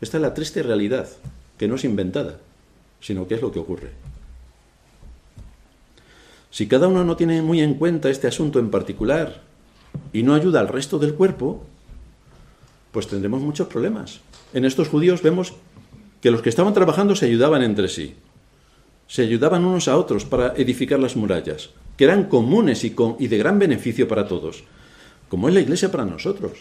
Esta 0.01 0.17
es 0.17 0.23
la 0.23 0.35
triste 0.35 0.63
realidad, 0.63 1.09
que 1.59 1.69
no 1.69 1.77
es 1.77 1.85
inventada, 1.85 2.39
sino 3.01 3.29
que 3.29 3.35
es 3.35 3.43
lo 3.43 3.53
que 3.53 3.59
ocurre. 3.59 3.91
Si 6.51 6.67
cada 6.67 6.89
uno 6.89 7.05
no 7.05 7.17
tiene 7.17 7.41
muy 7.41 7.61
en 7.61 7.75
cuenta 7.75 8.11
este 8.11 8.27
asunto 8.27 8.59
en 8.59 8.71
particular 8.71 9.41
y 10.13 10.23
no 10.23 10.35
ayuda 10.35 10.61
al 10.61 10.69
resto 10.69 10.99
del 10.99 11.15
cuerpo, 11.15 11.65
pues 12.93 13.09
tendremos 13.09 13.41
muchos 13.41 13.69
problemas. 13.69 14.21
En 14.55 14.65
estos 14.65 14.89
judíos 14.89 15.23
vemos 15.23 15.55
que 16.21 16.31
los 16.31 16.43
que 16.43 16.49
estaban 16.49 16.75
trabajando 16.75 17.17
se 17.17 17.27
ayudaban 17.27 17.63
entre 17.63 17.89
sí, 17.89 18.15
se 19.09 19.23
ayudaban 19.23 19.65
unos 19.65 19.89
a 19.89 19.97
otros 19.97 20.25
para 20.25 20.55
edificar 20.57 20.99
las 20.99 21.17
murallas, 21.17 21.71
que 21.97 22.05
eran 22.05 22.25
comunes 22.25 22.85
y, 22.85 22.95
y 23.19 23.27
de 23.27 23.39
gran 23.39 23.59
beneficio 23.59 24.09
para 24.09 24.29
todos, 24.29 24.65
como 25.29 25.49
es 25.49 25.55
la 25.55 25.61
iglesia 25.61 25.91
para 25.91 26.05
nosotros. 26.05 26.53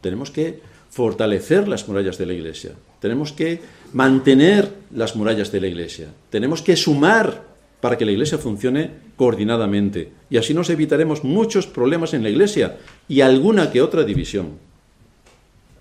Tenemos 0.00 0.30
que 0.30 0.60
fortalecer 0.90 1.66
las 1.66 1.88
murallas 1.88 2.18
de 2.18 2.26
la 2.26 2.34
iglesia, 2.34 2.72
tenemos 3.00 3.32
que 3.32 3.60
mantener 3.92 4.70
las 4.92 5.16
murallas 5.16 5.50
de 5.50 5.60
la 5.60 5.66
iglesia, 5.66 6.08
tenemos 6.30 6.62
que 6.62 6.76
sumar 6.76 7.42
para 7.80 7.98
que 7.98 8.04
la 8.04 8.12
iglesia 8.12 8.38
funcione 8.38 8.90
coordinadamente 9.16 10.12
y 10.30 10.36
así 10.36 10.54
nos 10.54 10.70
evitaremos 10.70 11.24
muchos 11.24 11.66
problemas 11.66 12.14
en 12.14 12.22
la 12.22 12.30
iglesia 12.30 12.78
y 13.08 13.20
alguna 13.20 13.70
que 13.70 13.82
otra 13.82 14.04
división. 14.04 14.52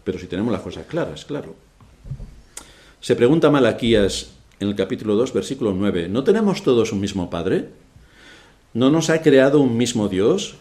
Pero 0.04 0.20
si 0.20 0.28
tenemos 0.28 0.52
las 0.52 0.62
cosas 0.62 0.86
claras, 0.86 1.26
claro. 1.26 1.56
Se 3.00 3.16
pregunta 3.16 3.52
Malaquías 3.52 4.32
en 4.60 4.70
el 4.70 4.76
capítulo 4.76 5.16
2, 5.16 5.34
versículo 5.34 5.74
9, 5.74 6.08
¿no 6.10 6.24
tenemos 6.24 6.64
todos 6.64 6.92
un 6.92 7.02
mismo 7.02 7.30
Padre? 7.30 7.70
¿No 8.74 8.90
nos 8.90 9.10
ha 9.10 9.22
creado 9.22 9.60
un 9.60 9.78
mismo 9.78 10.08
Dios? 10.08 10.56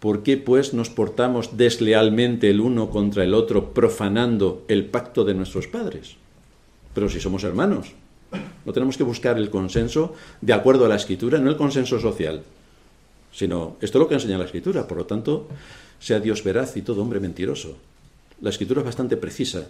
¿Por 0.00 0.22
qué 0.22 0.36
pues 0.36 0.74
nos 0.74 0.90
portamos 0.90 1.56
deslealmente 1.56 2.50
el 2.50 2.60
uno 2.60 2.90
contra 2.90 3.24
el 3.24 3.34
otro, 3.34 3.72
profanando 3.72 4.64
el 4.68 4.86
pacto 4.86 5.24
de 5.24 5.34
nuestros 5.34 5.66
padres? 5.68 6.16
Pero 6.94 7.08
si 7.08 7.20
somos 7.20 7.44
hermanos, 7.44 7.92
no 8.64 8.72
tenemos 8.72 8.96
que 8.96 9.04
buscar 9.04 9.38
el 9.38 9.50
consenso 9.50 10.14
de 10.40 10.52
acuerdo 10.52 10.86
a 10.86 10.88
la 10.88 10.96
escritura, 10.96 11.38
no 11.38 11.50
el 11.50 11.56
consenso 11.56 12.00
social, 12.00 12.42
sino 13.32 13.76
esto 13.80 13.98
es 13.98 14.02
lo 14.02 14.08
que 14.08 14.14
enseña 14.14 14.38
la 14.38 14.44
escritura, 14.44 14.88
por 14.88 14.98
lo 14.98 15.06
tanto, 15.06 15.46
sea 16.00 16.20
Dios 16.20 16.42
veraz 16.42 16.76
y 16.76 16.82
todo 16.82 17.02
hombre 17.02 17.20
mentiroso. 17.20 17.76
La 18.40 18.50
escritura 18.50 18.80
es 18.80 18.86
bastante 18.86 19.16
precisa 19.16 19.66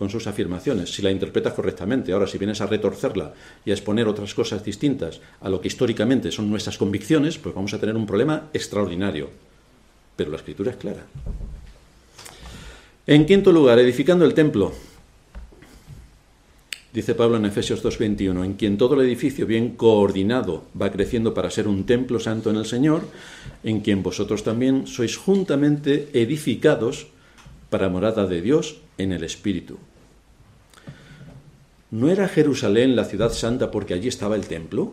con 0.00 0.08
sus 0.08 0.26
afirmaciones, 0.26 0.94
si 0.94 1.02
la 1.02 1.10
interpretas 1.10 1.52
correctamente. 1.52 2.12
Ahora, 2.12 2.26
si 2.26 2.38
vienes 2.38 2.60
a 2.62 2.66
retorcerla 2.66 3.34
y 3.66 3.70
a 3.70 3.74
exponer 3.74 4.08
otras 4.08 4.34
cosas 4.34 4.64
distintas 4.64 5.20
a 5.42 5.50
lo 5.50 5.60
que 5.60 5.68
históricamente 5.68 6.32
son 6.32 6.48
nuestras 6.48 6.78
convicciones, 6.78 7.36
pues 7.36 7.54
vamos 7.54 7.74
a 7.74 7.78
tener 7.78 7.94
un 7.96 8.06
problema 8.06 8.48
extraordinario. 8.54 9.28
Pero 10.16 10.30
la 10.30 10.38
escritura 10.38 10.70
es 10.70 10.78
clara. 10.78 11.04
En 13.06 13.26
quinto 13.26 13.52
lugar, 13.52 13.78
edificando 13.78 14.24
el 14.24 14.32
templo. 14.32 14.72
Dice 16.92 17.14
Pablo 17.14 17.36
en 17.36 17.44
Efesios 17.44 17.84
2.21, 17.84 18.44
en 18.44 18.54
quien 18.54 18.78
todo 18.78 18.94
el 18.94 19.06
edificio 19.06 19.46
bien 19.46 19.76
coordinado 19.76 20.64
va 20.80 20.90
creciendo 20.90 21.34
para 21.34 21.50
ser 21.50 21.68
un 21.68 21.84
templo 21.84 22.18
santo 22.18 22.50
en 22.50 22.56
el 22.56 22.64
Señor, 22.66 23.02
en 23.62 23.80
quien 23.80 24.02
vosotros 24.02 24.42
también 24.42 24.86
sois 24.86 25.16
juntamente 25.16 26.08
edificados 26.14 27.08
para 27.70 27.88
morada 27.88 28.26
de 28.26 28.42
Dios 28.42 28.78
en 28.98 29.12
el 29.12 29.24
Espíritu. 29.24 29.78
¿No 31.90 32.08
era 32.08 32.28
Jerusalén 32.28 32.94
la 32.94 33.04
ciudad 33.04 33.32
santa 33.32 33.70
porque 33.70 33.94
allí 33.94 34.08
estaba 34.08 34.36
el 34.36 34.46
templo? 34.46 34.92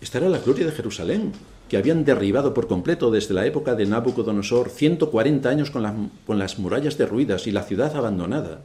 Esta 0.00 0.18
era 0.18 0.28
la 0.28 0.38
gloria 0.38 0.66
de 0.66 0.72
Jerusalén, 0.72 1.32
que 1.68 1.76
habían 1.76 2.04
derribado 2.04 2.54
por 2.54 2.68
completo 2.68 3.10
desde 3.10 3.34
la 3.34 3.46
época 3.46 3.74
de 3.74 3.86
Nabucodonosor, 3.86 4.68
140 4.68 5.48
años 5.48 5.70
con, 5.70 6.10
con 6.26 6.38
las 6.38 6.58
murallas 6.58 6.98
derruidas 6.98 7.46
y 7.46 7.52
la 7.52 7.62
ciudad 7.62 7.96
abandonada. 7.96 8.62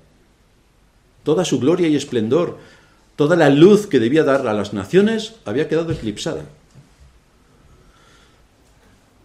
Toda 1.24 1.46
su 1.46 1.60
gloria 1.60 1.88
y 1.88 1.96
esplendor, 1.96 2.58
toda 3.16 3.36
la 3.36 3.50
luz 3.50 3.88
que 3.88 4.00
debía 4.00 4.24
dar 4.24 4.48
a 4.48 4.54
las 4.54 4.74
naciones, 4.74 5.36
había 5.46 5.68
quedado 5.68 5.92
eclipsada. 5.92 6.46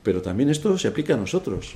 Pero 0.02 0.22
también 0.22 0.50
esto 0.50 0.76
se 0.78 0.88
aplica 0.88 1.14
a 1.14 1.18
nosotros. 1.18 1.74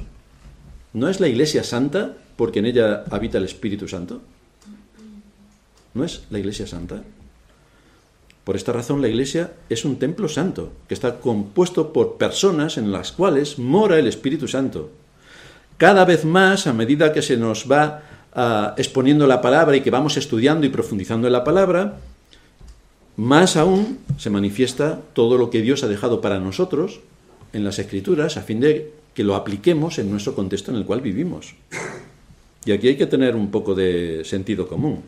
¿No 0.97 1.11
es 1.11 1.21
la 1.21 1.29
iglesia 1.29 1.63
santa 1.63 2.15
porque 2.37 2.61
en 2.61 2.65
ella 2.65 3.05
habita 3.11 3.37
el 3.37 3.45
Espíritu 3.45 3.87
Santo? 3.87 4.23
¿No 5.93 6.05
es 6.05 6.23
la 6.31 6.39
iglesia 6.39 6.67
santa? 6.67 7.03
Por 8.45 8.57
esta 8.57 8.73
razón 8.73 9.03
la 9.03 9.09
iglesia 9.09 9.53
es 9.69 9.85
un 9.85 9.99
templo 9.99 10.27
santo, 10.27 10.73
que 10.89 10.95
está 10.95 11.21
compuesto 11.21 11.93
por 11.93 12.17
personas 12.17 12.79
en 12.79 12.93
las 12.93 13.13
cuales 13.13 13.59
mora 13.59 13.99
el 13.99 14.07
Espíritu 14.07 14.49
Santo. 14.49 14.89
Cada 15.77 16.07
vez 16.07 16.25
más, 16.25 16.67
a 16.67 16.73
medida 16.73 17.13
que 17.13 17.21
se 17.21 17.37
nos 17.37 17.71
va 17.71 18.03
ah, 18.33 18.75
exponiendo 18.79 19.27
la 19.27 19.43
palabra 19.43 19.77
y 19.77 19.83
que 19.83 19.91
vamos 19.91 20.17
estudiando 20.17 20.65
y 20.65 20.71
profundizando 20.71 21.27
en 21.27 21.35
la 21.35 21.45
palabra, 21.45 21.99
más 23.17 23.59
aún 23.59 23.99
se 24.17 24.31
manifiesta 24.31 25.03
todo 25.13 25.37
lo 25.37 25.51
que 25.51 25.61
Dios 25.61 25.85
ha 25.85 25.89
dejado 25.89 26.23
para 26.23 26.41
nosotros 26.41 27.01
en 27.53 27.65
las 27.65 27.79
Escrituras 27.79 28.39
a 28.39 28.43
fin 28.43 28.61
de 28.61 28.96
que 29.17 29.25
lo 29.25 29.35
apliquemos 29.35 29.99
en 29.99 30.11
nuestro 30.11 30.35
contexto 30.35 30.71
en 30.71 30.77
el 30.77 30.85
cual 30.85 31.01
vivimos. 31.01 31.55
Y 32.67 32.73
aquí 32.73 32.89
hay 32.89 32.97
que 32.97 33.07
tener 33.07 33.35
un 33.35 33.51
poco 33.51 33.75
de 33.75 34.23
sentido 34.27 34.69
común. 34.69 35.01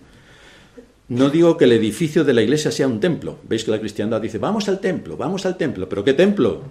No 1.09 1.29
digo 1.29 1.59
que 1.59 1.67
el 1.67 1.73
edificio 1.73 2.25
de 2.25 2.33
la 2.33 2.41
iglesia 2.41 2.73
sea 2.73 2.89
un 2.89 3.01
templo. 3.01 3.37
Veis 3.47 3.65
que 3.65 3.71
la 3.71 3.79
cristiandad 3.79 4.23
dice, 4.23 4.39
vamos 4.39 4.67
al 4.71 4.81
templo, 4.81 5.19
vamos 5.19 5.45
al 5.45 5.59
templo. 5.59 5.91
¿Pero 5.91 6.05
qué 6.05 6.15
templo? 6.15 6.63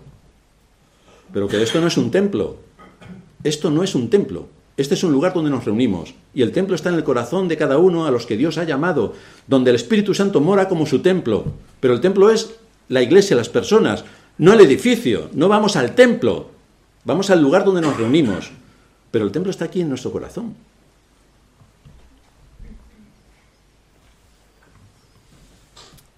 Pero 1.32 1.48
que 1.48 1.62
esto 1.62 1.80
no 1.80 1.86
es 1.86 1.98
un 1.98 2.10
templo. 2.10 2.58
Esto 3.44 3.70
no 3.70 3.84
es 3.84 3.94
un 3.94 4.10
templo. 4.10 4.48
Este 4.76 4.96
es 4.96 5.04
un 5.04 5.12
lugar 5.12 5.36
donde 5.36 5.52
nos 5.52 5.64
reunimos. 5.64 6.16
Y 6.34 6.42
el 6.42 6.52
templo 6.52 6.74
está 6.74 6.90
en 6.90 6.96
el 6.96 7.04
corazón 7.04 7.48
de 7.48 7.58
cada 7.58 7.78
uno 7.78 8.08
a 8.08 8.12
los 8.12 8.26
que 8.26 8.36
Dios 8.36 8.58
ha 8.58 8.64
llamado, 8.64 9.14
donde 9.46 9.70
el 9.70 9.76
Espíritu 9.76 10.16
Santo 10.16 10.42
mora 10.42 10.68
como 10.68 10.88
su 10.88 11.04
templo. 11.04 11.46
Pero 11.80 11.94
el 11.94 12.02
templo 12.02 12.32
es 12.32 12.56
la 12.90 13.04
iglesia, 13.04 13.38
las 13.38 13.50
personas, 13.50 14.06
no 14.40 14.54
el 14.54 14.62
edificio. 14.62 15.30
No 15.34 15.48
vamos 15.48 15.76
al 15.76 15.94
templo. 15.94 16.57
Vamos 17.08 17.30
al 17.30 17.42
lugar 17.42 17.64
donde 17.64 17.80
nos 17.80 17.96
reunimos, 17.96 18.52
pero 19.12 19.24
el 19.24 19.32
templo 19.32 19.50
está 19.50 19.64
aquí 19.64 19.80
en 19.80 19.88
nuestro 19.88 20.12
corazón. 20.12 20.56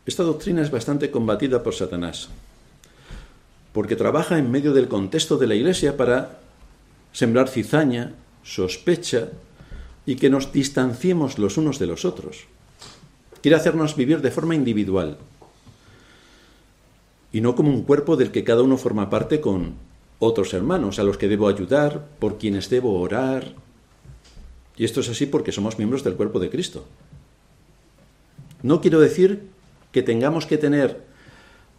Esta 0.08 0.24
doctrina 0.24 0.64
es 0.64 0.72
bastante 0.72 1.12
combatida 1.12 1.62
por 1.62 1.76
Satanás, 1.76 2.30
porque 3.72 3.96
trabaja 3.96 4.40
en 4.40 4.50
medio 4.50 4.74
del 4.74 4.88
contexto 4.88 5.38
de 5.38 5.46
la 5.46 5.54
Iglesia 5.54 5.96
para 5.96 6.40
sembrar 7.14 7.50
cizaña, 7.50 8.14
sospecha 8.42 9.30
y 10.08 10.16
que 10.16 10.32
nos 10.32 10.52
distanciemos 10.52 11.38
los 11.38 11.58
unos 11.58 11.78
de 11.78 11.86
los 11.86 12.04
otros. 12.04 12.46
Quiere 13.44 13.58
hacernos 13.58 13.96
vivir 13.96 14.22
de 14.22 14.32
forma 14.32 14.56
individual 14.56 15.20
y 17.32 17.42
no 17.42 17.54
como 17.54 17.70
un 17.70 17.84
cuerpo 17.84 18.16
del 18.16 18.32
que 18.32 18.44
cada 18.44 18.64
uno 18.64 18.76
forma 18.76 19.12
parte 19.12 19.40
con 19.40 19.88
otros 20.20 20.54
hermanos 20.54 21.00
a 21.00 21.04
los 21.04 21.18
que 21.18 21.28
debo 21.28 21.48
ayudar, 21.48 22.08
por 22.20 22.38
quienes 22.38 22.70
debo 22.70 23.00
orar. 23.00 23.54
Y 24.76 24.86
esto 24.86 25.00
es 25.00 25.10
así 25.10 25.26
porque 25.26 25.52
somos 25.52 25.78
miembros 25.78 26.04
del 26.04 26.16
cuerpo 26.16 26.40
de 26.40 26.50
Cristo. 26.50 26.86
No 28.62 28.82
quiero 28.82 29.00
decir 29.00 29.48
que 29.92 30.04
tengamos 30.04 30.46
que 30.46 30.58
tener 30.58 31.02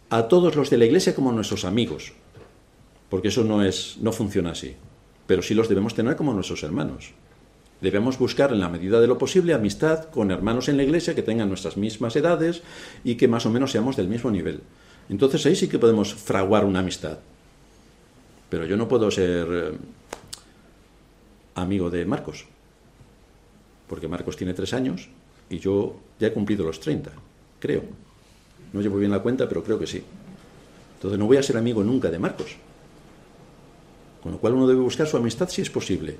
a 0.09 0.27
todos 0.27 0.55
los 0.55 0.69
de 0.69 0.77
la 0.77 0.85
iglesia 0.85 1.15
como 1.15 1.31
nuestros 1.31 1.63
amigos, 1.63 2.13
porque 3.09 3.29
eso 3.29 3.43
no 3.43 3.63
es 3.63 3.97
no 4.01 4.11
funciona 4.11 4.51
así, 4.51 4.75
pero 5.27 5.41
sí 5.41 5.53
los 5.53 5.69
debemos 5.69 5.93
tener 5.93 6.15
como 6.15 6.33
nuestros 6.33 6.63
hermanos. 6.63 7.13
Debemos 7.79 8.19
buscar 8.19 8.51
en 8.51 8.59
la 8.59 8.69
medida 8.69 8.99
de 8.99 9.07
lo 9.07 9.17
posible 9.17 9.53
amistad 9.53 10.05
con 10.05 10.29
hermanos 10.29 10.69
en 10.69 10.77
la 10.77 10.83
iglesia 10.83 11.15
que 11.15 11.23
tengan 11.23 11.47
nuestras 11.47 11.77
mismas 11.77 12.15
edades 12.15 12.61
y 13.03 13.15
que 13.15 13.27
más 13.27 13.45
o 13.45 13.49
menos 13.49 13.71
seamos 13.71 13.95
del 13.95 14.07
mismo 14.07 14.29
nivel. 14.29 14.61
Entonces 15.09 15.45
ahí 15.45 15.55
sí 15.55 15.67
que 15.67 15.79
podemos 15.79 16.13
fraguar 16.13 16.65
una 16.65 16.79
amistad. 16.79 17.19
Pero 18.51 18.65
yo 18.65 18.75
no 18.75 18.89
puedo 18.89 19.09
ser 19.09 19.47
eh, 19.49 19.71
amigo 21.55 21.89
de 21.89 22.05
Marcos, 22.05 22.45
porque 23.87 24.09
Marcos 24.09 24.35
tiene 24.35 24.53
tres 24.53 24.73
años 24.73 25.07
y 25.49 25.57
yo 25.59 25.95
ya 26.19 26.27
he 26.27 26.33
cumplido 26.33 26.65
los 26.65 26.81
30, 26.81 27.11
creo. 27.61 27.83
No 28.73 28.81
llevo 28.81 28.97
bien 28.97 29.09
la 29.09 29.19
cuenta, 29.19 29.47
pero 29.47 29.63
creo 29.63 29.79
que 29.79 29.87
sí. 29.87 30.03
Entonces 30.95 31.17
no 31.17 31.27
voy 31.27 31.37
a 31.37 31.43
ser 31.43 31.55
amigo 31.55 31.81
nunca 31.81 32.11
de 32.11 32.19
Marcos. 32.19 32.57
Con 34.21 34.33
lo 34.33 34.37
cual 34.37 34.55
uno 34.55 34.67
debe 34.67 34.81
buscar 34.81 35.07
su 35.07 35.15
amistad 35.15 35.47
si 35.47 35.61
es 35.61 35.69
posible. 35.69 36.17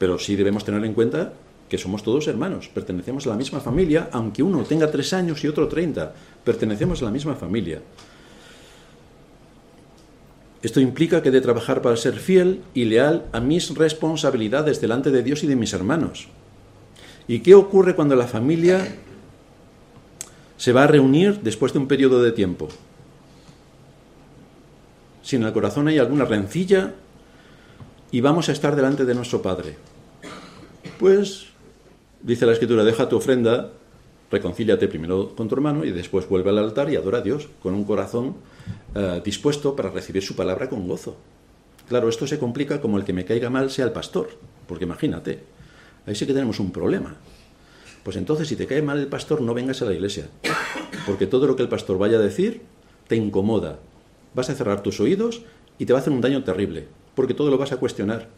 Pero 0.00 0.18
sí 0.18 0.34
debemos 0.34 0.64
tener 0.64 0.84
en 0.84 0.94
cuenta 0.94 1.32
que 1.68 1.78
somos 1.78 2.02
todos 2.02 2.26
hermanos, 2.26 2.68
pertenecemos 2.74 3.24
a 3.28 3.30
la 3.30 3.36
misma 3.36 3.60
familia, 3.60 4.08
aunque 4.10 4.42
uno 4.42 4.64
tenga 4.64 4.90
tres 4.90 5.12
años 5.12 5.44
y 5.44 5.48
otro 5.48 5.68
treinta, 5.68 6.12
pertenecemos 6.44 7.02
a 7.02 7.04
la 7.04 7.12
misma 7.12 7.36
familia. 7.36 7.80
Esto 10.62 10.80
implica 10.80 11.22
que 11.22 11.28
he 11.30 11.32
de 11.32 11.40
trabajar 11.40 11.82
para 11.82 11.96
ser 11.96 12.14
fiel 12.14 12.62
y 12.72 12.84
leal 12.84 13.26
a 13.32 13.40
mis 13.40 13.74
responsabilidades 13.74 14.80
delante 14.80 15.10
de 15.10 15.22
Dios 15.22 15.42
y 15.42 15.48
de 15.48 15.56
mis 15.56 15.72
hermanos. 15.72 16.28
¿Y 17.26 17.40
qué 17.40 17.54
ocurre 17.54 17.96
cuando 17.96 18.14
la 18.14 18.28
familia 18.28 18.96
se 20.56 20.72
va 20.72 20.84
a 20.84 20.86
reunir 20.86 21.40
después 21.40 21.72
de 21.72 21.80
un 21.80 21.88
periodo 21.88 22.22
de 22.22 22.30
tiempo? 22.30 22.68
Si 25.22 25.36
en 25.36 25.42
el 25.42 25.52
corazón 25.52 25.88
hay 25.88 25.98
alguna 25.98 26.24
rencilla 26.24 26.94
y 28.12 28.20
vamos 28.20 28.48
a 28.48 28.52
estar 28.52 28.76
delante 28.76 29.04
de 29.04 29.14
nuestro 29.14 29.42
Padre, 29.42 29.76
pues 30.98 31.46
dice 32.22 32.46
la 32.46 32.52
Escritura, 32.52 32.84
deja 32.84 33.08
tu 33.08 33.16
ofrenda, 33.16 33.72
reconcíliate 34.30 34.86
primero 34.86 35.34
con 35.34 35.48
tu 35.48 35.56
hermano 35.56 35.84
y 35.84 35.90
después 35.90 36.28
vuelve 36.28 36.50
al 36.50 36.58
altar 36.58 36.90
y 36.90 36.96
adora 36.96 37.18
a 37.18 37.22
Dios 37.22 37.48
con 37.62 37.74
un 37.74 37.84
corazón 37.84 38.36
eh, 38.94 39.22
dispuesto 39.24 39.74
para 39.74 39.90
recibir 39.90 40.22
su 40.22 40.36
palabra 40.36 40.68
con 40.68 40.86
gozo. 40.86 41.16
Claro, 41.88 42.08
esto 42.08 42.26
se 42.26 42.38
complica 42.38 42.80
como 42.80 42.98
el 42.98 43.04
que 43.04 43.12
me 43.12 43.24
caiga 43.24 43.50
mal 43.50 43.70
sea 43.70 43.86
el 43.86 43.92
pastor, 43.92 44.30
porque 44.66 44.84
imagínate, 44.84 45.40
ahí 46.06 46.14
sí 46.14 46.26
que 46.26 46.32
tenemos 46.32 46.60
un 46.60 46.72
problema. 46.72 47.16
Pues 48.02 48.16
entonces, 48.16 48.48
si 48.48 48.56
te 48.56 48.66
cae 48.66 48.82
mal 48.82 48.98
el 48.98 49.06
pastor, 49.06 49.40
no 49.40 49.54
vengas 49.54 49.80
a 49.82 49.84
la 49.86 49.92
iglesia, 49.92 50.28
porque 51.06 51.26
todo 51.26 51.46
lo 51.46 51.56
que 51.56 51.62
el 51.62 51.68
pastor 51.68 51.98
vaya 51.98 52.18
a 52.18 52.20
decir 52.20 52.62
te 53.08 53.16
incomoda. 53.16 53.78
Vas 54.34 54.50
a 54.50 54.54
cerrar 54.54 54.82
tus 54.82 55.00
oídos 55.00 55.42
y 55.78 55.86
te 55.86 55.92
va 55.92 55.98
a 55.98 56.02
hacer 56.02 56.12
un 56.12 56.20
daño 56.20 56.42
terrible, 56.44 56.86
porque 57.14 57.34
todo 57.34 57.50
lo 57.50 57.58
vas 57.58 57.72
a 57.72 57.76
cuestionar. 57.76 58.28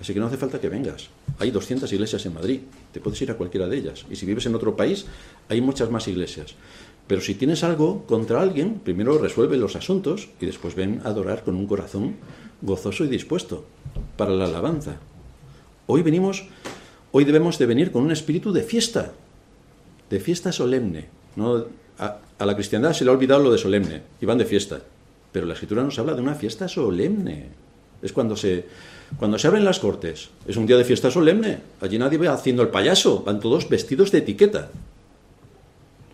Así 0.00 0.14
que 0.14 0.20
no 0.20 0.26
hace 0.26 0.38
falta 0.38 0.60
que 0.60 0.70
vengas. 0.70 1.08
Hay 1.38 1.50
200 1.50 1.92
iglesias 1.92 2.24
en 2.24 2.32
Madrid, 2.32 2.60
te 2.90 3.00
puedes 3.00 3.20
ir 3.20 3.30
a 3.30 3.36
cualquiera 3.36 3.68
de 3.68 3.76
ellas. 3.76 4.06
Y 4.10 4.16
si 4.16 4.24
vives 4.24 4.46
en 4.46 4.54
otro 4.54 4.74
país, 4.74 5.06
hay 5.48 5.60
muchas 5.60 5.90
más 5.90 6.08
iglesias. 6.08 6.54
Pero 7.10 7.22
si 7.22 7.34
tienes 7.34 7.64
algo 7.64 8.06
contra 8.06 8.40
alguien, 8.40 8.78
primero 8.84 9.18
resuelve 9.18 9.56
los 9.56 9.74
asuntos 9.74 10.28
y 10.40 10.46
después 10.46 10.76
ven 10.76 11.00
a 11.02 11.08
adorar 11.08 11.42
con 11.42 11.56
un 11.56 11.66
corazón 11.66 12.14
gozoso 12.62 13.04
y 13.04 13.08
dispuesto 13.08 13.64
para 14.16 14.30
la 14.30 14.44
alabanza. 14.44 14.94
Hoy 15.88 16.02
venimos, 16.02 16.46
hoy 17.10 17.24
debemos 17.24 17.58
de 17.58 17.66
venir 17.66 17.90
con 17.90 18.04
un 18.04 18.12
espíritu 18.12 18.52
de 18.52 18.62
fiesta, 18.62 19.10
de 20.08 20.20
fiesta 20.20 20.52
solemne. 20.52 21.08
¿no? 21.34 21.64
A, 21.98 22.18
la 22.38 22.54
cristiandad 22.54 22.92
se 22.92 23.02
le 23.02 23.10
ha 23.10 23.14
olvidado 23.14 23.42
lo 23.42 23.50
de 23.50 23.58
solemne, 23.58 24.02
y 24.20 24.26
van 24.26 24.38
de 24.38 24.44
fiesta. 24.44 24.78
Pero 25.32 25.46
la 25.46 25.54
escritura 25.54 25.82
nos 25.82 25.98
habla 25.98 26.14
de 26.14 26.22
una 26.22 26.36
fiesta 26.36 26.68
solemne. 26.68 27.48
Es 28.02 28.12
cuando 28.12 28.36
se, 28.36 28.66
cuando 29.18 29.36
se 29.36 29.48
abren 29.48 29.64
las 29.64 29.80
cortes. 29.80 30.28
Es 30.46 30.56
un 30.56 30.64
día 30.64 30.76
de 30.76 30.84
fiesta 30.84 31.10
solemne. 31.10 31.58
Allí 31.80 31.98
nadie 31.98 32.18
va 32.18 32.34
haciendo 32.34 32.62
el 32.62 32.68
payaso. 32.68 33.24
Van 33.24 33.40
todos 33.40 33.68
vestidos 33.68 34.12
de 34.12 34.18
etiqueta. 34.18 34.70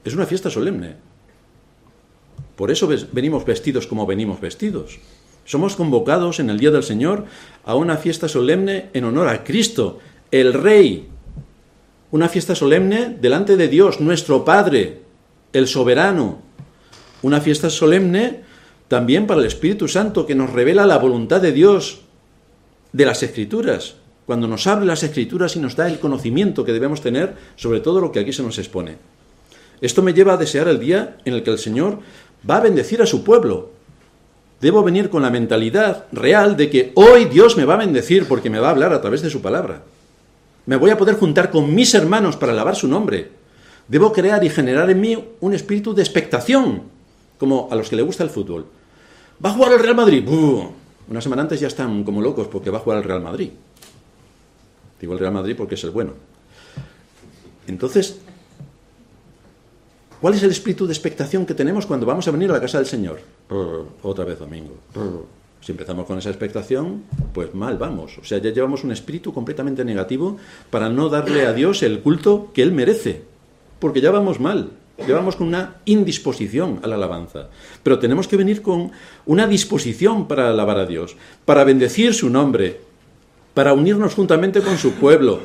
Es 0.07 0.15
una 0.15 0.25
fiesta 0.25 0.51
solemne. 0.51 0.95
Por 2.55 2.71
eso 2.71 2.89
venimos 3.11 3.45
vestidos 3.45 3.89
como 3.89 4.07
venimos 4.07 4.41
vestidos. 4.41 5.01
Somos 5.45 5.75
convocados 5.75 6.39
en 6.39 6.49
el 6.49 6.61
Día 6.61 6.71
del 6.71 6.85
Señor 6.85 7.25
a 7.65 7.75
una 7.75 7.97
fiesta 7.97 8.29
solemne 8.29 8.89
en 8.93 9.03
honor 9.03 9.27
a 9.27 9.43
Cristo, 9.43 9.99
el 10.31 10.55
Rey. 10.55 11.09
Una 12.13 12.29
fiesta 12.29 12.55
solemne 12.55 13.17
delante 13.21 13.57
de 13.57 13.67
Dios, 13.67 14.01
nuestro 14.01 14.45
Padre, 14.45 15.03
el 15.53 15.67
Soberano. 15.67 16.39
Una 17.23 17.41
fiesta 17.41 17.69
solemne 17.69 18.43
también 18.87 19.27
para 19.27 19.41
el 19.41 19.47
Espíritu 19.47 19.89
Santo 19.89 20.25
que 20.25 20.37
nos 20.37 20.53
revela 20.53 20.87
la 20.87 20.99
voluntad 20.99 21.41
de 21.41 21.51
Dios 21.51 22.03
de 22.93 23.07
las 23.07 23.25
Escrituras, 23.25 23.97
cuando 24.25 24.47
nos 24.47 24.69
abre 24.69 24.87
las 24.87 25.03
Escrituras 25.03 25.57
y 25.57 25.59
nos 25.59 25.75
da 25.75 25.89
el 25.89 25.99
conocimiento 25.99 26.65
que 26.65 26.73
debemos 26.73 27.01
tener 27.01 27.35
sobre 27.57 27.81
todo 27.81 28.01
lo 28.01 28.13
que 28.13 28.21
aquí 28.21 28.33
se 28.33 28.45
nos 28.45 28.59
expone. 28.59 29.16
Esto 29.81 30.03
me 30.03 30.15
lleva 30.15 30.35
a 30.35 30.37
desear 30.37 30.69
el 30.69 30.81
día 30.81 31.19
en 31.25 31.35
el 31.35 31.43
que 31.43 31.51
el 31.51 31.59
Señor 31.59 31.99
va 32.49 32.59
a 32.59 32.61
bendecir 32.61 33.03
a 33.03 33.07
su 33.07 33.25
pueblo. 33.25 33.71
Debo 34.61 34.83
venir 34.83 35.11
con 35.11 35.23
la 35.23 35.31
mentalidad 35.31 36.07
real 36.13 36.57
de 36.57 36.71
que 36.71 36.93
hoy 36.95 37.27
Dios 37.27 37.57
me 37.57 37.65
va 37.65 37.75
a 37.75 37.79
bendecir 37.79 38.27
porque 38.27 38.49
me 38.49 38.59
va 38.59 38.69
a 38.69 38.71
hablar 38.71 38.93
a 38.93 39.01
través 39.01 39.21
de 39.23 39.31
su 39.31 39.43
palabra. 39.43 39.83
Me 40.65 40.77
voy 40.77 40.91
a 40.91 40.99
poder 40.99 41.17
juntar 41.17 41.51
con 41.51 41.75
mis 41.75 41.95
hermanos 41.95 42.37
para 42.37 42.53
alabar 42.53 42.75
su 42.75 42.89
nombre. 42.89 43.31
Debo 43.87 44.13
crear 44.13 44.43
y 44.43 44.49
generar 44.49 44.91
en 44.91 45.01
mí 45.01 45.25
un 45.41 45.55
espíritu 45.55 45.95
de 45.95 46.03
expectación, 46.03 46.83
como 47.39 47.69
a 47.71 47.77
los 47.77 47.89
que 47.89 47.97
le 47.97 48.03
gusta 48.03 48.25
el 48.25 48.31
fútbol. 48.31 48.67
¿Va 49.45 49.51
a 49.51 49.53
jugar 49.53 49.73
el 49.73 49.79
Real 49.79 49.95
Madrid? 49.95 50.27
Una 51.09 51.21
semana 51.21 51.43
antes 51.43 51.61
ya 51.61 51.69
están 51.69 52.03
como 52.03 52.21
locos 52.21 52.49
porque 52.49 52.71
va 52.71 52.79
a 52.79 52.81
jugar 52.81 52.99
el 52.99 53.05
Real 53.05 53.23
Madrid. 53.23 53.51
Digo 55.01 55.13
el 55.13 55.19
Real 55.19 55.33
Madrid 55.33 55.55
porque 55.57 55.75
es 55.75 55.85
el 55.85 55.91
bueno. 55.91 56.15
Entonces, 57.69 58.19
¿cuál 60.27 60.35
es 60.35 60.43
el 60.43 60.51
espíritu 60.51 60.89
de 60.89 60.93
expectación 60.93 61.47
que 61.47 61.55
tenemos 61.55 61.87
cuando 61.87 62.05
vamos 62.05 62.27
a 62.27 62.33
venir 62.33 62.51
a 62.51 62.55
la 62.55 62.61
casa 62.61 62.79
del 62.79 62.89
Señor? 62.89 63.21
otra 64.03 64.25
vez 64.25 64.41
domingo. 64.41 64.75
Si 65.61 65.71
empezamos 65.71 66.05
con 66.05 66.19
esa 66.19 66.31
expectación, 66.31 67.05
pues 67.33 67.55
mal 67.55 67.79
vamos. 67.79 68.19
O 68.19 68.25
sea, 68.25 68.39
ya 68.39 68.51
llevamos 68.51 68.83
un 68.83 68.91
espíritu 68.91 69.33
completamente 69.33 69.85
negativo 69.85 70.37
para 70.69 70.89
no 70.89 71.09
darle 71.09 71.47
a 71.47 71.53
Dios 71.53 71.85
el 71.85 72.01
culto 72.01 72.51
que 72.53 72.65
Él 72.65 72.73
merece. 72.73 73.23
Porque 73.79 74.01
ya 74.01 74.11
vamos 74.11 74.41
mal. 74.41 74.71
Llevamos 75.07 75.37
con 75.37 75.47
una 75.47 75.77
indisposición 75.85 76.81
a 76.83 76.89
la 76.89 76.97
alabanza. 76.97 77.47
Pero 77.85 78.01
tenemos 78.01 78.27
que 78.27 78.37
venir 78.37 78.63
con 78.63 78.91
una 79.27 79.47
disposición 79.47 80.27
para 80.27 80.51
alabar 80.51 80.79
a 80.81 80.87
Dios, 80.87 81.17
para 81.45 81.63
bendecir 81.63 82.15
su 82.15 82.31
nombre, 82.31 82.81
para 83.55 83.75
unirnos 83.75 84.17
juntamente 84.17 84.61
con 84.61 84.77
su 84.77 84.95
pueblo, 84.95 85.39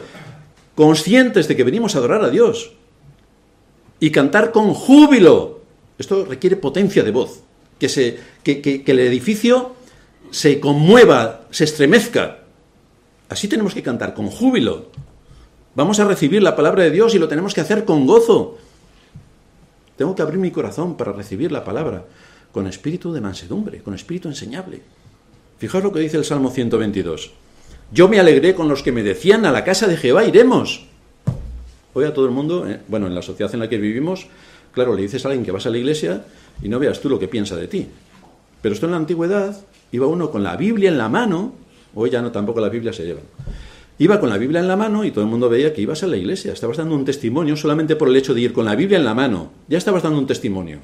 conscientes 0.73 1.47
de 1.47 1.55
que 1.55 1.63
venimos 1.63 1.93
a 1.93 1.99
adorar 1.99 2.23
a 2.23 2.31
Dios 2.31 2.71
y 4.01 4.11
cantar 4.11 4.51
con 4.51 4.73
júbilo. 4.73 5.61
Esto 5.97 6.25
requiere 6.25 6.57
potencia 6.57 7.03
de 7.03 7.11
voz, 7.11 7.43
que, 7.79 7.87
se, 7.87 8.19
que, 8.43 8.83
el 8.85 8.99
edificio 8.99 9.75
se 10.31 10.59
conmueva, 10.59 11.45
se 11.51 11.63
estremezca. 11.63 12.39
Así 13.29 13.47
tenemos 13.47 13.73
que 13.73 13.83
cantar 13.83 14.13
con 14.13 14.27
júbilo. 14.27 14.87
Vamos 15.75 15.99
a 15.99 16.05
recibir 16.05 16.41
la 16.43 16.55
palabra 16.55 16.83
de 16.83 16.91
Dios 16.91 17.15
y 17.15 17.19
lo 17.19 17.29
tenemos 17.29 17.53
que 17.53 17.61
hacer 17.61 17.85
con 17.85 18.07
gozo. 18.07 18.57
Tengo 19.95 20.15
que 20.15 20.23
abrir 20.23 20.39
mi 20.39 20.49
corazón 20.49 20.97
para 20.97 21.13
recibir 21.13 21.51
la 21.51 21.63
palabra 21.63 22.03
con 22.51 22.67
espíritu 22.67 23.13
de 23.13 23.21
mansedumbre, 23.21 23.83
con 23.83 23.93
espíritu 23.93 24.27
enseñable. 24.27 24.81
Fijaos 25.59 25.83
lo 25.83 25.93
que 25.93 25.99
dice 25.99 26.17
el 26.17 26.25
Salmo 26.25 26.49
122. 26.49 27.31
Yo 27.93 28.09
me 28.09 28.19
alegré 28.19 28.55
con 28.55 28.67
los 28.67 28.81
que 28.81 28.91
me 28.91 29.03
decían 29.03 29.45
a 29.45 29.51
la 29.51 29.63
casa 29.63 29.85
de 29.85 29.95
Jehová 29.95 30.25
iremos. 30.25 30.87
Hoy 31.93 32.05
a 32.05 32.13
todo 32.13 32.25
el 32.25 32.31
mundo, 32.31 32.67
eh, 32.67 32.79
bueno, 32.87 33.07
en 33.07 33.15
la 33.15 33.21
sociedad 33.21 33.53
en 33.53 33.59
la 33.59 33.69
que 33.69 33.77
vivimos, 33.77 34.27
claro, 34.73 34.95
le 34.95 35.01
dices 35.01 35.25
a 35.25 35.29
alguien 35.29 35.45
que 35.45 35.51
vas 35.51 35.65
a 35.65 35.69
la 35.69 35.77
iglesia 35.77 36.23
y 36.61 36.69
no 36.69 36.79
veas 36.79 37.01
tú 37.01 37.09
lo 37.09 37.19
que 37.19 37.27
piensa 37.27 37.55
de 37.55 37.67
ti. 37.67 37.87
Pero 38.61 38.73
esto 38.73 38.85
en 38.85 38.91
la 38.91 38.97
antigüedad 38.97 39.57
iba 39.91 40.07
uno 40.07 40.31
con 40.31 40.43
la 40.43 40.55
Biblia 40.55 40.89
en 40.89 40.97
la 40.97 41.09
mano, 41.09 41.53
hoy 41.95 42.09
ya 42.09 42.21
no 42.21 42.31
tampoco 42.31 42.61
la 42.61 42.69
Biblia 42.69 42.93
se 42.93 43.05
lleva. 43.05 43.21
Iba 43.97 44.19
con 44.19 44.29
la 44.29 44.37
Biblia 44.37 44.61
en 44.61 44.67
la 44.67 44.75
mano 44.75 45.05
y 45.05 45.11
todo 45.11 45.23
el 45.23 45.29
mundo 45.29 45.47
veía 45.49 45.73
que 45.73 45.81
ibas 45.81 46.01
a 46.01 46.07
la 46.07 46.17
iglesia. 46.17 46.53
Estabas 46.53 46.77
dando 46.77 46.95
un 46.95 47.05
testimonio 47.05 47.55
solamente 47.55 47.95
por 47.95 48.07
el 48.07 48.15
hecho 48.15 48.33
de 48.33 48.41
ir 48.41 48.53
con 48.53 48.65
la 48.65 48.75
Biblia 48.75 48.97
en 48.97 49.05
la 49.05 49.13
mano. 49.13 49.51
Ya 49.67 49.77
estabas 49.77 50.01
dando 50.01 50.17
un 50.17 50.25
testimonio. 50.25 50.79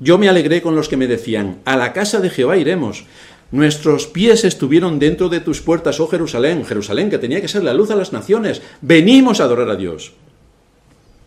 Yo 0.00 0.16
me 0.16 0.28
alegré 0.28 0.62
con 0.62 0.76
los 0.76 0.88
que 0.88 0.96
me 0.96 1.06
decían, 1.06 1.58
a 1.64 1.76
la 1.76 1.92
casa 1.92 2.20
de 2.20 2.30
Jehová 2.30 2.56
iremos. 2.56 3.04
Nuestros 3.50 4.06
pies 4.06 4.44
estuvieron 4.44 4.98
dentro 4.98 5.28
de 5.28 5.40
tus 5.40 5.60
puertas, 5.60 6.00
oh 6.00 6.08
Jerusalén, 6.08 6.64
Jerusalén, 6.64 7.10
que 7.10 7.18
tenía 7.18 7.40
que 7.40 7.48
ser 7.48 7.62
la 7.62 7.74
luz 7.74 7.90
a 7.90 7.96
las 7.96 8.12
naciones. 8.12 8.62
Venimos 8.80 9.40
a 9.40 9.44
adorar 9.44 9.70
a 9.70 9.76
Dios. 9.76 10.12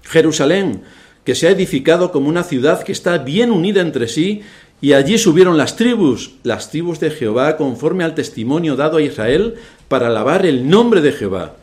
Jerusalén, 0.04 0.82
que 1.24 1.36
se 1.36 1.48
ha 1.48 1.52
edificado 1.52 2.12
como 2.12 2.30
una 2.30 2.44
ciudad 2.44 2.84
que 2.84 2.92
está 2.92 3.18
bien 3.18 3.52
unida 3.52 3.82
entre 3.82 4.08
sí, 4.08 4.44
y 4.80 4.94
allí 4.94 5.18
subieron 5.18 5.58
las 5.58 5.76
tribus, 5.76 6.36
las 6.44 6.70
tribus 6.70 7.00
de 7.00 7.10
Jehová, 7.10 7.58
conforme 7.58 8.04
al 8.04 8.16
testimonio 8.16 8.76
dado 8.76 8.98
a 8.98 9.02
Israel, 9.02 9.56
para 9.88 10.08
alabar 10.08 10.46
el 10.46 10.70
nombre 10.70 11.02
de 11.02 11.12
Jehová, 11.12 11.56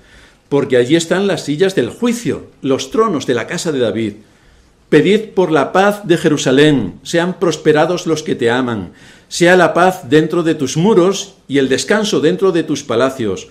porque 0.49 0.77
allí 0.77 0.97
están 0.97 1.27
las 1.27 1.45
sillas 1.45 1.75
del 1.75 1.91
juicio, 1.91 2.49
los 2.61 2.91
tronos 2.91 3.27
de 3.27 3.35
la 3.35 3.47
casa 3.47 3.71
de 3.71 3.79
David. 3.79 4.15
Pedid 4.89 5.31
por 5.35 5.51
la 5.51 5.73
paz 5.73 6.07
de 6.07 6.17
Jerusalén, 6.17 6.95
sean 7.03 7.39
prosperados 7.39 8.07
los 8.07 8.23
que 8.23 8.35
te 8.35 8.51
aman, 8.51 8.93
sea 9.35 9.57
la 9.57 9.75
paz 9.75 10.09
dentro 10.09 10.45
de 10.45 10.55
tus 10.55 10.77
muros 10.77 11.35
y 11.49 11.59
el 11.59 11.69
descanso 11.69 12.21
dentro 12.21 12.53
de 12.53 12.63
tus 12.63 12.85
palacios. 12.85 13.49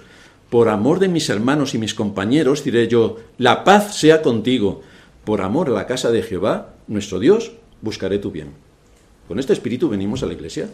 Por 0.49 0.69
amor 0.69 0.99
de 0.99 1.09
mis 1.09 1.29
hermanos 1.29 1.73
y 1.73 1.77
mis 1.77 1.93
compañeros, 1.93 2.63
diré 2.63 2.87
yo, 2.87 3.17
la 3.37 3.65
paz 3.65 3.97
sea 3.97 4.21
contigo. 4.21 4.81
Por 5.25 5.41
amor 5.41 5.67
a 5.67 5.73
la 5.73 5.85
casa 5.85 6.09
de 6.09 6.23
Jehová, 6.23 6.75
nuestro 6.87 7.19
Dios, 7.19 7.51
buscaré 7.81 8.17
tu 8.17 8.31
bien. 8.31 8.51
Con 9.27 9.39
este 9.39 9.51
espíritu 9.51 9.89
venimos 9.89 10.23
a 10.23 10.25
la 10.25 10.31
iglesia. 10.31 10.69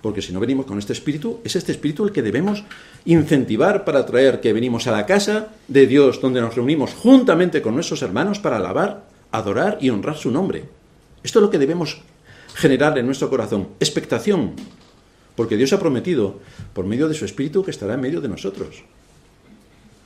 Porque 0.00 0.22
si 0.22 0.32
no 0.32 0.40
venimos 0.40 0.64
con 0.64 0.78
este 0.78 0.94
espíritu, 0.94 1.40
es 1.44 1.54
este 1.54 1.72
espíritu 1.72 2.04
el 2.04 2.12
que 2.12 2.22
debemos 2.22 2.64
incentivar 3.04 3.84
para 3.84 4.06
traer 4.06 4.40
que 4.40 4.54
venimos 4.54 4.86
a 4.86 4.92
la 4.92 5.04
casa 5.04 5.48
de 5.68 5.86
Dios, 5.86 6.18
donde 6.22 6.40
nos 6.40 6.54
reunimos 6.54 6.94
juntamente 6.94 7.60
con 7.60 7.74
nuestros 7.74 8.00
hermanos 8.00 8.38
para 8.38 8.56
alabar, 8.56 9.04
adorar 9.32 9.76
y 9.82 9.90
honrar 9.90 10.16
su 10.16 10.30
nombre. 10.30 10.64
Esto 11.22 11.40
es 11.40 11.42
lo 11.42 11.50
que 11.50 11.58
debemos 11.58 12.00
generar 12.54 12.96
en 12.98 13.06
nuestro 13.06 13.30
corazón, 13.30 13.68
expectación, 13.80 14.54
porque 15.36 15.56
Dios 15.56 15.72
ha 15.72 15.80
prometido, 15.80 16.40
por 16.74 16.84
medio 16.84 17.08
de 17.08 17.14
su 17.14 17.24
espíritu, 17.24 17.64
que 17.64 17.70
estará 17.70 17.94
en 17.94 18.00
medio 18.00 18.20
de 18.20 18.28
nosotros. 18.28 18.82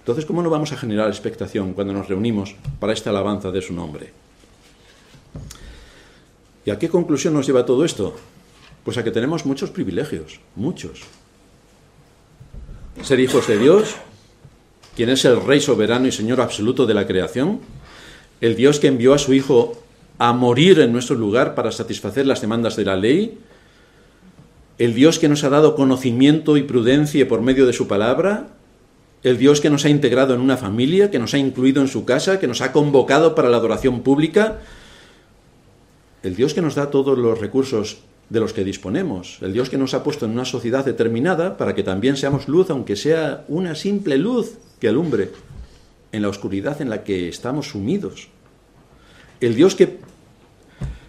Entonces, 0.00 0.26
¿cómo 0.26 0.42
no 0.42 0.50
vamos 0.50 0.72
a 0.72 0.76
generar 0.76 1.08
expectación 1.08 1.72
cuando 1.72 1.94
nos 1.94 2.08
reunimos 2.08 2.54
para 2.78 2.92
esta 2.92 3.10
alabanza 3.10 3.50
de 3.50 3.62
su 3.62 3.72
nombre? 3.72 4.12
¿Y 6.66 6.70
a 6.70 6.78
qué 6.78 6.88
conclusión 6.88 7.34
nos 7.34 7.46
lleva 7.46 7.66
todo 7.66 7.84
esto? 7.84 8.14
Pues 8.84 8.98
a 8.98 9.04
que 9.04 9.10
tenemos 9.10 9.46
muchos 9.46 9.70
privilegios, 9.70 10.40
muchos. 10.56 11.00
Ser 13.02 13.18
hijos 13.20 13.46
de 13.48 13.58
Dios, 13.58 13.96
quien 14.94 15.08
es 15.08 15.24
el 15.24 15.42
Rey 15.42 15.60
soberano 15.60 16.06
y 16.06 16.12
Señor 16.12 16.40
absoluto 16.40 16.86
de 16.86 16.94
la 16.94 17.06
creación, 17.06 17.60
el 18.40 18.56
Dios 18.56 18.80
que 18.80 18.88
envió 18.88 19.14
a 19.14 19.18
su 19.18 19.32
Hijo 19.32 19.83
a 20.18 20.32
morir 20.32 20.80
en 20.80 20.92
nuestro 20.92 21.16
lugar 21.16 21.54
para 21.54 21.72
satisfacer 21.72 22.26
las 22.26 22.40
demandas 22.40 22.76
de 22.76 22.84
la 22.84 22.96
ley, 22.96 23.38
el 24.78 24.94
Dios 24.94 25.18
que 25.18 25.28
nos 25.28 25.44
ha 25.44 25.50
dado 25.50 25.76
conocimiento 25.76 26.56
y 26.56 26.62
prudencia 26.62 27.26
por 27.28 27.42
medio 27.42 27.66
de 27.66 27.72
su 27.72 27.86
palabra, 27.86 28.48
el 29.22 29.38
Dios 29.38 29.60
que 29.60 29.70
nos 29.70 29.84
ha 29.84 29.88
integrado 29.88 30.34
en 30.34 30.40
una 30.40 30.56
familia, 30.56 31.10
que 31.10 31.18
nos 31.18 31.32
ha 31.34 31.38
incluido 31.38 31.80
en 31.80 31.88
su 31.88 32.04
casa, 32.04 32.38
que 32.38 32.46
nos 32.46 32.60
ha 32.60 32.72
convocado 32.72 33.34
para 33.34 33.48
la 33.48 33.56
adoración 33.56 34.02
pública, 34.02 34.60
el 36.22 36.36
Dios 36.36 36.54
que 36.54 36.62
nos 36.62 36.74
da 36.74 36.90
todos 36.90 37.18
los 37.18 37.38
recursos 37.40 37.98
de 38.30 38.40
los 38.40 38.52
que 38.52 38.64
disponemos, 38.64 39.38
el 39.42 39.52
Dios 39.52 39.70
que 39.70 39.78
nos 39.78 39.94
ha 39.94 40.02
puesto 40.02 40.26
en 40.26 40.32
una 40.32 40.44
sociedad 40.44 40.84
determinada 40.84 41.56
para 41.56 41.74
que 41.74 41.82
también 41.82 42.16
seamos 42.16 42.48
luz, 42.48 42.70
aunque 42.70 42.96
sea 42.96 43.44
una 43.48 43.74
simple 43.74 44.18
luz 44.18 44.58
que 44.80 44.88
alumbre 44.88 45.30
en 46.12 46.22
la 46.22 46.28
oscuridad 46.28 46.80
en 46.80 46.90
la 46.90 47.04
que 47.04 47.28
estamos 47.28 47.68
sumidos. 47.68 48.28
El 49.40 49.54
Dios 49.54 49.74
que 49.74 49.98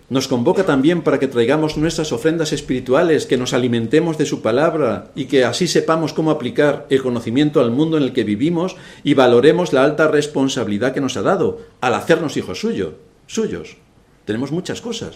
nos 0.08 0.28
convoca 0.28 0.66
también 0.66 1.02
para 1.02 1.20
que 1.20 1.28
traigamos 1.28 1.78
nuestras 1.78 2.12
ofrendas 2.12 2.54
espirituales, 2.54 3.26
que 3.26 3.38
nos 3.38 3.54
alimentemos 3.54 4.18
de 4.20 4.28
su 4.28 4.42
palabra 4.42 5.12
y 5.16 5.26
que 5.26 5.44
así 5.46 5.68
sepamos 5.68 6.14
cómo 6.14 6.30
aplicar 6.30 6.86
el 6.90 7.02
conocimiento 7.02 7.60
al 7.60 7.72
mundo 7.72 7.98
en 7.98 8.04
el 8.04 8.14
que 8.14 8.24
vivimos 8.24 8.76
y 9.04 9.16
valoremos 9.16 9.74
la 9.74 9.84
alta 9.84 10.08
responsabilidad 10.08 10.94
que 10.94 11.02
nos 11.02 11.18
ha 11.18 11.24
dado 11.24 11.62
al 11.82 11.96
hacernos 11.96 12.38
hijos 12.38 12.60
suyo, 12.60 12.96
suyos. 13.26 13.78
Tenemos 14.26 14.52
muchas 14.52 14.80
cosas 14.80 15.16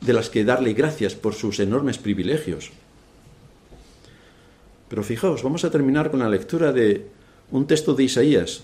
de 0.00 0.12
las 0.14 0.30
que 0.30 0.44
darle 0.44 0.72
gracias 0.72 1.14
por 1.14 1.34
sus 1.34 1.60
enormes 1.60 1.98
privilegios. 1.98 2.70
Pero 4.88 5.02
fijaos, 5.02 5.42
vamos 5.42 5.64
a 5.64 5.70
terminar 5.70 6.10
con 6.10 6.20
la 6.20 6.28
lectura 6.30 6.72
de 6.72 7.06
un 7.50 7.66
texto 7.66 7.94
de 7.94 8.04
Isaías, 8.04 8.62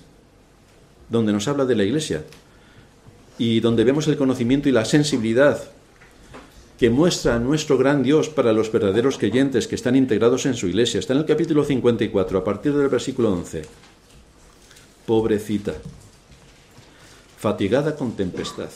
donde 1.11 1.33
nos 1.33 1.47
habla 1.49 1.67
de 1.67 1.75
la 1.75 1.85
iglesia 1.85 2.25
y 3.39 3.61
donde 3.61 3.85
vemos 3.85 4.07
el 4.09 4.17
conocimiento 4.17 4.69
y 4.69 4.73
la 4.73 4.85
sensibilidad 4.85 5.63
que 6.79 6.91
muestra 6.91 7.39
nuestro 7.39 7.79
gran 7.79 8.03
Dios 8.03 8.29
para 8.29 8.53
los 8.53 8.73
verdaderos 8.73 9.17
creyentes 9.17 9.69
que 9.69 9.77
están 9.77 9.95
integrados 9.95 10.47
en 10.47 10.55
su 10.55 10.67
iglesia. 10.67 10.99
Está 10.99 11.13
en 11.13 11.21
el 11.21 11.27
capítulo 11.27 11.65
54, 11.65 12.39
a 12.39 12.43
partir 12.43 12.75
del 12.75 12.89
versículo 12.89 13.33
11. 13.33 13.63
Pobrecita, 15.07 15.75
fatigada 17.39 17.95
con 17.95 18.17
tempestad. 18.17 18.71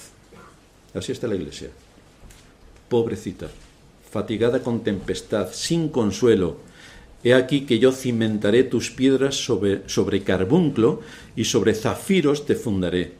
Así 0.94 1.10
está 1.10 1.26
la 1.26 1.34
iglesia. 1.34 1.70
Pobrecita, 2.88 3.48
fatigada 4.08 4.62
con 4.62 4.84
tempestad, 4.84 5.48
sin 5.52 5.88
consuelo. 5.88 6.58
He 7.24 7.34
aquí 7.34 7.62
que 7.62 7.80
yo 7.80 7.90
cimentaré 7.90 8.62
tus 8.62 8.92
piedras 8.92 9.34
sobre, 9.34 9.82
sobre 9.88 10.22
carbunclo 10.22 11.00
y 11.34 11.44
sobre 11.44 11.74
zafiros 11.74 12.46
te 12.46 12.54
fundaré. 12.54 13.14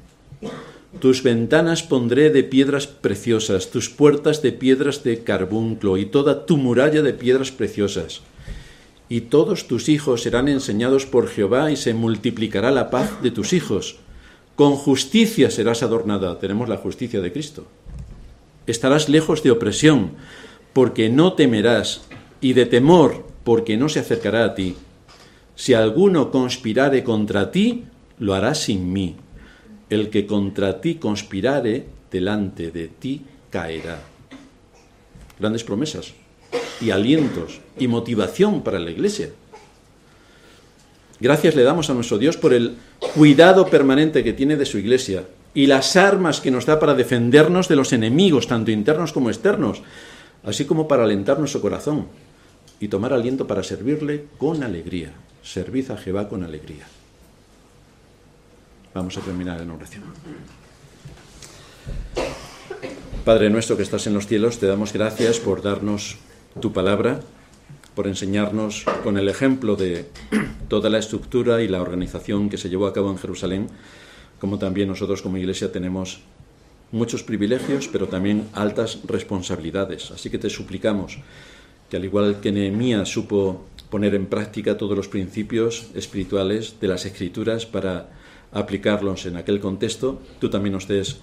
Tus 1.00 1.22
ventanas 1.22 1.82
pondré 1.82 2.30
de 2.30 2.42
piedras 2.42 2.86
preciosas, 2.86 3.70
tus 3.70 3.90
puertas 3.90 4.40
de 4.40 4.52
piedras 4.52 5.04
de 5.04 5.22
carbunclo 5.22 5.98
y 5.98 6.06
toda 6.06 6.46
tu 6.46 6.56
muralla 6.56 7.02
de 7.02 7.12
piedras 7.12 7.50
preciosas. 7.50 8.22
Y 9.08 9.22
todos 9.22 9.68
tus 9.68 9.90
hijos 9.90 10.22
serán 10.22 10.48
enseñados 10.48 11.04
por 11.04 11.28
Jehová 11.28 11.70
y 11.70 11.76
se 11.76 11.92
multiplicará 11.92 12.70
la 12.70 12.88
paz 12.88 13.22
de 13.22 13.30
tus 13.30 13.52
hijos. 13.52 13.96
Con 14.54 14.76
justicia 14.76 15.50
serás 15.50 15.82
adornada. 15.82 16.38
Tenemos 16.38 16.68
la 16.68 16.78
justicia 16.78 17.20
de 17.20 17.30
Cristo. 17.30 17.66
Estarás 18.66 19.10
lejos 19.10 19.42
de 19.42 19.50
opresión, 19.50 20.12
porque 20.72 21.10
no 21.10 21.34
temerás, 21.34 22.02
y 22.40 22.54
de 22.54 22.64
temor, 22.64 23.26
porque 23.44 23.76
no 23.76 23.90
se 23.90 24.00
acercará 24.00 24.44
a 24.44 24.54
ti. 24.54 24.76
Si 25.56 25.74
alguno 25.74 26.30
conspirare 26.30 27.04
contra 27.04 27.50
ti, 27.50 27.84
lo 28.18 28.34
hará 28.34 28.54
sin 28.54 28.92
mí 28.92 29.16
el 29.90 30.10
que 30.10 30.26
contra 30.26 30.80
ti 30.80 30.96
conspirare, 30.96 31.86
delante 32.10 32.70
de 32.70 32.88
ti 32.88 33.22
caerá. 33.50 34.00
Grandes 35.38 35.64
promesas 35.64 36.14
y 36.80 36.90
alientos 36.90 37.60
y 37.78 37.88
motivación 37.88 38.62
para 38.62 38.78
la 38.78 38.90
iglesia. 38.90 39.30
Gracias 41.20 41.54
le 41.54 41.62
damos 41.62 41.88
a 41.88 41.94
nuestro 41.94 42.18
Dios 42.18 42.36
por 42.36 42.52
el 42.52 42.76
cuidado 43.14 43.66
permanente 43.66 44.22
que 44.22 44.34
tiene 44.34 44.56
de 44.56 44.66
su 44.66 44.78
iglesia 44.78 45.24
y 45.54 45.66
las 45.66 45.96
armas 45.96 46.40
que 46.40 46.50
nos 46.50 46.66
da 46.66 46.78
para 46.78 46.94
defendernos 46.94 47.68
de 47.68 47.76
los 47.76 47.92
enemigos, 47.94 48.46
tanto 48.46 48.70
internos 48.70 49.12
como 49.12 49.30
externos, 49.30 49.82
así 50.44 50.66
como 50.66 50.86
para 50.86 51.04
alentar 51.04 51.38
nuestro 51.38 51.62
corazón 51.62 52.08
y 52.78 52.88
tomar 52.88 53.14
aliento 53.14 53.46
para 53.46 53.62
servirle 53.62 54.26
con 54.36 54.62
alegría. 54.62 55.12
Servid 55.42 55.90
a 55.90 55.96
Jehová 55.96 56.28
con 56.28 56.44
alegría. 56.44 56.86
Vamos 58.96 59.18
a 59.18 59.20
terminar 59.20 59.60
en 59.60 59.70
oración. 59.70 60.04
Padre 63.26 63.50
nuestro 63.50 63.76
que 63.76 63.82
estás 63.82 64.06
en 64.06 64.14
los 64.14 64.26
cielos, 64.26 64.58
te 64.58 64.66
damos 64.66 64.94
gracias 64.94 65.38
por 65.38 65.60
darnos 65.60 66.16
tu 66.62 66.72
palabra, 66.72 67.20
por 67.94 68.06
enseñarnos 68.06 68.86
con 69.04 69.18
el 69.18 69.28
ejemplo 69.28 69.76
de 69.76 70.06
toda 70.68 70.88
la 70.88 70.96
estructura 70.96 71.60
y 71.60 71.68
la 71.68 71.82
organización 71.82 72.48
que 72.48 72.56
se 72.56 72.70
llevó 72.70 72.86
a 72.86 72.94
cabo 72.94 73.10
en 73.10 73.18
Jerusalén, 73.18 73.68
como 74.40 74.58
también 74.58 74.88
nosotros 74.88 75.20
como 75.20 75.36
iglesia 75.36 75.70
tenemos 75.70 76.20
muchos 76.90 77.22
privilegios, 77.22 77.88
pero 77.88 78.08
también 78.08 78.48
altas 78.54 79.00
responsabilidades. 79.04 80.10
Así 80.10 80.30
que 80.30 80.38
te 80.38 80.48
suplicamos 80.48 81.18
que 81.90 81.98
al 81.98 82.04
igual 82.06 82.40
que 82.40 82.50
Nehemías 82.50 83.10
supo 83.10 83.66
poner 83.90 84.14
en 84.14 84.24
práctica 84.24 84.78
todos 84.78 84.96
los 84.96 85.08
principios 85.08 85.88
espirituales 85.94 86.80
de 86.80 86.88
las 86.88 87.04
escrituras 87.04 87.66
para 87.66 88.15
aplicarlos 88.56 89.26
en 89.26 89.36
aquel 89.36 89.60
contexto, 89.60 90.18
tú 90.40 90.48
también 90.48 90.72
nos 90.72 90.88
des 90.88 91.20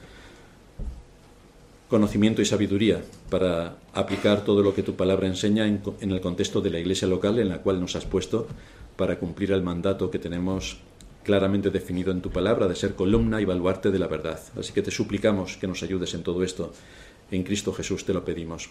conocimiento 1.90 2.42
y 2.42 2.46
sabiduría 2.46 3.02
para 3.30 3.78
aplicar 3.94 4.46
todo 4.46 4.62
lo 4.62 4.74
que 4.74 4.84
tu 4.84 4.96
palabra 4.96 5.28
enseña 5.28 5.68
en, 5.68 5.82
el 6.12 6.22
contexto 6.22 6.62
de 6.62 6.70
la 6.70 6.80
iglesia 6.80 7.08
local 7.08 7.40
en 7.40 7.50
la 7.50 7.60
cual 7.60 7.80
nos 7.80 7.96
has 7.96 8.06
puesto 8.06 8.48
para 8.98 9.18
cumplir 9.18 9.52
el 9.52 9.64
mandato 9.64 10.10
que 10.12 10.20
tenemos 10.20 10.78
claramente 11.24 11.72
definido 11.72 12.12
en 12.12 12.22
tu 12.22 12.30
palabra 12.30 12.68
de 12.68 12.76
ser 12.76 12.94
columna 12.94 13.42
y 13.42 13.46
baluarte 13.46 13.90
de 13.90 14.00
la 14.00 14.08
verdad. 14.08 14.40
Así 14.58 14.74
que 14.74 14.82
te 14.82 14.92
suplicamos 14.92 15.58
que 15.58 15.68
nos 15.68 15.82
ayudes 15.82 16.14
en 16.14 16.24
todo 16.24 16.44
esto. 16.44 16.72
En 17.32 17.44
Cristo 17.44 17.74
Jesús 17.74 18.06
te 18.06 18.14
lo 18.14 18.24
pedimos. 18.24 18.70